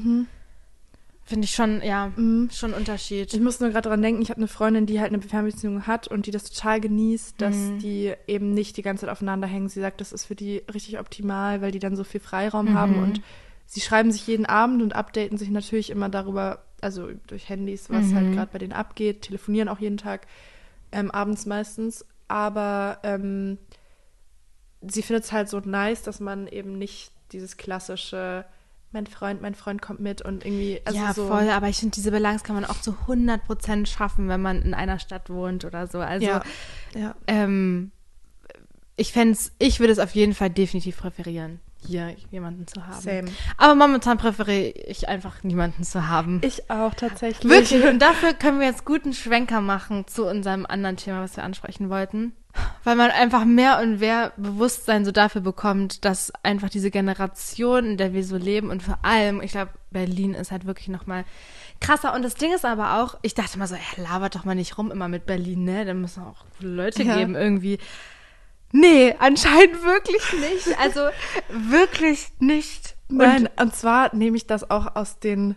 Finde 1.27 1.43
ich 1.43 1.51
schon, 1.51 1.81
ja, 1.81 2.13
Mhm. 2.15 2.49
schon 2.51 2.73
Unterschied. 2.73 3.33
Ich 3.33 3.41
muss 3.41 3.59
nur 3.59 3.69
gerade 3.69 3.89
dran 3.89 4.01
denken, 4.01 4.21
ich 4.21 4.29
habe 4.29 4.37
eine 4.39 4.47
Freundin, 4.47 4.85
die 4.85 5.01
halt 5.01 5.11
eine 5.13 5.21
Fernbeziehung 5.21 5.85
hat 5.85 6.07
und 6.07 6.25
die 6.25 6.31
das 6.31 6.45
total 6.45 6.79
genießt, 6.79 7.41
dass 7.41 7.71
Mhm. 7.71 7.77
die 7.79 8.13
eben 8.27 8.53
nicht 8.53 8.77
die 8.77 8.81
ganze 8.81 9.01
Zeit 9.01 9.09
aufeinander 9.11 9.45
hängen. 9.47 9.67
Sie 9.67 9.81
sagt, 9.81 9.99
das 9.99 10.13
ist 10.13 10.25
für 10.25 10.35
die 10.35 10.63
richtig 10.73 10.99
optimal, 10.99 11.61
weil 11.61 11.71
die 11.71 11.79
dann 11.79 11.97
so 11.97 12.05
viel 12.05 12.21
Freiraum 12.21 12.73
haben 12.73 12.93
Mhm. 12.93 12.99
und 12.99 13.21
sie 13.65 13.81
schreiben 13.81 14.09
sich 14.13 14.25
jeden 14.25 14.45
Abend 14.45 14.81
und 14.81 14.95
updaten 14.95 15.37
sich 15.37 15.49
natürlich 15.49 15.89
immer 15.89 16.07
darüber, 16.07 16.63
also 16.79 17.09
durch 17.27 17.49
Handys, 17.49 17.89
was 17.89 18.11
Mhm. 18.11 18.15
halt 18.15 18.31
gerade 18.31 18.51
bei 18.53 18.59
denen 18.59 18.71
abgeht, 18.73 19.23
telefonieren 19.23 19.67
auch 19.67 19.79
jeden 19.79 19.97
Tag, 19.97 20.27
ähm, 20.93 21.11
abends 21.11 21.45
meistens. 21.45 22.05
Aber 22.29 22.99
ähm, 23.03 23.57
sie 24.81 25.01
findet 25.01 25.25
es 25.25 25.31
halt 25.33 25.49
so 25.49 25.59
nice, 25.59 26.03
dass 26.03 26.21
man 26.21 26.47
eben 26.47 26.77
nicht 26.77 27.11
dieses 27.33 27.57
klassische, 27.57 28.45
mein 28.97 29.07
Freund, 29.07 29.41
mein 29.41 29.53
Freund 29.53 29.81
kommt 29.81 29.99
mit 29.99 30.23
und 30.23 30.43
irgendwie, 30.43 30.81
also 30.83 30.99
ja, 30.99 31.13
so. 31.13 31.27
voll, 31.27 31.49
aber 31.49 31.69
ich 31.69 31.77
finde, 31.77 31.93
diese 31.93 32.11
Balance 32.11 32.43
kann 32.43 32.55
man 32.55 32.65
auch 32.65 32.81
zu 32.81 32.97
100% 33.07 33.85
schaffen, 33.85 34.27
wenn 34.27 34.41
man 34.41 34.61
in 34.63 34.73
einer 34.73 34.97
Stadt 34.97 35.29
wohnt 35.29 35.65
oder 35.65 35.85
so. 35.85 35.99
Also, 35.99 36.25
ja, 36.25 36.43
ja. 36.95 37.15
ähm, 37.27 37.91
ich 38.95 39.13
fände 39.13 39.37
ich 39.59 39.79
würde 39.79 39.93
es 39.93 39.99
auf 39.99 40.15
jeden 40.15 40.33
Fall 40.33 40.49
definitiv 40.49 40.97
präferieren, 40.97 41.59
hier 41.85 42.15
jemanden 42.31 42.65
zu 42.65 42.87
haben. 42.87 42.99
Same. 42.99 43.27
Aber 43.57 43.75
momentan 43.75 44.17
präferiere 44.17 44.71
ich 44.71 45.07
einfach 45.07 45.43
niemanden 45.43 45.83
zu 45.83 46.07
haben. 46.07 46.41
Ich 46.43 46.71
auch 46.71 46.95
tatsächlich. 46.95 47.51
Wirklich. 47.51 47.83
Und 47.83 47.99
dafür 47.99 48.33
können 48.33 48.59
wir 48.59 48.65
jetzt 48.65 48.83
guten 48.83 49.13
Schwenker 49.13 49.61
machen 49.61 50.07
zu 50.07 50.25
unserem 50.25 50.65
anderen 50.65 50.97
Thema, 50.97 51.21
was 51.21 51.37
wir 51.37 51.43
ansprechen 51.43 51.91
wollten. 51.91 52.33
Weil 52.83 52.95
man 52.95 53.11
einfach 53.11 53.43
mehr 53.45 53.79
und 53.79 53.99
mehr 53.99 54.31
Bewusstsein 54.37 55.03
so 55.05 55.11
dafür 55.11 55.41
bekommt, 55.41 56.05
dass 56.05 56.31
einfach 56.43 56.69
diese 56.69 56.89
Generation, 56.91 57.85
in 57.85 57.97
der 57.97 58.13
wir 58.13 58.23
so 58.23 58.37
leben 58.37 58.69
und 58.69 58.81
vor 58.83 58.97
allem, 59.03 59.41
ich 59.41 59.51
glaube, 59.51 59.71
Berlin 59.91 60.33
ist 60.33 60.51
halt 60.51 60.65
wirklich 60.65 60.87
nochmal 60.87 61.25
krasser. 61.81 62.13
Und 62.13 62.23
das 62.23 62.35
Ding 62.35 62.53
ist 62.53 62.65
aber 62.65 63.01
auch, 63.01 63.17
ich 63.21 63.33
dachte 63.35 63.59
mal 63.59 63.67
so, 63.67 63.75
ey, 63.75 64.01
labert 64.03 64.35
doch 64.35 64.45
mal 64.45 64.55
nicht 64.55 64.77
rum 64.77 64.91
immer 64.91 65.07
mit 65.07 65.25
Berlin, 65.25 65.63
ne? 65.63 65.85
Da 65.85 65.93
müssen 65.93 66.23
auch 66.23 66.45
coole 66.59 66.71
Leute 66.71 67.03
Ja. 67.03 67.17
geben 67.17 67.35
irgendwie. 67.35 67.77
Nee, 68.71 69.15
anscheinend 69.19 69.83
wirklich 69.83 70.21
nicht. 70.33 70.77
Also 70.79 71.01
wirklich 71.49 72.27
nicht. 72.39 72.95
Und- 73.09 73.17
Nein, 73.17 73.49
und 73.59 73.75
zwar 73.75 74.13
nehme 74.15 74.35
ich 74.37 74.45
das 74.47 74.69
auch 74.69 74.95
aus 74.95 75.19
den, 75.19 75.55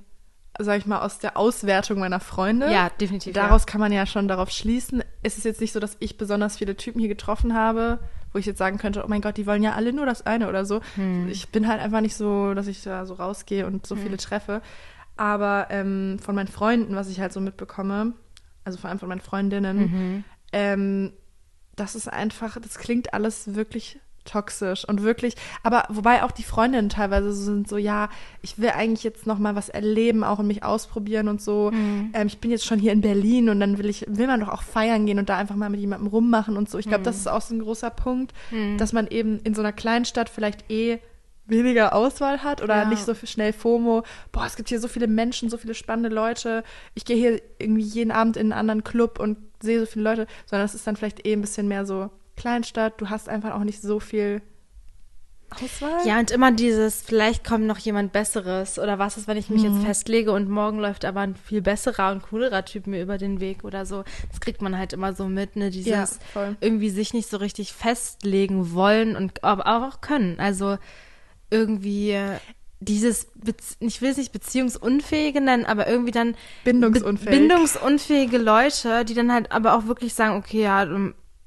sag 0.65 0.79
ich 0.79 0.87
mal, 0.87 1.01
aus 1.01 1.19
der 1.19 1.37
Auswertung 1.37 1.99
meiner 1.99 2.21
Freunde. 2.21 2.71
Ja, 2.71 2.91
definitiv. 3.01 3.33
Daraus 3.35 3.67
kann 3.67 3.81
man 3.81 3.93
ja 3.93 4.07
schon 4.07 4.29
darauf 4.29 4.51
schließen. 4.51 5.03
Es 5.23 5.37
ist 5.39 5.45
jetzt 5.45 5.61
nicht 5.61 5.73
so, 5.73 5.81
dass 5.81 5.97
ich 6.01 6.17
besonders 6.19 6.57
viele 6.59 6.77
Typen 6.77 7.01
hier 7.01 7.09
getroffen 7.09 7.55
habe, 7.55 7.99
wo 8.33 8.39
ich 8.39 8.47
jetzt 8.47 8.59
sagen 8.59 8.79
könnte, 8.79 9.03
oh 9.05 9.09
mein 9.09 9.21
Gott, 9.21 9.37
die 9.37 9.47
wollen 9.47 9.63
ja 9.63 9.73
alle 9.75 9.93
nur 9.93 10.07
das 10.07 10.25
eine 10.27 10.49
oder 10.49 10.65
so. 10.65 10.81
Hm. 10.95 11.29
Ich 11.29 11.49
bin 11.51 11.67
halt 11.69 11.81
einfach 11.81 12.01
nicht 12.01 12.17
so, 12.17 12.55
dass 12.55 12.67
ich 12.67 12.83
da 12.83 13.05
so 13.07 13.15
rausgehe 13.15 13.67
und 13.67 13.87
so 13.87 13.97
viele 13.97 14.17
treffe. 14.17 14.63
Aber 15.17 15.67
ähm, 15.71 16.19
von 16.23 16.35
meinen 16.35 16.49
Freunden, 16.49 16.95
was 16.95 17.09
ich 17.09 17.21
halt 17.21 17.33
so 17.33 17.41
mitbekomme, 17.41 18.13
also 18.65 18.79
vor 18.79 18.89
allem 18.89 18.99
von 18.99 19.09
meinen 19.09 19.21
Freundinnen, 19.21 19.79
Mhm. 19.79 20.25
ähm, 20.53 21.13
das 21.77 21.95
ist 21.95 22.09
einfach, 22.13 22.59
das 22.61 22.79
klingt 22.79 23.15
alles 23.15 23.55
wirklich 23.55 23.99
toxisch 24.25 24.85
und 24.87 25.03
wirklich, 25.03 25.35
aber 25.63 25.85
wobei 25.89 26.23
auch 26.23 26.31
die 26.31 26.43
Freundinnen 26.43 26.89
teilweise 26.89 27.33
so 27.33 27.45
sind 27.45 27.69
so, 27.69 27.77
ja, 27.79 28.09
ich 28.43 28.59
will 28.59 28.71
eigentlich 28.71 29.03
jetzt 29.03 29.27
noch 29.27 29.39
mal 29.39 29.57
was 29.57 29.69
erleben, 29.69 30.25
auch 30.25 30.39
und 30.39 30.47
mich 30.47 30.63
ausprobieren 30.63 31.29
und 31.29 31.41
so. 31.41 31.71
Mhm. 31.73 32.11
Ähm, 32.13 32.27
ich 32.27 32.39
bin 32.39 32.51
jetzt 32.51 32.65
schon 32.67 32.79
hier 32.79 32.93
in 32.93 33.01
Berlin 33.01 33.49
und 33.49 33.61
dann 33.61 33.79
will 33.79 33.89
ich, 33.89 34.05
will 34.09 34.27
man 34.27 34.41
doch 34.41 34.49
auch 34.51 34.63
feiern 34.63 35.07
gehen 35.07 35.19
und 35.19 35.29
da 35.29 35.37
einfach 35.37 35.57
mal 35.57 35.71
mit 35.71 35.81
jemandem 35.81 36.09
rummachen 36.09 36.57
und 36.57 36.69
so. 36.71 36.79
Ich 36.79 36.87
glaube, 36.89 37.03
das 37.05 37.17
Mhm. 37.17 37.21
ist 37.21 37.27
auch 37.29 37.41
so 37.41 37.55
ein 37.55 37.61
großer 37.61 37.91
Punkt, 37.91 38.33
dass 38.79 38.93
man 38.93 39.07
eben 39.09 39.39
in 39.41 39.55
so 39.55 39.63
einer 39.63 39.73
Kleinstadt 39.73 40.29
vielleicht 40.29 40.71
eh 40.71 40.99
weniger 41.47 41.95
Auswahl 41.95 42.45
hat 42.45 42.63
oder 42.63 42.77
Ja. 42.83 42.85
nicht 42.85 43.05
so 43.05 43.15
schnell 43.15 43.53
FOMO. 43.53 44.05
Boah, 44.31 44.47
es 44.47 44.55
gibt 44.55 44.69
hier 44.69 44.79
so 44.79 44.87
viele 44.87 45.09
Menschen, 45.09 45.51
so 45.51 45.57
viele 45.57 45.75
spannende 45.75 46.09
Leute. 46.09 46.63
Ich 46.95 47.05
gehe 47.05 47.17
hier 47.17 47.43
irgendwie 47.59 47.83
jeden 47.83 48.13
Abend 48.13 48.37
in 48.37 48.53
einen 48.53 48.53
anderen 48.53 48.85
Club 48.85 49.19
und 49.19 49.37
sehe 49.61 49.81
so 49.81 49.87
viele 49.87 50.05
Leute, 50.05 50.27
sondern 50.47 50.65
es 50.67 50.75
ist 50.75 50.87
dann 50.87 50.95
vielleicht 50.95 51.27
eh 51.27 51.33
ein 51.33 51.41
bisschen 51.41 51.67
mehr 51.67 51.85
so 51.85 52.11
Kleinstadt. 52.41 53.01
Du 53.01 53.11
hast 53.11 53.29
einfach 53.29 53.55
auch 53.55 53.65
nicht 53.65 53.81
so 53.83 54.01
viel 54.01 54.43
Auswahl. 55.63 56.07
Ja, 56.07 56.21
und 56.21 56.31
immer 56.31 56.53
dieses, 56.53 57.03
vielleicht 57.03 57.45
kommt 57.45 57.67
noch 57.67 57.79
jemand 57.79 58.13
Besseres 58.13 58.79
oder 58.79 59.01
was 59.01 59.17
ist, 59.17 59.27
wenn 59.27 59.37
ich 59.37 59.51
mich 59.51 59.63
Mhm. 59.65 59.75
jetzt 59.75 59.85
festlege 59.85 60.31
und 60.33 60.49
morgen 60.49 60.79
läuft 60.79 61.05
aber 61.05 61.21
ein 61.21 61.35
viel 61.35 61.61
besserer 61.61 62.13
und 62.13 62.23
coolerer 62.23 62.65
Typ 62.65 62.87
mir 62.87 63.03
über 63.03 63.19
den 63.19 63.41
Weg 63.41 63.65
oder 63.65 63.85
so. 63.85 64.05
Das 64.31 64.41
kriegt 64.41 64.63
man 64.63 64.79
halt 64.79 64.93
immer 64.93 65.13
so 65.13 65.27
mit, 65.27 65.57
ne? 65.57 65.71
Dieses 65.71 66.21
Ja, 66.37 66.55
irgendwie 66.61 66.91
sich 66.91 67.13
nicht 67.15 67.29
so 67.29 67.37
richtig 67.39 67.73
festlegen 67.73 68.73
wollen 68.75 69.17
und 69.17 69.43
aber 69.43 69.67
auch 69.89 70.01
können. 70.01 70.39
Also 70.39 70.79
irgendwie 71.51 72.17
dieses, 72.79 73.27
Bez- 73.35 73.77
ich 73.81 74.01
will 74.01 74.11
es 74.11 74.19
nicht 74.19 74.33
beziehungsunfähige 74.33 75.41
nennen, 75.41 75.67
aber 75.67 75.89
irgendwie 75.89 76.13
dann 76.13 76.37
Bindungsunfähig. 76.63 77.29
Bindungsunfähige 77.29 78.39
Leute, 78.39 79.05
die 79.05 79.15
dann 79.15 79.33
halt 79.33 79.51
aber 79.51 79.75
auch 79.75 79.87
wirklich 79.87 80.15
sagen, 80.15 80.37
okay, 80.37 80.63
ja, 80.63 80.87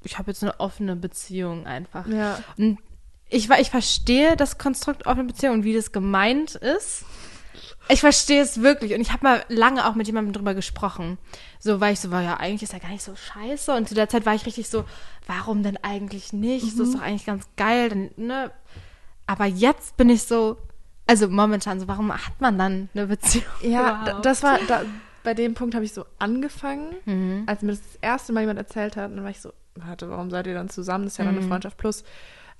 ich 0.04 0.18
habe 0.18 0.30
jetzt 0.30 0.42
eine 0.42 0.58
offene 0.60 0.96
Beziehung 0.96 1.66
einfach. 1.66 2.06
Ja. 2.06 2.38
Und 2.56 2.78
ich, 3.28 3.50
ich 3.50 3.70
verstehe 3.70 4.36
das 4.36 4.58
Konstrukt 4.58 5.06
offene 5.06 5.24
Beziehung 5.24 5.54
und 5.54 5.64
wie 5.64 5.74
das 5.74 5.92
gemeint 5.92 6.54
ist. 6.54 7.04
Ich 7.88 8.00
verstehe 8.00 8.42
es 8.42 8.62
wirklich. 8.62 8.94
Und 8.94 9.00
ich 9.00 9.12
habe 9.12 9.24
mal 9.24 9.44
lange 9.48 9.86
auch 9.86 9.94
mit 9.94 10.06
jemandem 10.06 10.32
drüber 10.32 10.54
gesprochen. 10.54 11.18
So, 11.58 11.80
weil 11.80 11.92
ich 11.94 12.00
so 12.00 12.10
war, 12.10 12.22
ja, 12.22 12.36
eigentlich 12.38 12.62
ist 12.62 12.72
ja 12.72 12.78
gar 12.78 12.88
nicht 12.90 13.02
so 13.02 13.14
scheiße. 13.14 13.72
Und 13.74 13.88
zu 13.88 13.94
der 13.94 14.08
Zeit 14.08 14.24
war 14.26 14.34
ich 14.34 14.46
richtig 14.46 14.68
so, 14.68 14.84
warum 15.26 15.62
denn 15.62 15.76
eigentlich 15.82 16.32
nicht? 16.32 16.76
So 16.76 16.82
Mhm. 16.84 16.88
ist 16.90 16.94
doch 16.96 17.02
eigentlich 17.02 17.26
ganz 17.26 17.46
geil. 17.56 17.88
Dann, 17.90 18.10
ne? 18.16 18.50
Aber 19.26 19.46
jetzt 19.46 19.96
bin 19.96 20.08
ich 20.10 20.22
so, 20.24 20.56
also 21.06 21.28
momentan 21.28 21.80
so, 21.80 21.88
warum 21.88 22.12
hat 22.12 22.40
man 22.40 22.58
dann 22.58 22.88
eine 22.94 23.06
Beziehung? 23.06 23.44
Ja, 23.62 24.02
überhaupt? 24.02 24.24
das 24.26 24.42
war, 24.42 24.58
da, 24.66 24.82
bei 25.22 25.34
dem 25.34 25.54
Punkt 25.54 25.74
habe 25.74 25.84
ich 25.84 25.92
so 25.92 26.04
angefangen, 26.18 26.94
Mhm. 27.06 27.42
als 27.46 27.62
mir 27.62 27.72
das, 27.72 27.80
das 27.82 27.96
erste 28.02 28.32
Mal 28.32 28.40
jemand 28.40 28.58
erzählt 28.58 28.96
hat, 28.96 29.10
und 29.10 29.16
dann 29.16 29.24
war 29.24 29.30
ich 29.30 29.40
so, 29.40 29.52
warte, 29.76 30.10
warum 30.10 30.30
seid 30.30 30.46
ihr 30.46 30.54
dann 30.54 30.68
zusammen? 30.68 31.04
Das 31.04 31.14
ist 31.14 31.18
ja 31.18 31.24
dann 31.24 31.34
Mhm. 31.34 31.40
eine 31.40 31.48
Freundschaft 31.48 31.76
plus. 31.76 32.04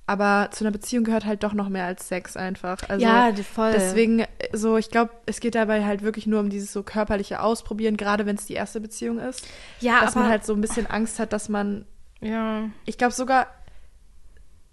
Aber 0.07 0.49
zu 0.51 0.63
einer 0.63 0.71
Beziehung 0.71 1.03
gehört 1.03 1.25
halt 1.25 1.43
doch 1.43 1.53
noch 1.53 1.67
mehr 1.67 1.85
als 1.85 2.07
Sex 2.07 2.37
einfach. 2.37 2.77
Also 2.89 3.03
ja, 3.03 3.33
voll. 3.55 3.71
deswegen, 3.71 4.19
äh, 4.19 4.27
so, 4.53 4.77
ich 4.77 4.91
glaube, 4.91 5.11
es 5.25 5.39
geht 5.39 5.55
dabei 5.55 5.83
halt 5.83 6.03
wirklich 6.03 6.27
nur 6.27 6.39
um 6.41 6.49
dieses 6.51 6.71
so 6.71 6.83
körperliche 6.83 7.41
Ausprobieren, 7.41 7.97
gerade 7.97 8.27
wenn 8.27 8.35
es 8.35 8.45
die 8.45 8.53
erste 8.53 8.79
Beziehung 8.79 9.17
ist. 9.17 9.47
ja, 9.79 10.01
dass 10.01 10.11
aber, 10.11 10.21
man 10.21 10.29
halt 10.29 10.45
so 10.45 10.53
ein 10.53 10.61
bisschen 10.61 10.85
Angst 10.85 11.17
hat, 11.19 11.33
dass 11.33 11.49
man, 11.49 11.85
ja. 12.21 12.69
ich 12.85 12.99
glaube 12.99 13.13
sogar 13.15 13.47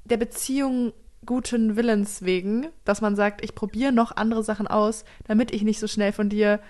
der 0.04 0.18
Beziehung 0.18 0.92
guten 1.24 1.76
Willens 1.76 2.22
wegen, 2.22 2.66
dass 2.84 3.00
man 3.00 3.16
sagt, 3.16 3.42
ich 3.42 3.54
probiere 3.54 3.92
noch 3.92 4.14
andere 4.16 4.42
Sachen 4.42 4.66
aus, 4.66 5.04
damit 5.26 5.50
ich 5.52 5.62
nicht 5.62 5.78
so 5.80 5.86
schnell 5.86 6.12
von 6.12 6.28
dir 6.28 6.60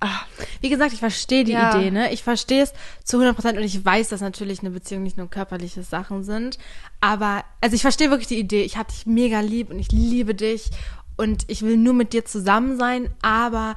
ah, 0.00 0.20
Wie 0.60 0.70
gesagt, 0.70 0.92
ich 0.92 1.00
verstehe 1.00 1.44
die 1.44 1.52
Ja. 1.52 1.76
Idee, 1.76 1.90
ne? 1.90 2.12
Ich 2.12 2.22
verstehe 2.22 2.62
es 2.62 2.72
zu 3.04 3.16
100 3.16 3.34
Prozent 3.34 3.58
und 3.58 3.64
ich 3.64 3.84
weiß, 3.84 4.08
dass 4.08 4.20
natürlich 4.20 4.60
eine 4.60 4.70
Beziehung 4.70 5.02
nicht 5.02 5.16
nur 5.16 5.28
körperliche 5.28 5.82
Sachen 5.82 6.24
sind. 6.24 6.58
Aber, 7.00 7.44
also 7.60 7.74
ich 7.74 7.82
verstehe 7.82 8.10
wirklich 8.10 8.28
die 8.28 8.38
Idee. 8.38 8.62
Ich 8.62 8.76
habe 8.76 8.90
dich 8.90 9.06
mega 9.06 9.40
lieb 9.40 9.70
und 9.70 9.78
ich 9.78 9.92
liebe 9.92 10.34
dich 10.34 10.70
und 11.16 11.44
ich 11.48 11.62
will 11.62 11.76
nur 11.76 11.94
mit 11.94 12.12
dir 12.12 12.24
zusammen 12.24 12.76
sein, 12.78 13.10
aber 13.22 13.74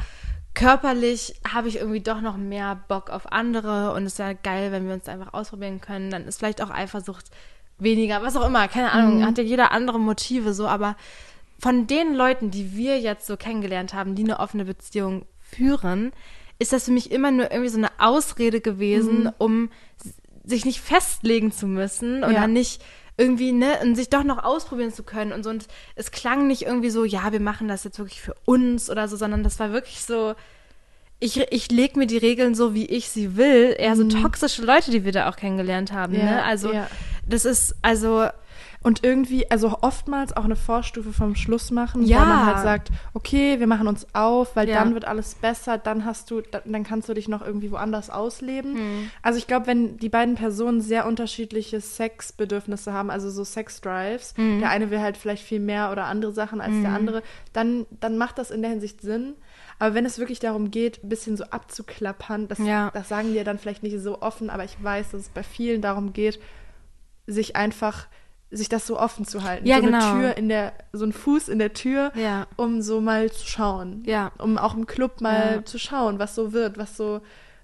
körperlich 0.53 1.35
habe 1.47 1.67
ich 1.67 1.75
irgendwie 1.77 1.99
doch 2.01 2.19
noch 2.19 2.35
mehr 2.35 2.79
Bock 2.87 3.11
auf 3.11 3.31
andere 3.31 3.93
und 3.93 4.05
es 4.05 4.17
wäre 4.17 4.33
geil, 4.35 4.71
wenn 4.71 4.87
wir 4.87 4.95
uns 4.95 5.07
einfach 5.07 5.33
ausprobieren 5.33 5.81
können. 5.81 6.09
Dann 6.09 6.25
ist 6.25 6.39
vielleicht 6.39 6.63
auch 6.63 6.71
Eifersucht 6.71 7.25
weniger, 7.77 8.23
was 8.23 8.35
auch 8.35 8.45
immer, 8.47 8.67
keine 8.67 8.91
Ahnung, 8.91 9.23
hat 9.23 9.37
ja 9.37 9.43
jeder 9.43 9.71
andere 9.71 9.99
Motive 9.99 10.53
so, 10.55 10.67
aber 10.67 10.95
von 11.59 11.85
den 11.85 12.15
Leuten, 12.15 12.49
die 12.49 12.75
wir 12.75 12.99
jetzt 12.99 13.27
so 13.27 13.37
kennengelernt 13.37 13.93
haben, 13.93 14.15
die 14.15 14.23
eine 14.23 14.39
offene 14.39 14.65
Beziehung 14.65 15.27
führen, 15.55 16.11
ist 16.59 16.73
das 16.73 16.85
für 16.85 16.91
mich 16.91 17.11
immer 17.11 17.31
nur 17.31 17.51
irgendwie 17.51 17.69
so 17.69 17.77
eine 17.77 17.91
Ausrede 17.99 18.61
gewesen, 18.61 19.23
Mhm. 19.25 19.33
um 19.37 19.69
sich 20.43 20.65
nicht 20.65 20.79
festlegen 20.81 21.51
zu 21.51 21.67
müssen 21.67 22.23
oder 22.23 22.31
Ja. 22.33 22.47
nicht 22.47 22.81
irgendwie, 23.17 23.51
ne, 23.51 23.79
und 23.81 23.95
sich 23.95 24.09
doch 24.09 24.23
noch 24.23 24.43
ausprobieren 24.43 24.93
zu 24.93 25.03
können 25.03 25.31
und 25.33 25.43
so. 25.43 25.49
Und 25.49 25.67
es 25.95 26.11
klang 26.11 26.47
nicht 26.47 26.61
irgendwie 26.63 26.89
so, 26.91 27.03
ja, 27.03 27.31
wir 27.31 27.39
machen 27.39 27.67
das 27.67 27.83
jetzt 27.83 27.97
wirklich 27.99 28.21
für 28.21 28.35
uns 28.45 28.89
oder 28.89 29.07
so, 29.07 29.17
sondern 29.17 29.43
das 29.43 29.59
war 29.59 29.71
wirklich 29.73 30.01
so, 30.05 30.35
ich, 31.19 31.37
ich 31.51 31.71
leg 31.71 31.95
mir 31.97 32.05
die 32.05 32.17
Regeln 32.17 32.53
so, 32.53 32.75
wie 32.75 32.85
ich 32.85 33.09
sie 33.09 33.35
will. 33.35 33.75
Eher 33.77 33.95
so 33.95 34.03
toxische 34.03 34.61
Leute, 34.63 34.91
die 34.91 35.03
wir 35.03 35.11
da 35.11 35.29
auch 35.29 35.35
kennengelernt 35.35 35.91
haben, 35.91 36.13
Mhm. 36.13 36.19
Ja, 36.19 36.25
ne? 36.25 36.43
Also, 36.43 36.71
ja. 36.71 36.87
das 37.27 37.43
ist, 37.45 37.75
also, 37.81 38.27
Und 38.87 39.03
irgendwie, 39.03 39.51
also 39.51 39.79
oftmals 39.81 40.35
auch 40.37 40.45
eine 40.45 40.55
Vorstufe 40.55 41.11
vom 41.11 41.35
Schluss 41.35 41.71
machen, 41.71 42.03
Ja. 42.03 42.19
weil 42.19 42.25
man 42.27 42.45
halt 42.45 42.59
sagt, 42.59 42.89
okay, 43.13 43.59
wir 43.59 43.67
machen 43.67 43.85
uns 43.89 44.07
auf, 44.15 44.55
weil 44.55 44.69
Ja. 44.69 44.75
dann 44.81 44.93
wird 44.93 45.03
alles 45.03 45.35
besser, 45.35 45.77
dann 45.77 46.05
hast 46.05 46.31
du, 46.31 46.39
da- 46.39 46.61
dann 46.63 46.83
kannst 46.85 47.09
du 47.09 47.13
dich 47.13 47.27
noch 47.27 47.45
irgendwie 47.45 47.69
woanders 47.69 48.09
ausleben. 48.09 48.75
Hm. 48.77 49.11
Also 49.21 49.39
ich 49.39 49.45
glaube, 49.45 49.67
wenn 49.67 49.97
die 49.97 50.07
beiden 50.07 50.35
Personen 50.35 50.79
sehr 50.79 51.05
unterschiedliche 51.05 51.81
Sexbedürfnisse 51.81 52.93
haben, 52.93 53.09
also 53.11 53.29
so 53.29 53.43
Sex-Drives, 53.43 54.33
Hm. 54.37 54.59
der 54.61 54.69
eine 54.69 54.89
will 54.89 55.01
halt 55.01 55.17
vielleicht 55.17 55.43
viel 55.43 55.59
mehr 55.59 55.91
oder 55.91 56.05
andere 56.05 56.31
Sachen 56.31 56.61
als 56.61 56.81
der 56.81 56.91
andere, 56.93 57.23
dann, 57.51 57.85
dann 57.99 58.17
macht 58.17 58.37
das 58.37 58.51
in 58.51 58.61
der 58.61 58.71
Hinsicht 58.71 59.01
Sinn. 59.01 59.33
Aber 59.79 59.95
wenn 59.95 60.05
es 60.05 60.17
wirklich 60.17 60.39
darum 60.39 60.71
geht, 60.71 61.03
ein 61.03 61.09
bisschen 61.09 61.35
so 61.35 61.43
abzuklappern, 61.43 62.47
das, 62.47 62.59
Ja. 62.59 62.89
das 62.93 63.09
sagen 63.09 63.27
die 63.31 63.35
ja 63.35 63.43
dann 63.43 63.59
vielleicht 63.59 63.83
nicht 63.83 63.99
so 63.99 64.21
offen, 64.21 64.49
aber 64.49 64.63
ich 64.63 64.81
weiß, 64.81 65.11
dass 65.11 65.21
es 65.23 65.29
bei 65.29 65.43
vielen 65.43 65.81
darum 65.81 66.13
geht, 66.13 66.39
sich 67.27 67.57
einfach, 67.57 68.07
sich 68.49 68.69
das 68.69 68.87
so 68.87 68.97
offen 68.99 69.25
zu 69.25 69.43
halten. 69.43 69.65
Ja, 69.67 69.77
so 69.77 69.83
genau. 69.85 69.97
eine 70.13 70.19
Tür 70.21 70.37
in 70.37 70.47
der, 70.49 70.73
so 70.93 71.05
ein 71.05 71.11
Fuß 71.11 71.49
in 71.49 71.59
der 71.59 71.73
Tür, 71.73 72.11
Ja. 72.15 72.47
um 72.55 72.81
so 72.81 73.01
mal 73.01 73.29
zu 73.31 73.45
schauen. 73.45 74.03
Ja. 74.05 74.31
Um 74.37 74.57
auch 74.57 74.73
im 74.75 74.85
Club 74.85 75.19
mal 75.21 75.55
Ja. 75.57 75.65
zu 75.65 75.77
schauen, 75.77 76.17
was 76.19 76.33
so 76.35 76.53
wird, 76.53 76.77
was 76.77 76.95
so, 76.95 77.19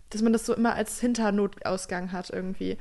dass 0.10 0.22
man 0.22 0.34
das 0.34 0.46
so 0.46 0.54
immer 0.54 0.74
als 0.76 1.00
Hinternotausgang 1.00 2.12
hat 2.12 2.30
irgendwie. 2.30 2.78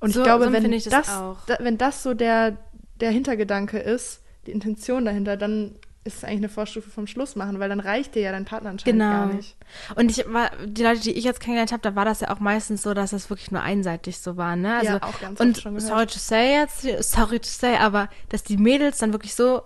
Und 0.00 0.12
So- 0.12 0.20
ich 0.20 0.24
glaube, 0.24 0.44
so 0.46 0.52
wenn 0.52 0.70
ich 0.72 0.84
das 0.84 1.06
das, 1.06 1.16
auch. 1.16 1.38
da, 1.46 1.56
wenn 1.60 1.78
das 1.78 2.02
so 2.02 2.12
der, 2.14 2.58
der 3.00 3.10
Hintergedanke 3.10 3.78
ist, 3.78 4.20
die 4.46 4.52
Intention 4.52 5.04
dahinter, 5.06 5.36
dann 5.38 5.76
ist 6.06 6.18
es 6.18 6.24
eigentlich 6.24 6.38
eine 6.38 6.48
Vorstufe 6.48 6.88
vom 6.90 7.06
Schluss 7.06 7.36
machen, 7.36 7.58
weil 7.60 7.68
dann 7.68 7.80
reicht 7.80 8.14
dir 8.14 8.22
ja 8.22 8.32
dein 8.32 8.44
Partner 8.44 8.70
anscheinend 8.70 9.00
Genau. 9.02 9.10
gar 9.10 9.34
nicht. 9.34 9.56
Und 9.96 10.10
ich 10.10 10.24
war, 10.32 10.50
die 10.64 10.82
Leute, 10.82 11.00
die 11.00 11.12
ich 11.12 11.24
jetzt 11.24 11.40
kennengelernt 11.40 11.72
habe, 11.72 11.82
da 11.82 11.94
war 11.96 12.04
das 12.04 12.20
ja 12.20 12.30
auch 12.30 12.40
meistens 12.40 12.82
so, 12.82 12.94
dass 12.94 13.10
das 13.10 13.28
wirklich 13.28 13.50
nur 13.50 13.62
einseitig 13.62 14.18
so 14.18 14.36
war, 14.36 14.56
ne? 14.56 14.76
Also, 14.76 14.92
Ja, 14.92 15.02
auch 15.02 15.18
ganz 15.20 15.40
und 15.40 15.50
oft 15.50 15.60
schon 15.62 15.74
gehört. 15.74 15.88
sorry 15.88 16.06
to 16.06 16.18
say 16.18 16.52
jetzt, 16.54 16.86
sorry 17.12 17.40
to 17.40 17.48
say, 17.48 17.76
aber 17.76 18.08
dass 18.28 18.42
die 18.42 18.56
Mädels 18.56 18.98
dann 18.98 19.12
wirklich 19.12 19.34
so 19.34 19.62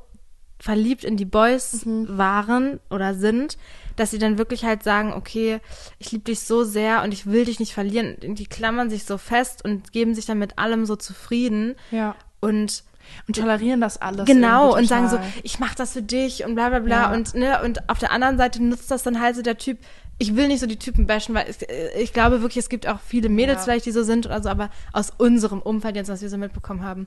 verliebt 0.58 1.04
in 1.04 1.16
die 1.16 1.24
Boys 1.24 1.84
Mhm. 1.86 2.18
waren 2.18 2.80
oder 2.90 3.14
sind, 3.14 3.56
dass 3.96 4.10
sie 4.10 4.18
dann 4.18 4.36
wirklich 4.38 4.64
halt 4.64 4.82
sagen, 4.82 5.12
okay, 5.14 5.60
ich 5.98 6.12
liebe 6.12 6.24
dich 6.24 6.40
so 6.40 6.64
sehr 6.64 7.02
und 7.02 7.12
ich 7.12 7.26
will 7.26 7.44
dich 7.46 7.60
nicht 7.60 7.72
verlieren. 7.72 8.16
Die 8.20 8.46
klammern 8.46 8.90
sich 8.90 9.04
so 9.04 9.16
fest 9.18 9.64
und 9.64 9.92
geben 9.92 10.14
sich 10.14 10.26
dann 10.26 10.38
mit 10.38 10.58
allem 10.58 10.84
so 10.84 10.96
zufrieden 10.96 11.76
Ja. 11.90 12.14
und 12.40 12.84
Und 13.26 13.36
tolerieren 13.36 13.80
das 13.80 14.00
alles. 14.00 14.26
genau 14.26 14.76
und 14.76 14.86
sagen 14.86 15.08
so, 15.08 15.18
ich 15.42 15.58
mach 15.58 15.74
das 15.74 15.92
für 15.92 16.02
dich 16.02 16.44
und 16.44 16.54
bla 16.54 16.68
bla 16.68 16.78
bla 16.80 16.96
Ja. 17.10 17.12
und 17.12 17.34
ne 17.34 17.62
und 17.64 17.88
auf 17.88 17.98
der 17.98 18.12
anderen 18.12 18.36
Seite 18.38 18.62
nutzt 18.62 18.90
das 18.90 19.02
dann 19.02 19.20
halt 19.20 19.36
so 19.36 19.42
der 19.42 19.58
Typ. 19.58 19.78
Ich 20.22 20.36
will 20.36 20.48
nicht 20.48 20.60
so 20.60 20.66
die 20.66 20.78
Typen 20.78 21.06
bashen, 21.06 21.34
weil 21.34 21.46
ich, 21.48 21.56
ich 21.98 22.12
glaube 22.12 22.42
wirklich, 22.42 22.58
es 22.58 22.68
gibt 22.68 22.86
auch 22.86 23.00
viele 23.00 23.28
Mädels 23.30 23.60
Ja. 23.60 23.64
vielleicht, 23.64 23.86
die 23.86 23.90
so 23.90 24.02
sind 24.02 24.26
oder 24.26 24.42
so, 24.42 24.50
aber 24.50 24.68
aus 24.92 25.10
unserem 25.16 25.62
Umfeld 25.62 25.96
jetzt, 25.96 26.08
was 26.10 26.20
wir 26.20 26.28
so 26.28 26.36
mitbekommen 26.36 26.84
haben. 26.84 27.06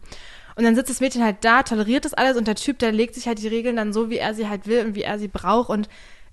Und 0.56 0.64
dann 0.64 0.76
sitzt 0.76 0.90
das 0.90 1.00
Mädchen 1.00 1.24
halt 1.24 1.38
da, 1.42 1.62
toleriert 1.64 2.06
das 2.06 2.14
alles 2.16 2.38
und 2.38 2.48
der 2.48 2.56
Typ, 2.56 2.80
der 2.80 2.92
legt 2.92 3.14
sich 3.16 3.28
halt 3.28 3.40
die 3.40 3.48
Regeln 3.48 3.76
dann 3.76 3.94
so, 3.94 4.10
wie 4.10 4.18
er 4.18 4.34
sie 4.34 4.50
halt 4.50 4.66
will 4.68 4.84
und 4.86 4.96
wie 4.96 5.04
er 5.04 5.20
sie 5.20 5.28
braucht 5.28 5.70
und 5.70 5.88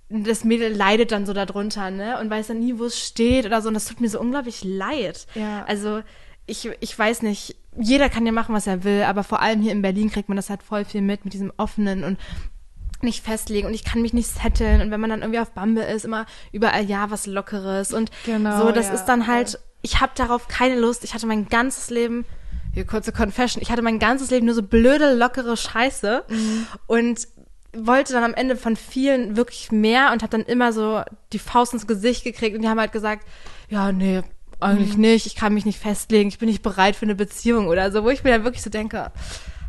das 0.09 0.43
Mädel 0.43 0.73
leidet 0.75 1.13
dann 1.13 1.25
so 1.25 1.33
darunter, 1.33 1.91
ne? 1.93 2.19
Und 2.19 2.31
weiß 2.31 2.49
dann 2.49 2.59
nie, 2.59 2.79
wo 2.79 2.87
es 2.87 2.99
steht 2.99 3.47
oder 3.47 3.63
so. 3.63 3.69
Und 3.69 3.75
das 3.75 3.85
tut 3.85 4.01
mir 4.01 4.09
so 4.09 4.19
unglaublich 4.19 4.65
leid. 4.65 5.27
Ja. 5.37 5.65
Also 5.69 6.03
ich, 6.51 6.69
ich 6.81 6.99
weiß 6.99 7.23
nicht, 7.23 7.57
jeder 7.79 8.09
kann 8.09 8.27
ja 8.27 8.33
machen, 8.33 8.55
was 8.55 8.67
er 8.67 8.85
will, 8.85 9.03
aber 9.05 9.23
vor 9.25 9.41
allem 9.41 9.63
hier 9.63 9.73
in 9.73 9.83
Berlin 9.83 10.11
kriegt 10.11 10.29
man 10.29 10.37
das 10.37 10.51
halt 10.51 10.63
voll 10.63 10.85
viel 10.85 11.01
mit, 11.03 11.25
mit 11.25 11.33
diesem 11.35 11.53
offenen 11.57 12.05
und 12.05 12.19
nicht 13.03 13.25
festlegen. 13.25 13.67
Und 13.67 13.75
ich 13.75 13.85
kann 13.85 14.03
mich 14.03 14.13
nicht 14.13 14.29
setteln. 14.29 14.81
Und 14.81 14.91
wenn 14.91 15.01
man 15.01 15.11
dann 15.11 15.21
irgendwie 15.23 15.41
auf 15.41 15.53
Bumble 15.53 15.85
ist, 15.85 16.05
immer 16.05 16.27
überall 16.53 16.85
ja 16.85 17.11
was 17.11 17.27
Lockeres. 17.27 17.93
Und 17.95 18.11
Genau, 18.27 18.59
so, 18.67 18.73
das 18.73 18.89
ja, 18.89 18.95
ist 18.95 19.07
dann 19.07 19.27
halt, 19.27 19.59
ich 19.83 20.01
habe 20.01 20.13
darauf 20.17 20.49
keine 20.49 20.79
Lust, 20.79 21.05
ich 21.05 21.15
hatte 21.15 21.27
mein 21.27 21.49
ganzes 21.49 21.89
Leben, 21.91 22.27
hier 22.75 22.85
kurze 22.87 23.13
Confession, 23.13 23.63
ich 23.63 23.71
hatte 23.71 23.83
mein 23.83 23.99
ganzes 23.99 24.31
Leben 24.31 24.47
nur 24.47 24.55
so 24.55 24.63
blöde, 24.63 25.15
lockere 25.15 25.57
Scheiße 25.57 26.25
Mhm. 26.29 26.67
und 26.87 27.29
wollte 27.73 28.13
dann 28.13 28.25
am 28.25 28.35
Ende 28.35 28.57
von 28.57 28.75
vielen 28.77 29.37
wirklich 29.37 29.71
mehr 29.71 30.11
und 30.13 30.23
habe 30.23 30.31
dann 30.37 30.43
immer 30.45 30.73
so 30.73 31.03
die 31.33 31.39
Faust 31.39 31.73
ins 31.73 31.87
Gesicht 31.87 32.25
gekriegt. 32.25 32.57
Und 32.57 32.63
die 32.63 32.69
haben 32.69 32.81
halt 32.81 32.93
gesagt, 32.93 33.25
ja, 33.69 33.93
nee, 33.93 34.23
eigentlich 34.61 34.95
Mhm. 34.95 35.01
nicht, 35.03 35.27
ich 35.27 35.35
kann 35.37 35.55
mich 35.55 35.65
nicht 35.65 35.79
festlegen, 35.81 36.29
ich 36.29 36.39
bin 36.39 36.49
nicht 36.49 36.63
bereit 36.63 36.97
für 36.97 37.05
eine 37.07 37.15
Beziehung 37.15 37.67
oder 37.69 37.91
so, 37.93 38.05
wo 38.05 38.11
ich 38.11 38.25
mir 38.25 38.31
dann 38.31 38.45
wirklich 38.45 38.63
so 38.63 38.71
denke, 38.71 39.11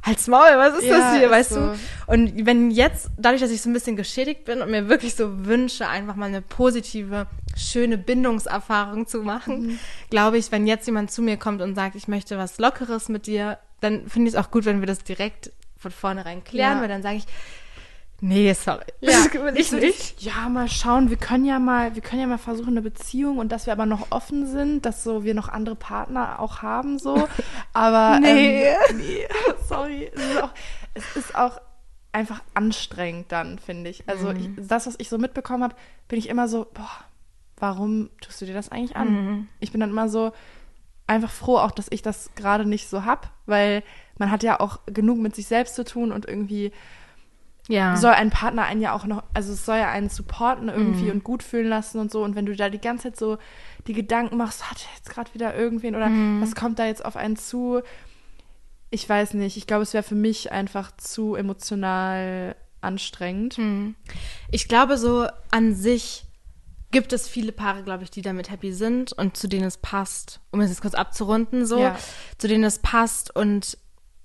halt's 0.03 0.27
Maul, 0.27 0.57
was 0.57 0.79
ist 0.79 0.85
Ja, 0.85 0.97
das 0.97 1.15
hier, 1.17 1.25
ist 1.25 1.31
weißt 1.31 1.49
so. 1.51 1.59
du? 1.59 1.79
Und 2.07 2.45
wenn 2.45 2.71
jetzt, 2.71 3.09
dadurch, 3.17 3.41
dass 3.41 3.51
ich 3.51 3.61
so 3.61 3.69
ein 3.69 3.73
bisschen 3.73 3.95
geschädigt 3.95 4.45
bin 4.45 4.61
und 4.61 4.71
mir 4.71 4.89
wirklich 4.89 5.15
so 5.15 5.45
wünsche, 5.45 5.87
einfach 5.87 6.15
mal 6.15 6.25
eine 6.25 6.41
positive, 6.41 7.27
schöne 7.55 7.97
Bindungserfahrung 7.97 9.05
zu 9.07 9.21
machen, 9.21 9.61
Mhm. 9.67 9.79
glaube 10.09 10.37
ich, 10.37 10.51
wenn 10.51 10.65
jetzt 10.67 10.85
jemand 10.87 11.11
zu 11.11 11.21
mir 11.21 11.37
kommt 11.37 11.61
und 11.61 11.75
sagt, 11.75 11.95
ich 11.95 12.07
möchte 12.07 12.37
was 12.37 12.57
Lockeres 12.57 13.09
mit 13.09 13.27
dir, 13.27 13.59
dann 13.81 14.07
finde 14.09 14.29
ich 14.29 14.35
es 14.35 14.39
auch 14.43 14.51
gut, 14.51 14.65
wenn 14.65 14.79
wir 14.79 14.87
das 14.87 15.03
direkt 15.03 15.51
von 15.77 15.91
vornherein 15.91 16.43
klären, 16.43 16.77
Ja. 16.77 16.81
weil 16.81 16.87
dann 16.89 17.01
sage 17.03 17.17
ich, 17.17 17.25
nee, 18.21 18.53
sorry, 18.53 18.85
Ja, 19.01 19.11
das 19.33 19.33
will 19.33 19.57
ich 19.57 19.71
nicht. 19.71 20.21
Ja, 20.21 20.47
mal 20.49 20.69
schauen. 20.69 21.09
Wir 21.09 21.17
können 21.17 21.43
ja 21.45 21.59
mal, 21.59 21.93
wir 21.95 22.01
können 22.01 22.21
ja 22.21 22.27
mal 22.27 22.37
versuchen 22.37 22.69
eine 22.69 22.81
Beziehung 22.81 23.37
und 23.39 23.51
dass 23.51 23.65
wir 23.65 23.73
aber 23.73 23.85
noch 23.85 24.07
offen 24.11 24.45
sind, 24.47 24.85
dass 24.85 25.03
so 25.03 25.23
wir 25.23 25.33
noch 25.33 25.49
andere 25.49 25.75
Partner 25.75 26.39
auch 26.39 26.61
haben 26.61 26.97
so. 26.99 27.27
Aber 27.73 28.19
Nee. 28.21 28.63
ähm, 28.63 28.97
nee, 28.97 29.27
sorry. 29.67 30.09
Es 30.13 30.21
ist 30.23 30.41
auch, 30.43 30.49
es 30.93 31.15
ist 31.15 31.35
auch 31.35 31.59
einfach 32.13 32.41
anstrengend 32.53 33.31
dann, 33.31 33.57
finde 33.59 33.89
ich. 33.89 34.03
Also 34.07 34.29
Mhm. 34.29 34.55
ich, 34.57 34.67
das, 34.67 34.87
was 34.87 34.95
ich 34.97 35.09
so 35.09 35.17
mitbekommen 35.17 35.63
habe, 35.63 35.75
bin 36.07 36.19
ich 36.19 36.29
immer 36.29 36.47
so, 36.47 36.67
boah, 36.73 36.89
warum 37.57 38.09
tust 38.21 38.41
du 38.41 38.45
dir 38.45 38.53
das 38.53 38.69
eigentlich 38.69 38.95
an? 38.95 39.09
Mhm. 39.13 39.47
Ich 39.59 39.71
bin 39.71 39.79
dann 39.81 39.91
immer 39.91 40.09
so 40.09 40.31
einfach 41.07 41.31
froh 41.31 41.57
auch, 41.57 41.71
dass 41.71 41.87
ich 41.89 42.01
das 42.01 42.29
gerade 42.35 42.65
nicht 42.65 42.87
so 42.89 43.05
hab, 43.05 43.29
weil 43.45 43.83
man 44.17 44.29
hat 44.31 44.43
ja 44.43 44.59
auch 44.59 44.79
genug 44.87 45.19
mit 45.19 45.35
sich 45.35 45.47
selbst 45.47 45.75
zu 45.75 45.83
tun 45.83 46.11
und 46.11 46.25
irgendwie 46.27 46.71
Ja. 47.71 47.95
soll 47.95 48.11
ein 48.11 48.29
Partner 48.29 48.63
einen 48.65 48.81
ja 48.81 48.93
auch 48.93 49.05
noch, 49.05 49.23
also 49.33 49.53
es 49.53 49.65
soll 49.65 49.77
ja 49.77 49.89
einen 49.89 50.09
supporten 50.09 50.69
irgendwie 50.69 51.05
Mhm. 51.05 51.11
und 51.11 51.23
gut 51.23 51.41
fühlen 51.43 51.67
lassen 51.67 51.99
und 51.99 52.11
so. 52.11 52.23
Und 52.23 52.35
wenn 52.35 52.45
du 52.45 52.55
da 52.55 52.69
die 52.69 52.79
ganze 52.81 53.03
Zeit 53.09 53.17
so 53.17 53.37
die 53.87 53.93
Gedanken 53.93 54.37
machst, 54.37 54.69
hat 54.69 54.77
er 54.85 54.95
jetzt 54.97 55.09
gerade 55.09 55.33
wieder 55.33 55.55
irgendwen 55.55 55.95
oder 55.95 56.09
Mhm. 56.09 56.41
was 56.41 56.53
kommt 56.55 56.77
da 56.79 56.85
jetzt 56.85 57.03
auf 57.03 57.15
einen 57.15 57.35
zu? 57.37 57.81
Ich 58.89 59.07
weiß 59.07 59.33
nicht. 59.35 59.57
Ich 59.57 59.67
glaube, 59.67 59.83
es 59.83 59.93
wäre 59.93 60.03
für 60.03 60.15
mich 60.15 60.51
einfach 60.51 60.91
zu 60.97 61.35
emotional 61.35 62.55
anstrengend. 62.81 63.55
Hm. 63.55 63.95
Ich 64.51 64.67
glaube, 64.67 64.97
so 64.97 65.27
an 65.51 65.75
sich 65.75 66.25
gibt 66.91 67.13
es 67.13 67.27
viele 67.27 67.53
Paare, 67.53 67.83
glaube 67.83 68.03
ich, 68.03 68.11
die 68.11 68.21
damit 68.21 68.51
happy 68.51 68.73
sind 68.73 69.13
und 69.13 69.37
zu 69.37 69.47
denen 69.47 69.63
es 69.63 69.77
passt. 69.77 70.41
Um 70.51 70.59
es 70.59 70.69
jetzt 70.69 70.81
kurz 70.81 70.93
abzurunden, 70.93 71.65
so, 71.65 71.79
Ja. 71.79 71.95
zu 72.37 72.47
denen 72.49 72.65
es 72.65 72.79
passt. 72.79 73.33
Und 73.33 73.77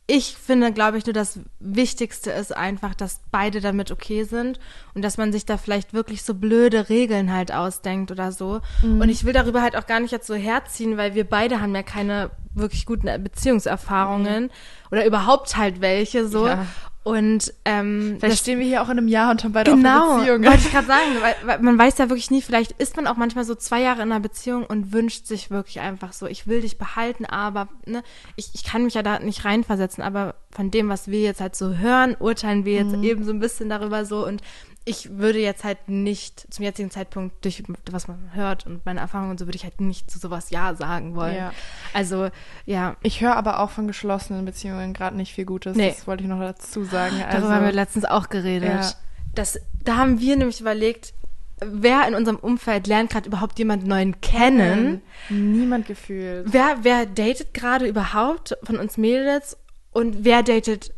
ich 0.08 0.36
finde, 0.36 0.72
glaube 0.72 0.98
ich, 0.98 1.06
nur 1.06 1.12
das 1.12 1.40
Wichtigste 1.58 2.30
ist 2.30 2.56
einfach, 2.56 2.94
dass 2.94 3.20
beide 3.32 3.60
damit 3.60 3.90
okay 3.90 4.22
sind 4.22 4.60
und 4.94 5.02
dass 5.02 5.18
man 5.18 5.32
sich 5.32 5.46
da 5.46 5.58
vielleicht 5.58 5.94
wirklich 5.94 6.22
so 6.22 6.34
blöde 6.34 6.88
Regeln 6.88 7.32
halt 7.32 7.52
ausdenkt 7.52 8.12
oder 8.12 8.30
so. 8.30 8.60
Mhm. 8.82 9.00
Und 9.00 9.08
ich 9.08 9.24
will 9.24 9.32
darüber 9.32 9.62
halt 9.62 9.76
auch 9.76 9.86
gar 9.86 9.98
nicht 9.98 10.12
jetzt 10.12 10.28
so 10.28 10.34
herziehen, 10.34 10.96
weil 10.96 11.14
wir 11.14 11.24
beide 11.24 11.60
haben 11.60 11.74
ja 11.74 11.82
keine 11.82 12.30
wirklich 12.54 12.86
guten 12.86 13.06
Beziehungserfahrungen 13.22 14.50
oder 14.92 15.04
überhaupt 15.04 15.56
halt 15.56 15.80
welche 15.80 16.28
so. 16.28 16.42
Mhm. 16.42 16.46
Ja. 16.46 16.66
Und 17.06 17.54
ähm, 17.64 18.16
Vielleicht 18.18 18.32
das- 18.32 18.40
stehen 18.40 18.58
wir 18.58 18.66
hier 18.66 18.82
auch 18.82 18.86
in 18.88 18.98
einem 18.98 19.06
Jahr 19.06 19.30
und 19.30 19.44
haben 19.44 19.52
beide 19.52 19.70
Genau, 19.70 19.90
auch 19.90 20.10
eine 20.14 20.18
Beziehung. 20.22 20.44
wollte 20.44 20.58
ich 20.58 20.72
gerade 20.72 20.86
sagen, 20.88 21.02
weil, 21.20 21.34
weil 21.44 21.58
man 21.60 21.78
weiß 21.78 21.98
ja 21.98 22.08
wirklich 22.08 22.32
nie, 22.32 22.42
vielleicht 22.42 22.72
ist 22.72 22.96
man 22.96 23.06
auch 23.06 23.16
manchmal 23.16 23.44
so 23.44 23.54
zwei 23.54 23.80
Jahre 23.80 24.02
in 24.02 24.10
einer 24.10 24.18
Beziehung 24.18 24.64
und 24.66 24.92
wünscht 24.92 25.24
sich 25.26 25.48
wirklich 25.52 25.78
einfach 25.78 26.12
so, 26.12 26.26
ich 26.26 26.48
will 26.48 26.62
dich 26.62 26.78
behalten, 26.78 27.24
aber 27.24 27.68
ne, 27.86 28.02
ich, 28.34 28.50
ich 28.54 28.64
kann 28.64 28.82
mich 28.82 28.94
ja 28.94 29.04
da 29.04 29.20
nicht 29.20 29.44
reinversetzen, 29.44 30.02
aber 30.02 30.34
von 30.50 30.72
dem, 30.72 30.88
was 30.88 31.06
wir 31.06 31.20
jetzt 31.20 31.40
halt 31.40 31.54
so 31.54 31.76
hören, 31.76 32.16
urteilen 32.18 32.64
wir 32.64 32.82
Mhm. 32.84 32.90
jetzt 32.94 33.04
eben 33.04 33.24
so 33.24 33.30
ein 33.30 33.38
bisschen 33.38 33.68
darüber 33.68 34.04
so 34.04 34.26
und 34.26 34.42
ich 34.88 35.18
würde 35.18 35.40
jetzt 35.40 35.64
halt 35.64 35.88
nicht 35.88 36.46
zum 36.48 36.64
jetzigen 36.64 36.92
Zeitpunkt 36.92 37.44
durch 37.44 37.64
was 37.90 38.06
man 38.06 38.30
hört 38.34 38.66
und 38.66 38.86
meine 38.86 39.00
Erfahrungen 39.00 39.32
und 39.32 39.38
so 39.40 39.46
würde 39.46 39.56
ich 39.56 39.64
halt 39.64 39.80
nicht 39.80 40.08
zu 40.08 40.20
sowas 40.20 40.50
Ja 40.50 40.76
sagen 40.76 41.16
wollen. 41.16 41.34
Ja. 41.34 41.52
Also 41.92 42.30
ja, 42.66 42.96
Ich 43.02 43.20
höre 43.20 43.34
aber 43.34 43.58
auch 43.58 43.70
von 43.70 43.88
geschlossenen 43.88 44.44
Beziehungen 44.44 44.94
gerade 44.94 45.16
nicht 45.16 45.34
viel 45.34 45.44
Gutes. 45.44 45.76
Nee. 45.76 45.90
Das 45.90 46.06
wollte 46.06 46.22
ich 46.22 46.28
noch 46.28 46.38
dazu 46.38 46.84
sagen. 46.84 47.16
Darüber 47.18 47.34
Also, 47.34 47.48
haben 47.50 47.64
wir 47.64 47.72
letztens 47.72 48.04
auch 48.04 48.28
geredet. 48.28 48.68
Ja. 48.68 48.92
Das, 49.34 49.58
da 49.82 49.96
haben 49.96 50.20
wir 50.20 50.36
nämlich 50.36 50.60
überlegt, 50.60 51.14
wer 51.60 52.06
in 52.06 52.14
unserem 52.14 52.36
Umfeld 52.36 52.86
lernt 52.86 53.10
gerade 53.10 53.26
überhaupt 53.26 53.58
jemanden 53.58 53.88
neuen 53.88 54.20
kennen? 54.20 55.02
Niemand 55.28 55.86
gefühlt. 55.86 56.46
Wer, 56.52 56.78
wer 56.82 57.06
datet 57.06 57.54
gerade 57.54 57.88
überhaupt 57.88 58.56
von 58.62 58.76
uns 58.76 58.96
Mädels 58.96 59.56
und 59.90 60.24
wer 60.24 60.44
datet 60.44 60.94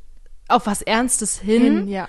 auf 0.46 0.66
was 0.66 0.82
Ernstes 0.82 1.38
hin? 1.38 1.88
Ja. 1.88 2.06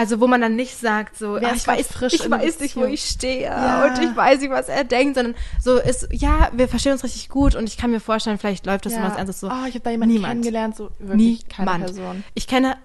Also 0.00 0.20
wo 0.20 0.28
man 0.28 0.40
dann 0.40 0.54
nicht 0.54 0.76
sagt 0.78 1.16
so, 1.18 1.34
ist 1.34 1.56
ich 1.56 1.66
weiß, 1.66 1.88
frisch 1.88 2.12
ich 2.14 2.30
weiß 2.30 2.60
nicht, 2.60 2.76
wo 2.76 2.84
ich 2.84 3.02
stehe 3.04 3.42
Ja. 3.42 3.84
und 3.86 3.98
ich 4.00 4.14
weiß 4.14 4.40
nicht, 4.40 4.50
was 4.50 4.68
er 4.68 4.84
denkt, 4.84 5.16
sondern 5.16 5.34
so 5.60 5.76
ist, 5.76 6.06
ja, 6.12 6.50
wir 6.52 6.68
verstehen 6.68 6.92
uns 6.92 7.02
richtig 7.02 7.28
gut 7.28 7.56
und 7.56 7.64
ich 7.68 7.76
kann 7.76 7.90
mir 7.90 7.98
vorstellen, 7.98 8.38
vielleicht 8.38 8.64
läuft 8.64 8.86
das 8.86 8.92
ja. 8.92 9.00
in 9.00 9.04
was 9.10 9.16
Ernstes 9.16 9.40
so. 9.40 9.48
Oh, 9.48 9.64
ich 9.66 9.74
habe 9.74 9.80
da 9.80 9.90
jemanden 9.90 10.14
Niemand. 10.14 10.30
kennengelernt, 10.34 10.76
so 10.76 10.90
wirklich 11.00 11.48
keine 11.48 11.72
Niemand. 11.72 11.86
Person. 11.96 12.22
Ich 12.34 12.46
kenne, 12.46 12.76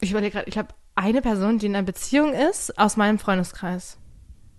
ich 0.00 0.12
überlege 0.12 0.32
gerade, 0.32 0.48
ich 0.48 0.56
habe 0.56 0.68
eine 0.94 1.20
Person, 1.20 1.58
die 1.58 1.66
in 1.66 1.76
einer 1.76 1.84
Beziehung 1.84 2.32
ist, 2.32 2.78
aus 2.78 2.96
meinem 2.96 3.18
Freundeskreis. 3.18 3.98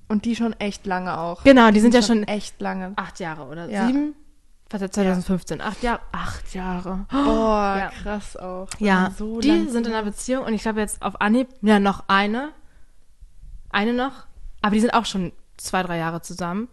Und 0.08 0.26
die 0.26 0.36
schon 0.36 0.54
echt 0.60 0.86
lange 0.86 1.18
auch. 1.18 1.44
Genau, 1.44 1.72
die 1.72 1.80
sind 1.80 1.96
ja 1.96 2.04
schon 2.04 2.26
echt 2.26 2.62
lange. 2.62 2.94
acht 2.96 3.20
Jahre 3.20 3.46
oder 3.48 3.68
Ja. 3.70 3.88
sieben? 3.88 4.14
Was 4.72 4.80
seit 4.80 4.94
2015? 4.94 5.62
Acht 5.62 5.84
Jahre? 5.84 6.00
Acht 6.12 6.54
Jahre. 6.54 7.06
Boah, 7.12 7.76
Ja. 7.78 7.90
krass 8.02 8.38
auch. 8.38 8.68
Ja, 8.80 9.12
So 9.18 9.40
die 9.40 9.68
sind 9.68 9.86
in 9.88 9.94
einer 9.94 10.04
Beziehung 10.04 10.46
und 10.46 10.54
ich 10.54 10.62
glaube 10.62 10.80
jetzt 10.80 11.02
auf 11.02 11.20
Anhieb, 11.22 11.48
ja, 11.62 11.80
noch 11.80 12.06
eine. 12.08 12.50
Eine 13.70 13.94
noch. 13.94 14.26
Aber 14.62 14.74
die 14.76 14.82
sind 14.82 14.94
auch 14.94 15.06
schon 15.06 15.32
zwei, 15.58 15.84
drei 15.84 15.98
Jahre 15.98 16.22
zusammen. 16.22 16.68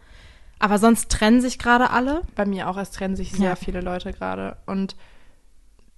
Aber 0.60 0.78
sonst 0.78 1.10
trennen 1.10 1.40
sich 1.40 1.58
gerade 1.58 1.90
alle. 1.90 2.22
Bei 2.34 2.44
mir 2.44 2.68
auch, 2.68 2.76
es 2.76 2.90
trennen 2.90 3.14
sich 3.16 3.32
sehr 3.32 3.50
Ja. 3.50 3.56
viele 3.56 3.80
Leute 3.80 4.12
gerade. 4.12 4.56
Und 4.66 4.96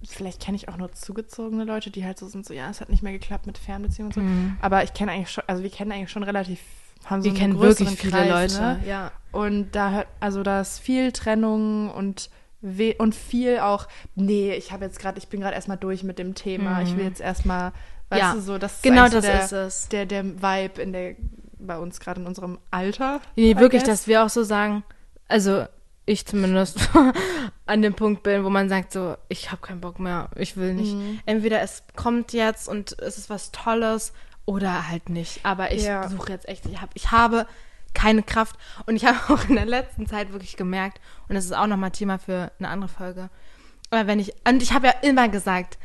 vielleicht 0.03 0.41
kenne 0.41 0.55
ich 0.57 0.69
auch 0.69 0.77
nur 0.77 0.91
zugezogene 0.93 1.63
Leute, 1.63 1.89
die 1.91 2.05
halt 2.05 2.17
so 2.19 2.27
sind, 2.27 2.45
so, 2.45 2.53
ja, 2.53 2.69
es 2.69 2.81
hat 2.81 2.89
nicht 2.89 3.01
mehr 3.03 3.11
geklappt 3.11 3.45
mit 3.47 3.57
Fernbeziehungen 3.57 4.09
und 4.09 4.13
so. 4.13 4.21
Mhm. 4.21 4.57
Aber 4.61 4.83
ich 4.83 4.93
kenne 4.93 5.11
eigentlich 5.11 5.31
schon, 5.31 5.43
also 5.47 5.63
wir 5.63 5.69
kennen 5.71 5.91
eigentlich 5.91 6.11
schon 6.11 6.23
relativ, 6.23 6.59
haben 7.05 7.21
so 7.21 7.31
Wir 7.31 7.37
kennen 7.37 7.59
wirklich 7.59 7.89
viele 7.89 8.11
Kreis, 8.11 8.53
Leute. 8.53 8.61
Ne? 8.61 8.79
Ja. 8.85 9.11
Und 9.31 9.71
da 9.71 9.91
hört, 9.91 10.07
also 10.19 10.43
da 10.43 10.61
ist 10.61 10.79
viel 10.79 11.11
Trennung 11.11 11.89
und 11.89 12.29
we 12.61 12.93
und 12.97 13.15
viel 13.15 13.59
auch, 13.59 13.87
nee, 14.15 14.53
ich 14.53 14.71
habe 14.71 14.85
jetzt 14.85 14.99
gerade, 14.99 15.17
ich 15.17 15.27
bin 15.27 15.41
gerade 15.41 15.55
erstmal 15.55 15.77
durch 15.77 16.03
mit 16.03 16.19
dem 16.19 16.35
Thema. 16.35 16.81
Ich 16.81 16.95
will 16.95 17.05
jetzt 17.05 17.21
erstmal, 17.21 17.71
weißt 18.09 18.21
Mhm. 18.21 18.27
Ja, 18.29 18.33
du, 18.33 18.41
so, 18.41 18.57
das 18.57 18.73
ist 18.75 18.83
genau 18.83 19.07
das 19.07 19.25
der, 19.25 19.43
ist 19.43 19.51
es. 19.51 19.89
Der, 19.89 20.05
der 20.05 20.23
Vibe 20.23 20.81
in 20.81 20.93
der, 20.93 21.15
bei 21.59 21.77
uns 21.77 21.99
gerade 21.99 22.21
in 22.21 22.27
unserem 22.27 22.59
Alter. 22.69 23.21
Nee, 23.35 23.57
wirklich, 23.57 23.83
dass 23.83 24.07
wir 24.07 24.23
auch 24.23 24.29
so 24.29 24.43
sagen, 24.43 24.83
also 25.27 25.65
ich 26.05 26.25
zumindest 26.25 26.89
an 27.65 27.81
dem 27.81 27.93
Punkt 27.93 28.23
bin, 28.23 28.43
wo 28.43 28.49
man 28.49 28.69
sagt 28.69 28.91
so, 28.91 29.15
ich 29.29 29.51
habe 29.51 29.61
keinen 29.61 29.81
Bock 29.81 29.99
mehr, 29.99 30.29
ich 30.35 30.57
will 30.57 30.73
nicht. 30.73 30.93
Mhm. 30.93 31.19
Entweder 31.25 31.61
es 31.61 31.83
kommt 31.95 32.33
jetzt 32.33 32.67
und 32.67 32.97
es 32.99 33.17
ist 33.17 33.29
was 33.29 33.51
Tolles 33.51 34.13
oder 34.45 34.87
halt 34.89 35.09
nicht. 35.09 35.39
Aber 35.43 35.71
ich 35.71 35.83
Ja. 35.83 36.07
suche 36.09 36.31
jetzt 36.31 36.47
echt, 36.47 36.65
ich, 36.65 36.81
hab, 36.81 36.89
ich 36.93 37.11
habe 37.11 37.47
keine 37.93 38.23
Kraft 38.23 38.55
und 38.85 38.95
ich 38.95 39.05
habe 39.05 39.33
auch 39.33 39.47
in 39.49 39.55
der 39.55 39.65
letzten 39.65 40.07
Zeit 40.07 40.31
wirklich 40.31 40.57
gemerkt 40.57 40.99
und 41.27 41.35
das 41.35 41.45
ist 41.45 41.53
auch 41.53 41.67
nochmal 41.67 41.91
Thema 41.91 42.17
für 42.17 42.51
eine 42.59 42.69
andere 42.69 42.89
Folge. 42.89 43.29
Aber 43.89 44.07
wenn 44.07 44.19
ich, 44.19 44.33
und 44.47 44.63
ich 44.63 44.73
habe 44.73 44.87
ja 44.87 44.93
immer 45.01 45.27
gesagt, 45.29 45.77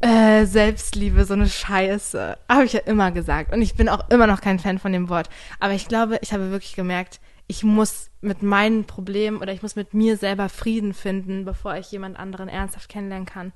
äh, 0.00 0.44
Selbstliebe, 0.44 1.24
so 1.24 1.34
eine 1.34 1.48
Scheiße. 1.48 2.38
Habe 2.48 2.64
ich 2.64 2.72
ja 2.72 2.80
immer 2.80 3.10
gesagt. 3.10 3.52
Und 3.52 3.62
ich 3.62 3.74
bin 3.74 3.88
auch 3.88 4.08
immer 4.10 4.28
noch 4.28 4.40
kein 4.40 4.60
Fan 4.60 4.78
von 4.78 4.92
dem 4.92 5.08
Wort. 5.08 5.28
Aber 5.58 5.72
ich 5.72 5.88
glaube, 5.88 6.18
ich 6.22 6.32
habe 6.32 6.50
wirklich 6.52 6.76
gemerkt, 6.76 7.18
ich 7.48 7.64
muss 7.64 8.10
mit 8.20 8.42
meinen 8.42 8.84
Problemen 8.84 9.38
oder 9.38 9.52
ich 9.52 9.62
muss 9.62 9.74
mit 9.74 9.94
mir 9.94 10.16
selber 10.16 10.48
Frieden 10.50 10.94
finden, 10.94 11.44
bevor 11.44 11.74
ich 11.76 11.90
jemand 11.90 12.16
anderen 12.16 12.48
ernsthaft 12.48 12.88
kennenlernen 12.88 13.26
kann. 13.26 13.52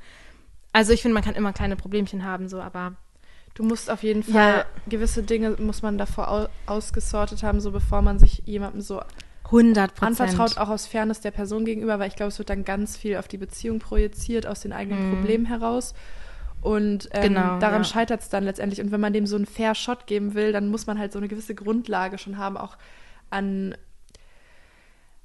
Also 0.72 0.92
ich 0.92 1.02
finde, 1.02 1.14
man 1.14 1.22
kann 1.22 1.34
immer 1.34 1.52
kleine 1.52 1.76
Problemchen 1.76 2.24
haben, 2.24 2.48
so, 2.48 2.60
aber 2.60 2.94
Du 3.54 3.62
musst 3.64 3.90
auf 3.90 4.02
jeden 4.02 4.22
Fall, 4.22 4.32
Ja. 4.58 4.64
gewisse 4.88 5.22
Dinge 5.22 5.50
muss 5.58 5.82
man 5.82 5.98
davor 5.98 6.30
au 6.30 6.46
ausgesortet 6.66 7.42
haben, 7.42 7.60
so 7.60 7.70
bevor 7.70 8.00
man 8.02 8.18
sich 8.18 8.42
jemandem 8.46 8.80
so 8.80 9.02
100 9.44 9.94
Prozent. 9.94 10.20
anvertraut, 10.20 10.56
auch 10.58 10.70
aus 10.70 10.86
Fairness 10.86 11.20
der 11.20 11.30
Person 11.32 11.64
gegenüber, 11.66 11.98
weil 11.98 12.08
ich 12.08 12.16
glaube, 12.16 12.28
es 12.28 12.38
wird 12.38 12.48
dann 12.48 12.64
ganz 12.64 12.96
viel 12.96 13.16
auf 13.18 13.28
die 13.28 13.36
Beziehung 13.38 13.78
projiziert, 13.80 14.46
aus 14.46 14.60
den 14.60 14.72
eigenen 14.72 15.10
Problemen 15.10 15.44
heraus. 15.44 15.92
Und 16.62 17.08
ähm, 17.12 17.20
Mhm. 17.32 17.34
Genau, 17.34 17.58
daran 17.58 17.82
ja. 17.82 17.84
scheitert 17.84 18.20
es 18.22 18.28
dann 18.30 18.44
letztendlich. 18.44 18.80
Und 18.80 18.92
wenn 18.92 19.00
man 19.00 19.12
dem 19.12 19.26
so 19.26 19.36
einen 19.36 19.46
Fair 19.46 19.74
Shot 19.74 20.06
geben 20.06 20.34
will, 20.34 20.52
dann 20.52 20.68
muss 20.68 20.86
man 20.86 20.98
halt 20.98 21.12
so 21.12 21.18
eine 21.18 21.28
gewisse 21.28 21.54
Grundlage 21.54 22.16
schon 22.18 22.38
haben, 22.38 22.56
auch 22.56 22.76
an, 23.30 23.74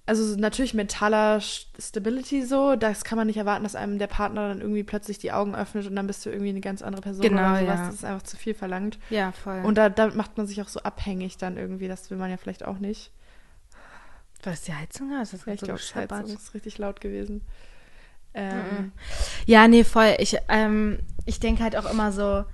also 0.08 0.36
natürlich 0.40 0.74
mentaler 0.74 1.40
Stability 1.42 2.44
so. 2.46 2.76
Das 2.76 3.04
kann 3.04 3.18
man 3.18 3.28
nicht 3.28 3.38
erwarten, 3.38 3.64
dass 3.64 3.76
einem 3.76 4.00
der 4.00 4.08
Partner 4.08 4.48
dann 4.50 4.62
irgendwie 4.62 4.84
plötzlich 4.84 5.20
die 5.20 5.32
Augen 5.32 5.54
öffnet 5.56 5.86
und 5.86 5.96
dann 5.96 6.08
bist 6.08 6.26
du 6.26 6.30
irgendwie 6.32 6.50
eine 6.50 6.62
ganz 6.62 6.82
andere 6.82 7.02
Person 7.02 7.22
Genau, 7.22 7.52
oder 7.52 7.60
sowas. 7.60 7.80
ja. 7.80 7.86
Das 7.88 7.96
ist 7.96 8.06
einfach 8.06 8.24
zu 8.24 8.38
viel 8.38 8.54
verlangt. 8.56 8.98
Ja, 9.10 9.32
voll. 9.34 9.62
Und 9.64 9.78
da, 9.78 9.90
da 9.90 10.08
macht 10.08 10.38
man 10.38 10.48
sich 10.48 10.62
auch 10.62 10.68
so 10.70 10.80
abhängig 10.80 11.38
dann 11.38 11.58
irgendwie. 11.58 11.88
Das 11.88 12.10
will 12.10 12.18
man 12.18 12.32
ja 12.32 12.38
vielleicht 12.38 12.66
auch 12.66 12.80
nicht. 12.80 13.12
was 14.44 14.56
ist 14.56 14.68
die 14.68 14.74
Heizung? 14.74 15.12
Ja, 15.12 15.22
ist 15.22 15.34
das 15.34 15.46
Ja, 15.46 15.54
ich 15.54 15.60
so 15.60 15.66
glaube? 15.66 15.82
Heizung 15.96 16.26
ist 16.36 16.54
richtig 16.54 16.78
laut 16.78 17.02
gewesen. 17.02 17.42
Ähm, 18.34 18.58
Mhm. 18.60 18.92
Ja, 19.46 19.68
nee, 19.68 19.84
voll. 19.84 20.16
Ich, 20.20 20.38
ähm, 20.48 21.00
ich 21.26 21.40
denke 21.40 21.64
halt 21.64 21.76
auch 21.76 21.90
immer 21.92 22.12
so, 22.12 22.46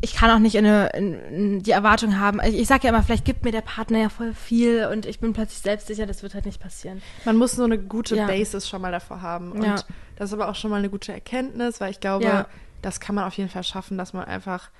ich 0.00 0.14
kann 0.14 0.30
auch 0.30 0.38
nicht 0.38 0.54
in 0.54 0.64
eine, 0.64 0.90
in, 0.90 1.14
in 1.14 1.62
die 1.62 1.72
Erwartung 1.72 2.20
haben. 2.20 2.40
Ich, 2.44 2.56
ich 2.56 2.68
sage 2.68 2.84
ja 2.84 2.90
immer, 2.90 3.02
vielleicht 3.02 3.24
gibt 3.24 3.44
mir 3.44 3.50
der 3.52 3.62
Partner 3.62 3.98
ja 3.98 4.08
voll 4.08 4.32
viel 4.32 4.86
und 4.92 5.06
ich 5.06 5.18
bin 5.18 5.32
plötzlich 5.32 5.60
selbstsicher, 5.60 6.06
das 6.06 6.22
wird 6.22 6.34
halt 6.34 6.46
nicht 6.46 6.60
passieren. 6.60 7.02
Man 7.24 7.36
muss 7.36 7.52
so 7.52 7.64
eine 7.64 7.78
gute 7.78 8.14
Ja. 8.16 8.26
Basis 8.26 8.68
schon 8.68 8.80
mal 8.80 8.92
davor 8.92 9.22
haben. 9.22 9.50
Und 9.52 9.64
Ja. 9.64 9.74
das 10.16 10.30
ist 10.30 10.34
aber 10.34 10.48
auch 10.48 10.54
schon 10.54 10.70
mal 10.70 10.76
eine 10.76 10.88
gute 10.90 11.12
Erkenntnis, 11.12 11.80
weil 11.80 11.90
ich 11.90 11.98
glaube, 12.00 12.24
Ja. 12.24 12.46
das 12.80 13.00
kann 13.00 13.16
man 13.16 13.24
auf 13.24 13.34
jeden 13.34 13.50
Fall 13.50 13.64
schaffen, 13.64 13.98
dass 13.98 14.12
man 14.12 14.24
einfach 14.24 14.70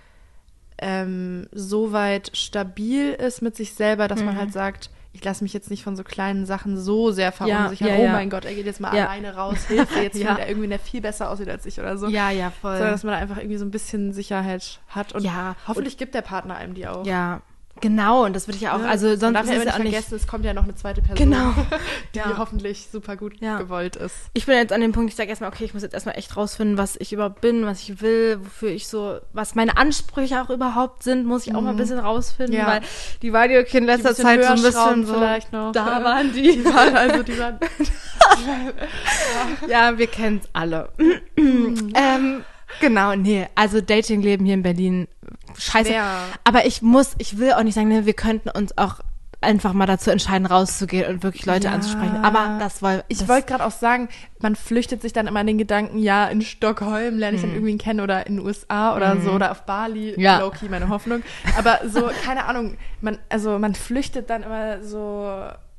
ähm, 0.81 1.49
so 1.51 1.93
weit 1.93 2.31
stabil 2.37 3.11
ist 3.13 3.43
mit 3.43 3.57
sich 3.57 3.75
selber, 3.75 4.07
dass 4.07 4.23
man 4.23 4.35
Mhm. 4.35 4.39
halt 4.39 4.53
sagt, 4.53 4.91
ich 5.13 5.25
lasse 5.25 5.43
mich 5.43 5.53
jetzt 5.53 5.71
nicht 5.71 5.83
von 5.83 5.97
so 5.97 6.05
kleinen 6.05 6.47
Sachen 6.47 6.77
so 6.79 7.11
sehr 7.11 7.33
verunsichern. 7.33 7.89
ja, 7.89 7.97
oh 7.97 8.05
ja. 8.05 8.13
mein 8.13 8.31
Gott, 8.31 8.45
er 8.45 8.55
geht 8.55 8.67
jetzt 8.67 8.81
mal 8.81 8.91
alleine 8.91 9.35
raus, 9.35 9.65
Hilfe, 9.67 10.01
jetzt 10.01 10.17
Ja. 10.19 10.29
findet 10.29 10.45
er 10.45 10.49
irgendwie, 10.49 10.69
der 10.69 10.79
viel 10.79 11.01
besser 11.01 11.31
aussieht 11.31 11.49
als 11.49 11.67
ich 11.67 11.81
oder 11.81 11.97
so. 11.99 12.09
Ja, 12.09 12.31
ja, 12.31 12.51
voll. 12.51 12.75
Sondern 12.77 12.93
dass 12.93 13.05
man 13.05 13.15
da 13.15 13.19
einfach 13.19 13.39
irgendwie 13.39 13.57
so 13.57 13.65
ein 13.65 13.71
bisschen 13.71 14.13
Sicherheit 14.13 14.81
hat. 14.89 15.15
Und 15.15 15.25
Ja, 15.25 15.57
hoffentlich 15.67 15.97
gibt 15.97 16.15
der 16.15 16.23
Partner 16.23 16.57
einem 16.57 16.75
die 16.75 16.87
auch. 16.87 17.05
Ja, 17.07 17.41
Genau, 17.81 18.25
und 18.25 18.35
das 18.35 18.49
würde 18.49 18.57
ich 18.57 18.63
ja 18.63 18.77
auch, 18.77 18.83
also 18.83 19.15
sonst 19.17 19.35
darf 19.35 19.45
ist 19.45 19.51
ja 19.51 19.57
ja 19.59 19.65
nicht 19.65 19.79
nicht. 19.79 19.93
vergessen, 19.95 20.15
es 20.17 20.27
kommt 20.27 20.45
ja 20.45 20.55
noch 20.55 20.65
eine 20.65 20.75
zweite 20.75 21.03
Person, 21.03 21.31
Genau. 21.31 21.53
die 22.15 22.19
Ja. 22.19 22.39
hoffentlich 22.39 22.89
super 22.91 23.17
gut 23.17 23.41
Ja. 23.41 23.59
gewollt 23.59 23.97
ist. 23.97 24.15
Ich 24.35 24.47
bin 24.47 24.57
jetzt 24.57 24.73
an 24.73 24.81
dem 24.81 24.93
Punkt, 24.93 25.11
ich 25.11 25.17
sage 25.17 25.29
erstmal, 25.31 25.51
okay, 25.51 25.65
ich 25.65 25.75
muss 25.75 25.83
jetzt 25.83 25.95
erstmal 25.95 26.17
echt 26.17 26.37
rausfinden, 26.37 26.79
was 26.79 26.97
ich 26.97 27.13
überhaupt 27.13 27.41
bin, 27.41 27.67
was 27.67 27.81
ich 27.83 28.01
will, 28.01 28.39
wofür 28.43 28.71
ich 28.71 28.89
so, 28.89 29.19
was 29.33 29.55
meine 29.55 29.77
Ansprüche 29.77 30.41
auch 30.43 30.51
überhaupt 30.51 31.03
sind, 31.03 31.27
muss 31.27 31.47
ich 31.47 31.55
auch 31.55 31.61
mal 31.61 31.71
ein 31.71 31.77
bisschen 31.77 31.99
rausfinden, 31.99 32.55
Mhm. 32.55 32.61
Ja. 32.61 32.67
weil 32.67 32.81
die 33.23 33.33
war 33.33 33.49
die 33.49 33.59
okay 33.59 33.79
in 33.79 33.85
letzter 33.85 34.15
Zeit 34.15 34.43
so 34.45 34.53
ein 34.53 34.63
bisschen 34.63 35.07
so, 35.07 35.15
vielleicht 35.15 35.53
noch. 35.53 35.73
da 35.73 36.03
waren 36.03 36.33
die. 36.33 36.49
Die 36.59 36.65
waren, 36.65 36.97
also 36.97 37.23
die 37.23 37.39
waren, 37.39 37.59
ja, 39.69 39.97
wir 39.99 40.07
kennen 40.07 40.41
es 40.43 40.49
alle. 40.53 40.89
ähm, 41.37 42.45
genau, 42.81 43.15
nee, 43.15 43.47
also 43.55 43.81
Datingleben 43.81 44.45
hier 44.47 44.55
in 44.55 44.63
Berlin, 44.63 45.09
scheiße. 45.57 45.91
Schwer. 45.91 46.05
Aber 46.45 46.67
ich 46.67 46.83
muss, 46.83 47.15
ich 47.19 47.39
will 47.39 47.53
auch 47.53 47.63
nicht 47.63 47.75
sagen, 47.75 47.89
ne, 47.89 48.07
wir 48.07 48.15
könnten 48.15 48.49
uns 48.51 48.77
auch 48.79 49.01
einfach 49.41 49.73
mal 49.73 49.87
dazu 49.87 50.11
entscheiden, 50.11 50.47
rauszugehen 50.47 51.07
und 51.15 51.23
wirklich 51.23 51.47
Leute 51.47 51.69
Ja. 51.69 51.73
anzusprechen. 51.73 52.19
Aber 52.23 52.57
das 52.59 52.83
wollte 52.83 53.05
Ich 53.07 53.29
wollte 53.29 53.47
gerade 53.47 53.65
auch 53.65 53.71
sagen, 53.71 54.09
man 54.41 54.57
flüchtet 54.57 55.01
sich 55.01 55.13
dann 55.13 55.29
immer 55.29 55.41
in 55.43 55.47
den 55.47 55.59
Gedanken, 55.59 55.99
ja, 55.99 56.27
in 56.27 56.43
Stockholm 56.43 57.19
lerne 57.19 57.37
ich 57.37 57.43
dann 57.43 57.53
irgendwie 57.53 57.79
kennen 57.79 58.01
oder 58.01 58.27
in 58.27 58.37
den 58.39 58.45
USA 58.45 58.97
oder 58.97 59.21
so 59.21 59.31
oder 59.33 59.53
auf 59.53 59.63
Bali, 59.65 60.15
Mhm. 60.17 60.23
Ja. 60.23 60.41
low-key 60.41 60.69
meine 60.69 60.89
Hoffnung. 60.89 61.23
Aber 61.57 61.79
so, 61.87 62.11
keine 62.25 62.47
Ahnung, 62.47 62.79
man, 63.01 63.19
also 63.29 63.61
man 63.61 63.77
flüchtet 63.77 64.29
dann 64.29 64.43
immer 64.43 64.83
so, 64.83 65.31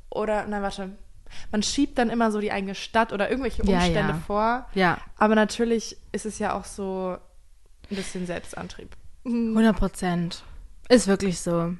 oder, 0.08 0.46
nein, 0.46 0.62
warte, 0.62 0.92
man 1.50 1.62
schiebt 1.62 1.98
dann 1.98 2.10
immer 2.10 2.30
so 2.30 2.40
die 2.40 2.52
eigene 2.52 2.74
Stadt 2.74 3.12
oder 3.12 3.30
irgendwelche 3.30 3.64
Ja, 3.64 3.74
Umstände 3.78 4.12
ja. 4.12 4.22
vor. 4.26 4.66
Ja, 4.74 4.98
Aber 5.16 5.34
natürlich 5.34 5.96
ist 6.12 6.26
es 6.26 6.38
ja 6.38 6.52
auch 6.54 6.64
so 6.64 7.16
ein 7.90 7.96
bisschen 7.96 8.26
Selbstantrieb. 8.26 8.96
100 9.24 9.76
Prozent. 9.76 10.42
Ist 10.88 11.06
wirklich 11.06 11.40
so. 11.40 11.74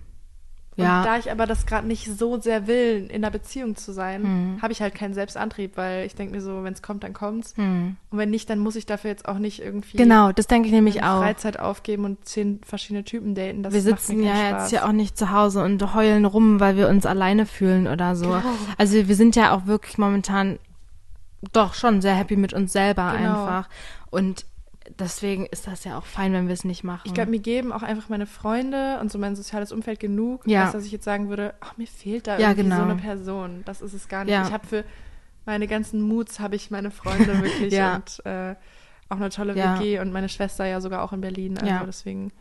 Und 0.80 0.86
Ja. 0.86 1.04
da 1.04 1.18
ich 1.18 1.30
aber 1.30 1.46
das 1.46 1.66
gerade 1.66 1.86
nicht 1.86 2.06
so 2.18 2.40
sehr 2.40 2.66
will, 2.66 3.06
in 3.08 3.16
einer 3.22 3.30
Beziehung 3.30 3.76
zu 3.76 3.92
sein, 3.92 4.22
Mhm. 4.22 4.62
habe 4.62 4.72
ich 4.72 4.80
halt 4.82 4.94
keinen 4.94 5.14
Selbstantrieb, 5.14 5.76
weil 5.76 6.06
ich 6.06 6.14
denke 6.14 6.34
mir 6.34 6.40
so, 6.40 6.64
wenn 6.64 6.72
es 6.72 6.82
kommt, 6.82 7.04
dann 7.04 7.12
kommt's. 7.12 7.56
Hm. 7.56 7.96
Und 8.10 8.18
wenn 8.18 8.30
nicht, 8.30 8.48
dann 8.50 8.58
muss 8.58 8.76
ich 8.76 8.86
dafür 8.86 9.10
jetzt 9.10 9.28
auch 9.28 9.38
nicht 9.38 9.60
irgendwie 9.62 9.96
Genau, 9.96 10.32
das 10.32 10.46
denke 10.46 10.68
ich 10.68 10.72
nämlich 10.74 11.02
auch. 11.02 11.18
Freizeit 11.20 11.58
aufgeben 11.58 12.04
und 12.04 12.24
zehn 12.24 12.60
verschiedene 12.64 13.04
Typen 13.04 13.34
daten. 13.34 13.62
Das 13.62 13.72
wir 13.72 13.82
sitzen 13.82 14.22
ja 14.22 14.50
jetzt 14.58 14.72
ja 14.72 14.86
auch 14.86 14.92
nicht 14.92 15.16
zu 15.18 15.30
Hause 15.30 15.62
und 15.62 15.94
heulen 15.94 16.24
rum, 16.24 16.60
weil 16.60 16.76
wir 16.76 16.88
uns 16.88 17.06
alleine 17.06 17.46
fühlen 17.46 17.86
oder 17.86 18.16
so. 18.16 18.26
Genau. 18.28 18.42
Also 18.78 19.06
wir 19.08 19.14
sind 19.16 19.36
ja 19.36 19.54
auch 19.54 19.66
wirklich 19.66 19.98
momentan 19.98 20.58
doch 21.52 21.74
schon 21.74 22.00
sehr 22.02 22.14
happy 22.14 22.36
mit 22.36 22.52
uns 22.52 22.72
selber 22.72 23.14
Genau. 23.16 23.30
einfach. 23.44 23.68
Und 24.10 24.44
deswegen 24.98 25.46
ist 25.46 25.66
das 25.66 25.84
ja 25.84 25.96
auch 25.98 26.04
fein, 26.06 26.32
wenn 26.32 26.46
wir 26.48 26.54
es 26.54 26.64
nicht 26.64 26.84
machen. 26.84 27.02
Ich 27.06 27.14
glaube, 27.14 27.30
mir 27.30 27.38
geben 27.38 27.72
auch 27.72 27.82
einfach 27.82 28.08
meine 28.08 28.26
Freunde 28.26 28.98
und 29.00 29.10
so 29.12 29.18
mein 29.18 29.36
soziales 29.36 29.72
Umfeld 29.72 30.00
genug, 30.00 30.46
Ja. 30.46 30.64
als 30.64 30.72
dass 30.72 30.84
ich 30.84 30.92
jetzt 30.92 31.04
sagen 31.04 31.28
würde, 31.28 31.54
ach, 31.60 31.76
mir 31.76 31.86
fehlt 31.86 32.26
da 32.26 32.38
Ja, 32.38 32.48
irgendwie 32.50 32.64
genau. 32.64 32.76
so 32.76 32.82
eine 32.82 32.96
Person. 32.96 33.62
Das 33.64 33.80
ist 33.80 33.92
es 33.94 34.08
gar 34.08 34.24
nicht. 34.24 34.32
Ja. 34.32 34.46
Ich 34.46 34.52
habe 34.52 34.66
für 34.66 34.84
meine 35.46 35.66
ganzen 35.66 36.02
Moods 36.02 36.40
habe 36.40 36.56
ich 36.56 36.70
meine 36.70 36.90
Freunde 36.90 37.40
wirklich 37.42 37.72
und 37.80 38.26
äh, 38.26 38.54
auch 39.08 39.16
eine 39.16 39.30
tolle. 39.30 39.54
WG 39.56 39.98
und 40.00 40.12
meine 40.12 40.28
Schwester 40.28 40.64
ja 40.66 40.80
sogar 40.80 41.02
auch 41.02 41.12
in 41.12 41.20
Berlin. 41.20 41.56
Also 41.58 41.66
Ja. 41.70 41.82
deswegen. 41.84 42.32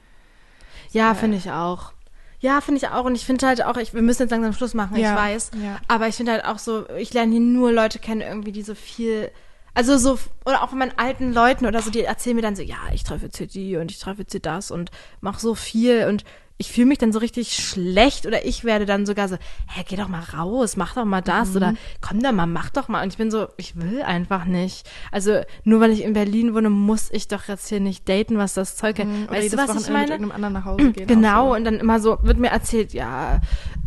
ja, 0.91 1.12
äh, 1.12 1.16
finde 1.16 1.38
ich 1.38 1.50
auch. 1.52 1.93
Ja, 2.41 2.62
finde 2.62 2.78
ich 2.78 2.88
auch. 2.88 3.04
Und 3.04 3.16
ich 3.16 3.26
finde 3.26 3.45
halt 3.47 3.66
auch, 3.66 3.76
ich, 3.78 3.93
wir 3.93 4.02
müssen 4.02 4.22
jetzt 4.22 4.32
langsam 4.32 4.54
Schluss 4.54 4.74
machen, 4.74 4.95
ich 4.95 5.04
weiß. 5.04 5.52
ja. 5.62 5.78
Aber 5.89 6.08
ich 6.08 6.16
finde 6.16 6.32
halt 6.32 6.45
auch 6.45 6.58
so, 6.58 6.88
ich 6.91 7.14
lerne 7.14 7.32
hier 7.34 7.41
nur 7.41 7.72
Leute 7.74 8.00
kennen, 8.00 8.22
irgendwie, 8.22 8.54
die 8.54 8.62
so 8.62 8.76
viel, 8.76 9.30
also 9.74 9.97
so, 9.97 10.20
oder 10.45 10.63
auch 10.63 10.70
von 10.70 10.80
meinen 10.80 10.97
alten 10.97 11.34
Leuten 11.34 11.65
oder 11.65 11.82
so, 11.82 11.89
die 11.89 12.03
erzählen 12.03 12.36
mir 12.36 12.41
dann 12.41 12.55
so, 12.55 12.63
ja, 12.63 12.78
ich 12.93 13.03
treffe 13.03 13.26
jetzt 13.26 13.38
hier 13.38 13.47
die 13.47 13.78
und 13.78 13.91
ich 13.91 13.99
treffe 13.99 14.22
jetzt 14.22 14.32
hier 14.32 14.41
das 14.41 14.72
und 14.72 14.91
mach 15.22 15.39
so 15.39 15.55
viel 15.55 16.05
und 16.07 16.24
ich 16.61 16.74
fühle 16.74 16.88
mich 16.88 16.97
dann 16.97 17.13
so 17.13 17.20
richtig 17.20 17.53
schlecht 17.53 18.26
oder 18.26 18.45
ich 18.45 18.65
werde 18.65 18.86
dann 18.86 19.05
sogar 19.05 19.30
so, 19.30 19.38
hä, 19.67 19.86
geh 19.88 19.95
doch 19.95 20.09
mal 20.09 20.22
raus, 20.38 20.76
mach 20.76 20.93
doch 20.93 21.05
mal 21.05 21.22
das 21.22 21.55
oder 21.55 21.74
komm 22.01 22.22
doch 22.22 22.34
mal, 22.34 22.47
mach 22.47 22.70
doch 22.70 22.89
mal. 22.89 23.01
Und 23.01 23.13
ich 23.13 23.17
bin 23.17 23.32
so, 23.32 23.47
ich 23.55 23.78
will 23.78 24.01
einfach 24.01 24.43
nicht. 24.43 24.86
Also 25.09 25.39
nur 25.63 25.80
weil 25.80 25.91
ich 25.91 26.03
in 26.03 26.11
Berlin 26.11 26.53
wohne, 26.53 26.70
muss 26.70 27.09
ich 27.13 27.30
doch 27.30 27.47
jetzt 27.47 27.70
hier 27.70 27.80
nicht 27.80 28.09
daten, 28.09 28.38
was 28.38 28.55
das 28.55 28.76
Zeug 28.76 28.99
hat. 28.99 29.07
Mhm. 29.07 29.30
Weißt 29.30 29.53
du, 29.53 29.57
was 29.57 29.70
ich 29.70 29.76
mit 29.76 29.89
meine? 29.89 30.11
irgendeinem 30.11 30.32
anderen 30.34 30.53
nach 30.53 30.65
Hause 30.65 30.91
gehen. 30.91 31.07
Genau, 31.07 31.47
so. 31.47 31.55
und 31.55 31.63
dann 31.63 31.76
immer 31.76 32.01
so, 32.01 32.17
wird 32.24 32.38
mir 32.38 32.49
erzählt, 32.49 32.91
ja, 32.91 33.39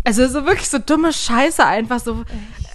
also 0.04 0.26
so 0.26 0.46
wirklich 0.46 0.70
so 0.70 0.78
dumme 0.78 1.12
Scheiße 1.12 1.64
einfach 1.66 2.00
so. 2.00 2.24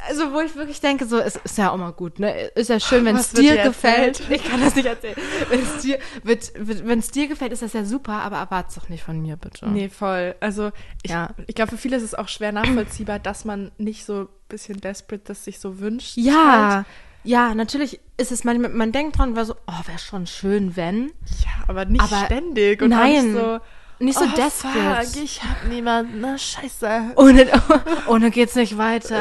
Also 0.08 0.32
wo 0.34 0.40
ich 0.42 0.56
wirklich 0.56 0.80
denke, 0.80 1.06
so, 1.06 1.18
es 1.20 1.36
ist 1.36 1.58
ja 1.58 1.72
auch 1.72 1.78
mal 1.78 1.92
gut, 1.92 2.20
ne? 2.20 2.48
Ist 2.56 2.70
ja 2.70 2.80
schön, 2.80 3.04
wenn 3.06 3.16
es 3.16 3.32
dir 3.32 3.56
dir 3.56 3.64
gefällt. 3.64 4.22
Ich 4.30 4.44
kann 4.44 4.62
das 4.62 4.76
nicht 4.76 4.86
erzählen. 4.86 5.16
Wenn 5.50 5.62
es 5.62 5.82
dir, 5.82 6.00
wird, 6.24 6.52
wird, 6.58 6.88
wenn 6.88 7.00
es 7.00 7.12
dir 7.12 7.28
gefällt, 7.28 7.52
ist 7.52 7.62
das 7.62 7.74
ja 7.74 7.84
super, 7.86 8.14
aber 8.22 8.38
erwart's 8.38 8.76
doch 8.76 8.90
nicht 8.90 9.04
von 9.04 9.22
mir, 9.22 9.36
bitte. 9.38 9.68
Nee, 9.70 9.90
voll. 9.90 10.36
Also 10.40 10.72
ich, 11.04 11.12
Ja. 11.12 11.30
ich 11.48 11.56
glaube, 11.56 11.72
für 11.72 11.78
viele 11.78 11.98
ist 11.98 12.04
es 12.04 12.16
auch 12.16 12.28
schwer 12.28 12.52
nachvollziehbar, 12.52 13.20
dass 13.20 13.46
man 13.46 13.72
nicht 13.78 14.06
so 14.06 14.22
ein 14.22 14.28
bisschen 14.50 14.80
desperate 14.82 15.24
das 15.26 15.44
sich 15.44 15.60
so 15.60 15.80
wünscht. 15.80 16.18
Ja, 16.18 16.76
Halt. 16.78 16.86
ja, 17.24 17.54
natürlich 17.54 18.00
ist 18.18 18.32
es 18.32 18.44
manchmal, 18.44 18.72
man 18.72 18.92
denkt 18.92 19.18
dran, 19.18 19.36
war 19.36 19.46
so, 19.46 19.56
oh, 19.68 19.88
wäre 19.88 20.00
schon 20.00 20.26
schön, 20.28 20.76
wenn. 20.76 21.08
Ja, 21.44 21.64
aber 21.68 21.86
nicht 21.86 22.02
Aber 22.02 22.26
ständig. 22.26 22.82
Und 22.82 22.90
nein, 22.90 23.34
so, 23.34 23.60
Nicht 24.00 24.20
so 24.20 24.26
oh, 24.26 24.36
desperate. 24.36 25.08
fuck, 25.08 25.24
ich 25.24 25.44
hab 25.44 25.68
niemanden. 25.68 26.22
Na, 26.22 26.38
scheiße. 26.38 27.14
Ohne, 27.16 27.48
ohne 28.08 28.30
geht's 28.30 28.54
nicht 28.56 28.78
weiter. 28.78 29.20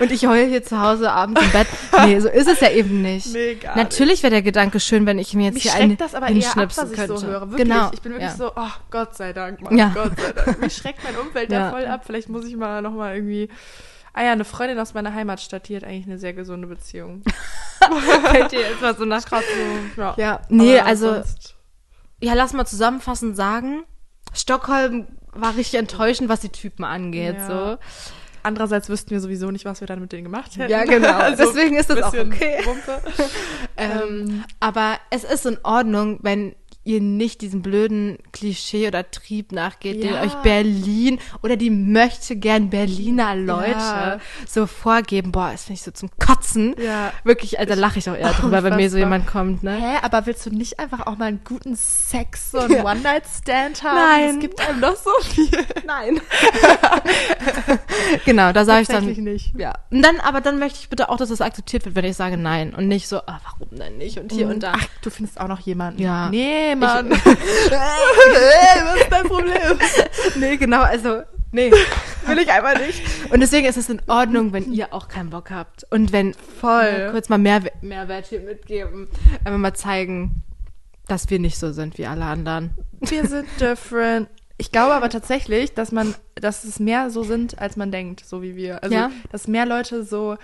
Und 0.00 0.10
ich 0.10 0.26
heule 0.26 0.46
hier 0.46 0.64
zu 0.64 0.80
Hause 0.80 1.12
abends 1.12 1.40
im 1.40 1.50
Bett. 1.52 1.68
Nee, 2.04 2.18
so 2.18 2.28
ist 2.28 2.48
es 2.48 2.58
ja 2.58 2.70
eben 2.70 3.00
nicht. 3.00 3.32
Nee, 3.32 3.54
gar 3.54 3.76
Natürlich 3.76 4.24
wäre 4.24 4.32
der 4.32 4.42
Gedanke 4.42 4.80
schön, 4.80 5.06
wenn 5.06 5.20
ich 5.20 5.34
mir 5.34 5.46
jetzt 5.46 5.54
Mich 5.54 5.62
hier 5.64 5.74
einen 5.74 5.96
das 5.96 6.16
aber 6.16 6.28
eher 6.28 6.56
ab, 6.56 6.68
was 6.76 6.90
ich 6.90 6.96
könnte. 6.96 7.16
so 7.16 7.26
höre. 7.26 7.50
Wirklich. 7.50 7.68
Genau. 7.68 7.90
Ich 7.92 8.02
bin 8.02 8.12
wirklich 8.12 8.30
ja. 8.30 8.36
so, 8.36 8.50
oh, 8.56 8.70
Gott 8.90 9.16
sei 9.16 9.32
Dank, 9.32 9.60
Mann. 9.60 9.78
Ja. 9.78 9.92
Gott 9.94 10.18
sei 10.18 10.32
Dank. 10.32 10.60
Mich 10.60 10.76
schreckt 10.76 11.04
mein 11.04 11.16
Umfeld 11.16 11.52
Ja. 11.52 11.66
da 11.66 11.70
voll 11.70 11.86
ab. 11.86 12.02
Vielleicht 12.04 12.28
muss 12.28 12.44
ich 12.44 12.56
mal 12.56 12.82
nochmal 12.82 13.14
irgendwie. 13.14 13.48
Ah 14.14 14.24
ja, 14.24 14.32
eine 14.32 14.44
Freundin 14.44 14.80
aus 14.80 14.94
meiner 14.94 15.14
Heimatstadt, 15.14 15.68
die 15.68 15.76
hat 15.76 15.84
eigentlich 15.84 16.06
eine 16.06 16.18
sehr 16.18 16.32
gesunde 16.32 16.66
Beziehung. 16.66 17.22
Fällt 18.24 18.50
dir 18.50 18.60
jetzt 18.62 18.80
mal 18.80 18.96
so 18.96 19.04
nach. 19.04 19.20
So, 19.20 19.36
ja. 20.00 20.14
Ja, 20.16 20.40
nee, 20.48 20.80
also, 20.80 21.22
ja, 22.20 22.34
lass 22.34 22.52
mal 22.52 22.66
zusammenfassend 22.66 23.36
sagen. 23.36 23.84
Stockholm 24.34 25.06
war 25.32 25.56
richtig 25.56 25.78
enttäuschend, 25.78 26.28
was 26.28 26.40
die 26.40 26.48
Typen 26.48 26.84
angeht, 26.84 27.36
Ja. 27.36 27.46
so. 27.74 27.78
Andererseits 28.44 28.88
wüssten 28.88 29.10
wir 29.10 29.20
sowieso 29.20 29.50
nicht, 29.50 29.64
was 29.64 29.80
wir 29.80 29.86
dann 29.88 30.00
mit 30.00 30.12
denen 30.12 30.24
gemacht 30.24 30.56
hätten. 30.56 30.70
Ja, 30.70 30.84
genau. 30.84 31.08
Also, 31.18 31.44
Deswegen 31.44 31.76
ist 31.76 31.90
das 31.90 32.02
auch 32.02 32.14
okay. 32.14 32.60
Wumpe. 32.64 33.02
Ähm, 33.76 34.44
aber 34.58 34.96
es 35.10 35.22
ist 35.24 35.46
in 35.46 35.58
Ordnung, 35.62 36.18
wenn 36.22 36.54
ihr 36.88 37.00
nicht 37.02 37.42
diesem 37.42 37.60
blöden 37.60 38.18
Klischee 38.32 38.88
oder 38.88 39.10
Trieb 39.10 39.52
nachgeht, 39.52 40.02
den 40.02 40.14
Ja. 40.14 40.22
euch 40.22 40.32
Berlin 40.36 41.18
oder 41.42 41.56
die 41.56 41.68
möchte 41.70 42.34
gern 42.36 42.70
Berliner 42.70 43.36
Leute 43.36 43.70
Ja. 43.72 44.20
so 44.46 44.66
vorgeben. 44.66 45.30
Boah, 45.30 45.50
das 45.52 45.64
finde 45.64 45.74
ich 45.74 45.82
so 45.82 45.90
zum 45.90 46.08
Kotzen. 46.18 46.74
Ja. 46.82 47.12
Wirklich, 47.24 47.58
also 47.58 47.74
lache 47.74 47.98
ich 47.98 48.08
auch 48.08 48.16
eher 48.16 48.32
drüber, 48.32 48.62
wenn 48.62 48.76
mir 48.76 48.88
so 48.90 48.96
jemand 48.96 49.26
kommt, 49.26 49.62
ne? 49.62 49.76
Hä, 49.76 49.98
aber 50.02 50.24
willst 50.26 50.46
du 50.46 50.50
nicht 50.50 50.80
einfach 50.80 51.06
auch 51.06 51.18
mal 51.18 51.26
einen 51.26 51.40
guten 51.44 51.76
Sex, 51.76 52.52
so 52.52 52.58
einen 52.58 52.72
Ja. 52.76 52.84
One-Night-Stand 52.84 53.82
haben? 53.82 53.96
Nein. 54.24 54.34
Es 54.36 54.40
gibt 54.40 54.60
einem 54.66 54.80
doch 54.80 54.96
so 54.96 55.10
viel. 55.24 55.50
Nein. 55.86 56.20
genau, 58.24 58.52
da 58.52 58.64
sage 58.64 58.82
ich 58.82 58.88
dann. 58.88 58.96
Tatsächlich 58.98 59.24
nicht. 59.24 59.54
Ja. 59.58 59.74
Und 59.90 60.02
dann, 60.02 60.20
aber 60.20 60.40
dann 60.40 60.58
möchte 60.58 60.78
ich 60.80 60.88
bitte 60.88 61.08
auch, 61.08 61.16
dass 61.16 61.28
das 61.28 61.40
akzeptiert 61.40 61.84
wird, 61.84 61.94
wenn 61.94 62.04
ich 62.04 62.16
sage 62.16 62.36
nein. 62.36 62.74
Und 62.74 62.88
nicht 62.88 63.08
so, 63.08 63.18
ah, 63.18 63.40
warum 63.44 63.68
denn 63.78 63.98
nicht? 63.98 64.18
Und 64.18 64.32
hier 64.32 64.48
und 64.48 64.62
da. 64.62 64.72
Ach, 64.76 64.86
du 65.02 65.10
findest 65.10 65.40
auch 65.40 65.48
noch 65.48 65.60
jemanden. 65.60 66.00
Ja. 66.02 66.28
Nee, 66.30 66.74
Mann. 66.78 67.10
hey, 67.24 68.82
was 68.84 69.00
ist 69.00 69.10
dein 69.12 69.24
Problem? 69.24 69.78
nee, 70.36 70.56
genau, 70.56 70.82
also, 70.82 71.22
nee, 71.52 71.70
will 72.26 72.38
ich 72.38 72.50
einfach 72.50 72.78
nicht. 72.78 73.02
Und 73.30 73.40
deswegen 73.40 73.66
ist 73.66 73.76
es 73.76 73.88
in 73.88 74.00
Ordnung, 74.06 74.52
wenn 74.52 74.72
ihr 74.72 74.92
auch 74.92 75.08
keinen 75.08 75.30
Bock 75.30 75.50
habt. 75.50 75.84
Und 75.90 76.12
wenn, 76.12 76.34
Voll. 76.60 77.08
Kurz 77.10 77.28
mal 77.28 77.38
mehr, 77.38 77.62
Mehrwert 77.80 78.26
hier 78.26 78.40
mitgeben. 78.40 79.08
Einfach 79.44 79.58
mal 79.58 79.74
zeigen, 79.74 80.42
dass 81.06 81.30
wir 81.30 81.38
nicht 81.38 81.58
so 81.58 81.72
sind 81.72 81.98
wie 81.98 82.06
alle 82.06 82.24
anderen. 82.24 82.70
Wir 83.00 83.26
sind 83.26 83.46
different. 83.60 84.28
Ich 84.60 84.72
glaube 84.72 84.92
aber 84.94 85.08
tatsächlich, 85.08 85.72
dass 85.74 85.92
man, 85.92 86.14
dass 86.34 86.64
es 86.64 86.80
mehr 86.80 87.10
so 87.10 87.22
sind, 87.22 87.60
als 87.60 87.76
man 87.76 87.92
denkt, 87.92 88.24
so 88.26 88.42
wie 88.42 88.56
wir. 88.56 88.82
Also, 88.82 88.94
Ja. 88.94 89.10
dass 89.30 89.46
mehr 89.46 89.66
Leute 89.66 90.02
so, 90.02 90.36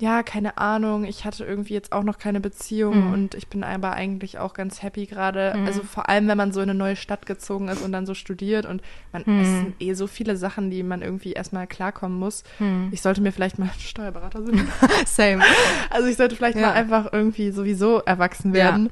ja, 0.00 0.22
keine 0.22 0.58
Ahnung, 0.58 1.04
ich 1.04 1.24
hatte 1.24 1.44
irgendwie 1.44 1.74
jetzt 1.74 1.92
auch 1.92 2.02
noch 2.02 2.18
keine 2.18 2.40
Beziehung 2.40 3.06
Mhm. 3.08 3.12
und 3.12 3.34
ich 3.34 3.48
bin 3.48 3.62
aber 3.62 3.92
eigentlich 3.92 4.38
auch 4.38 4.54
ganz 4.54 4.82
happy 4.82 5.06
gerade. 5.06 5.54
Also 5.66 5.82
vor 5.82 6.08
allem, 6.08 6.26
wenn 6.26 6.36
man 6.38 6.52
so 6.52 6.60
in 6.60 6.70
eine 6.70 6.78
neue 6.78 6.96
Stadt 6.96 7.26
gezogen 7.26 7.68
ist 7.68 7.82
und 7.82 7.92
dann 7.92 8.06
so 8.06 8.14
studiert 8.14 8.64
und 8.66 8.82
man, 9.12 9.22
Mhm. 9.26 9.40
es 9.40 9.48
sind 9.48 9.74
eh 9.78 9.92
so 9.94 10.06
viele 10.06 10.36
Sachen, 10.36 10.70
die 10.70 10.82
man 10.82 11.02
irgendwie 11.02 11.32
erstmal 11.34 11.66
klarkommen 11.66 12.18
muss. 12.18 12.42
Mhm. 12.58 12.88
Ich 12.92 13.02
sollte 13.02 13.20
mir 13.20 13.30
vielleicht 13.30 13.58
mal 13.58 13.66
einen 13.66 13.74
Steuerberater 13.78 14.42
suchen. 14.44 14.66
Same. 15.06 15.42
Also 15.90 16.08
ich 16.08 16.16
sollte 16.16 16.34
vielleicht 16.34 16.56
Ja. 16.58 16.68
mal 16.68 16.72
einfach 16.72 17.12
irgendwie 17.12 17.50
sowieso 17.50 17.98
erwachsen 17.98 18.48
Ja. 18.54 18.64
werden. 18.64 18.90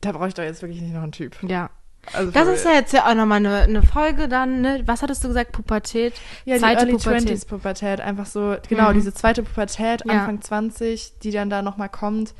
Da 0.00 0.12
brauche 0.12 0.28
ich 0.28 0.34
doch 0.34 0.42
jetzt 0.42 0.62
wirklich 0.62 0.80
nicht 0.80 0.94
noch 0.94 1.02
einen 1.02 1.12
Typ. 1.12 1.36
Ja. 1.42 1.70
Also 2.12 2.30
Das 2.30 2.48
ist 2.48 2.64
ja 2.64 2.72
jetzt 2.72 2.92
ja 2.92 3.08
auch 3.10 3.14
nochmal 3.14 3.38
eine, 3.38 3.56
eine 3.62 3.82
Folge 3.82 4.28
dann, 4.28 4.60
ne? 4.60 4.82
Was 4.86 5.02
hattest 5.02 5.22
du 5.24 5.28
gesagt? 5.28 5.52
Pubertät? 5.52 6.14
Ja, 6.44 6.56
Zweite 6.58 6.86
die 6.86 6.92
Early 6.92 7.02
Pubertät. 7.02 7.28
20s 7.38 7.46
Pubertät, 7.48 8.00
einfach 8.00 8.26
so, 8.26 8.56
genau, 8.68 8.90
Mhm. 8.90 8.94
diese 8.94 9.12
zweite 9.14 9.42
Pubertät, 9.42 10.02
Ja. 10.06 10.12
Anfang 10.20 10.40
20, 10.40 11.18
die 11.20 11.30
dann 11.30 11.50
da 11.50 11.62
nochmal 11.62 11.88
kommt, 11.88 12.34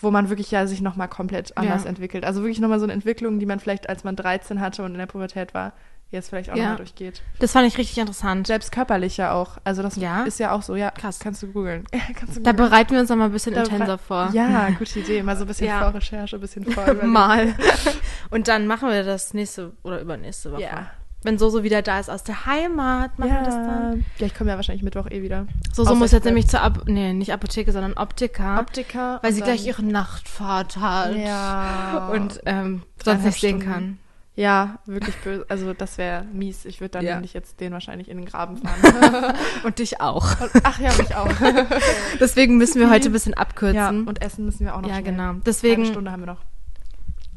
wo 0.00 0.10
man 0.10 0.28
wirklich 0.30 0.50
ja 0.50 0.66
sich 0.66 0.80
nochmal 0.80 1.08
komplett 1.08 1.56
anders 1.56 1.84
Ja. 1.84 1.88
entwickelt. 1.88 2.24
Also 2.24 2.40
wirklich 2.42 2.60
nochmal 2.60 2.78
so 2.78 2.84
eine 2.84 2.92
Entwicklung, 2.92 3.38
die 3.38 3.46
man 3.46 3.60
vielleicht, 3.60 3.88
als 3.88 4.04
man 4.04 4.16
13 4.16 4.60
hatte 4.60 4.82
und 4.82 4.92
in 4.92 4.98
der 4.98 5.06
Pubertät 5.06 5.54
war, 5.54 5.72
es 6.20 6.28
vielleicht 6.28 6.50
auch 6.50 6.56
Ja. 6.56 6.62
nochmal 6.62 6.76
durchgeht. 6.78 7.22
Das 7.38 7.52
fand 7.52 7.66
ich 7.66 7.78
richtig 7.78 7.98
interessant. 7.98 8.46
Selbst 8.46 8.72
körperlich 8.72 9.16
ja 9.16 9.32
auch. 9.32 9.58
Also 9.64 9.82
das 9.82 9.96
Ja? 9.96 10.22
ist 10.24 10.38
ja 10.38 10.52
auch 10.52 10.62
so, 10.62 10.76
ja. 10.76 10.90
Krass. 10.90 11.18
Kannst 11.18 11.42
du 11.42 11.48
googeln. 11.48 11.84
Ja, 11.92 12.00
kannst 12.14 12.36
du 12.36 12.40
Da 12.42 12.52
bereiten 12.52 12.92
wir 12.92 13.00
uns 13.00 13.08
noch 13.10 13.16
mal 13.16 13.26
ein 13.26 13.32
bisschen 13.32 13.54
Da 13.54 13.62
intenser 13.62 13.98
vor. 13.98 14.30
Ja, 14.32 14.68
gute 14.78 14.98
Idee. 15.00 15.22
Mal 15.22 15.36
so 15.36 15.44
ein 15.44 15.46
bisschen 15.48 15.66
Ja. 15.68 15.80
Vorrecherche, 15.80 16.36
ein 16.36 16.40
bisschen 16.40 16.64
Vorüberlegen. 16.64 17.08
Mal. 17.12 17.54
Und 18.30 18.48
dann 18.48 18.66
machen 18.66 18.88
wir 18.88 19.04
das 19.04 19.34
nächste 19.34 19.72
oder 19.82 20.00
übernächste 20.00 20.52
Woche. 20.52 20.62
Ja. 20.62 20.90
Wenn 21.24 21.38
Soso 21.38 21.62
wieder 21.62 21.82
da 21.82 22.00
ist 22.00 22.10
aus 22.10 22.24
der 22.24 22.46
Heimat, 22.46 23.16
machen 23.16 23.30
wir 23.30 23.42
das 23.44 23.54
dann. 23.54 24.04
Ja, 24.18 24.26
ich 24.26 24.34
komme 24.34 24.50
ja 24.50 24.56
wahrscheinlich 24.56 24.82
Mittwoch 24.82 25.08
eh 25.08 25.22
wieder. 25.22 25.46
Soso 25.72 25.94
muss 25.94 26.10
jetzt 26.10 26.24
nämlich 26.24 26.48
zur 26.48 26.60
Ap 26.62 26.82
nee, 26.88 27.12
nicht 27.12 27.32
Apotheke, 27.32 27.70
sondern 27.70 27.92
Optiker. 27.94 28.58
Optiker. 28.58 29.20
weil 29.22 29.32
sie 29.32 29.40
gleich 29.40 29.64
ihre 29.64 29.84
Nachtfahrt 29.84 30.78
hat. 30.78 31.14
Ja. 31.14 32.08
Und 32.12 32.40
ähm, 32.44 32.82
sonst 33.04 33.24
nicht 33.24 33.40
sehen 33.40 33.60
kann. 33.60 33.98
Ja, 34.34 34.78
wirklich 34.86 35.14
böse. 35.16 35.44
Also 35.50 35.74
das 35.74 35.98
wäre 35.98 36.24
mies. 36.32 36.64
Ich 36.64 36.80
würde 36.80 36.92
dann 36.92 37.04
Ja. 37.04 37.14
nämlich 37.14 37.34
jetzt 37.34 37.60
den 37.60 37.72
wahrscheinlich 37.72 38.08
in 38.08 38.16
den 38.16 38.24
Graben 38.26 38.56
fahren. 38.56 39.34
Und 39.64 39.78
dich 39.78 40.00
auch. 40.00 40.40
Und- 40.40 40.50
Ach 40.62 40.78
ja, 40.80 40.90
mich 40.96 41.14
auch. 41.14 41.28
Deswegen 42.20 42.56
müssen 42.56 42.80
wir 42.80 42.88
heute 42.88 43.10
ein 43.10 43.12
bisschen 43.12 43.34
abkürzen. 43.34 43.76
ja, 43.76 43.88
und 43.90 44.22
essen 44.22 44.46
müssen 44.46 44.64
wir 44.64 44.74
auch 44.74 44.80
noch 44.80 44.88
ja 44.88 44.96
schnell. 44.96 45.12
genau. 45.12 45.30
Eine 45.30 45.40
Deswegen. 45.44 45.84
Stunde 45.84 46.10
haben 46.12 46.22
wir 46.22 46.26
noch. 46.28 46.40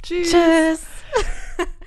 Tschüss. 0.03 0.31
Tschüss. 0.31 0.81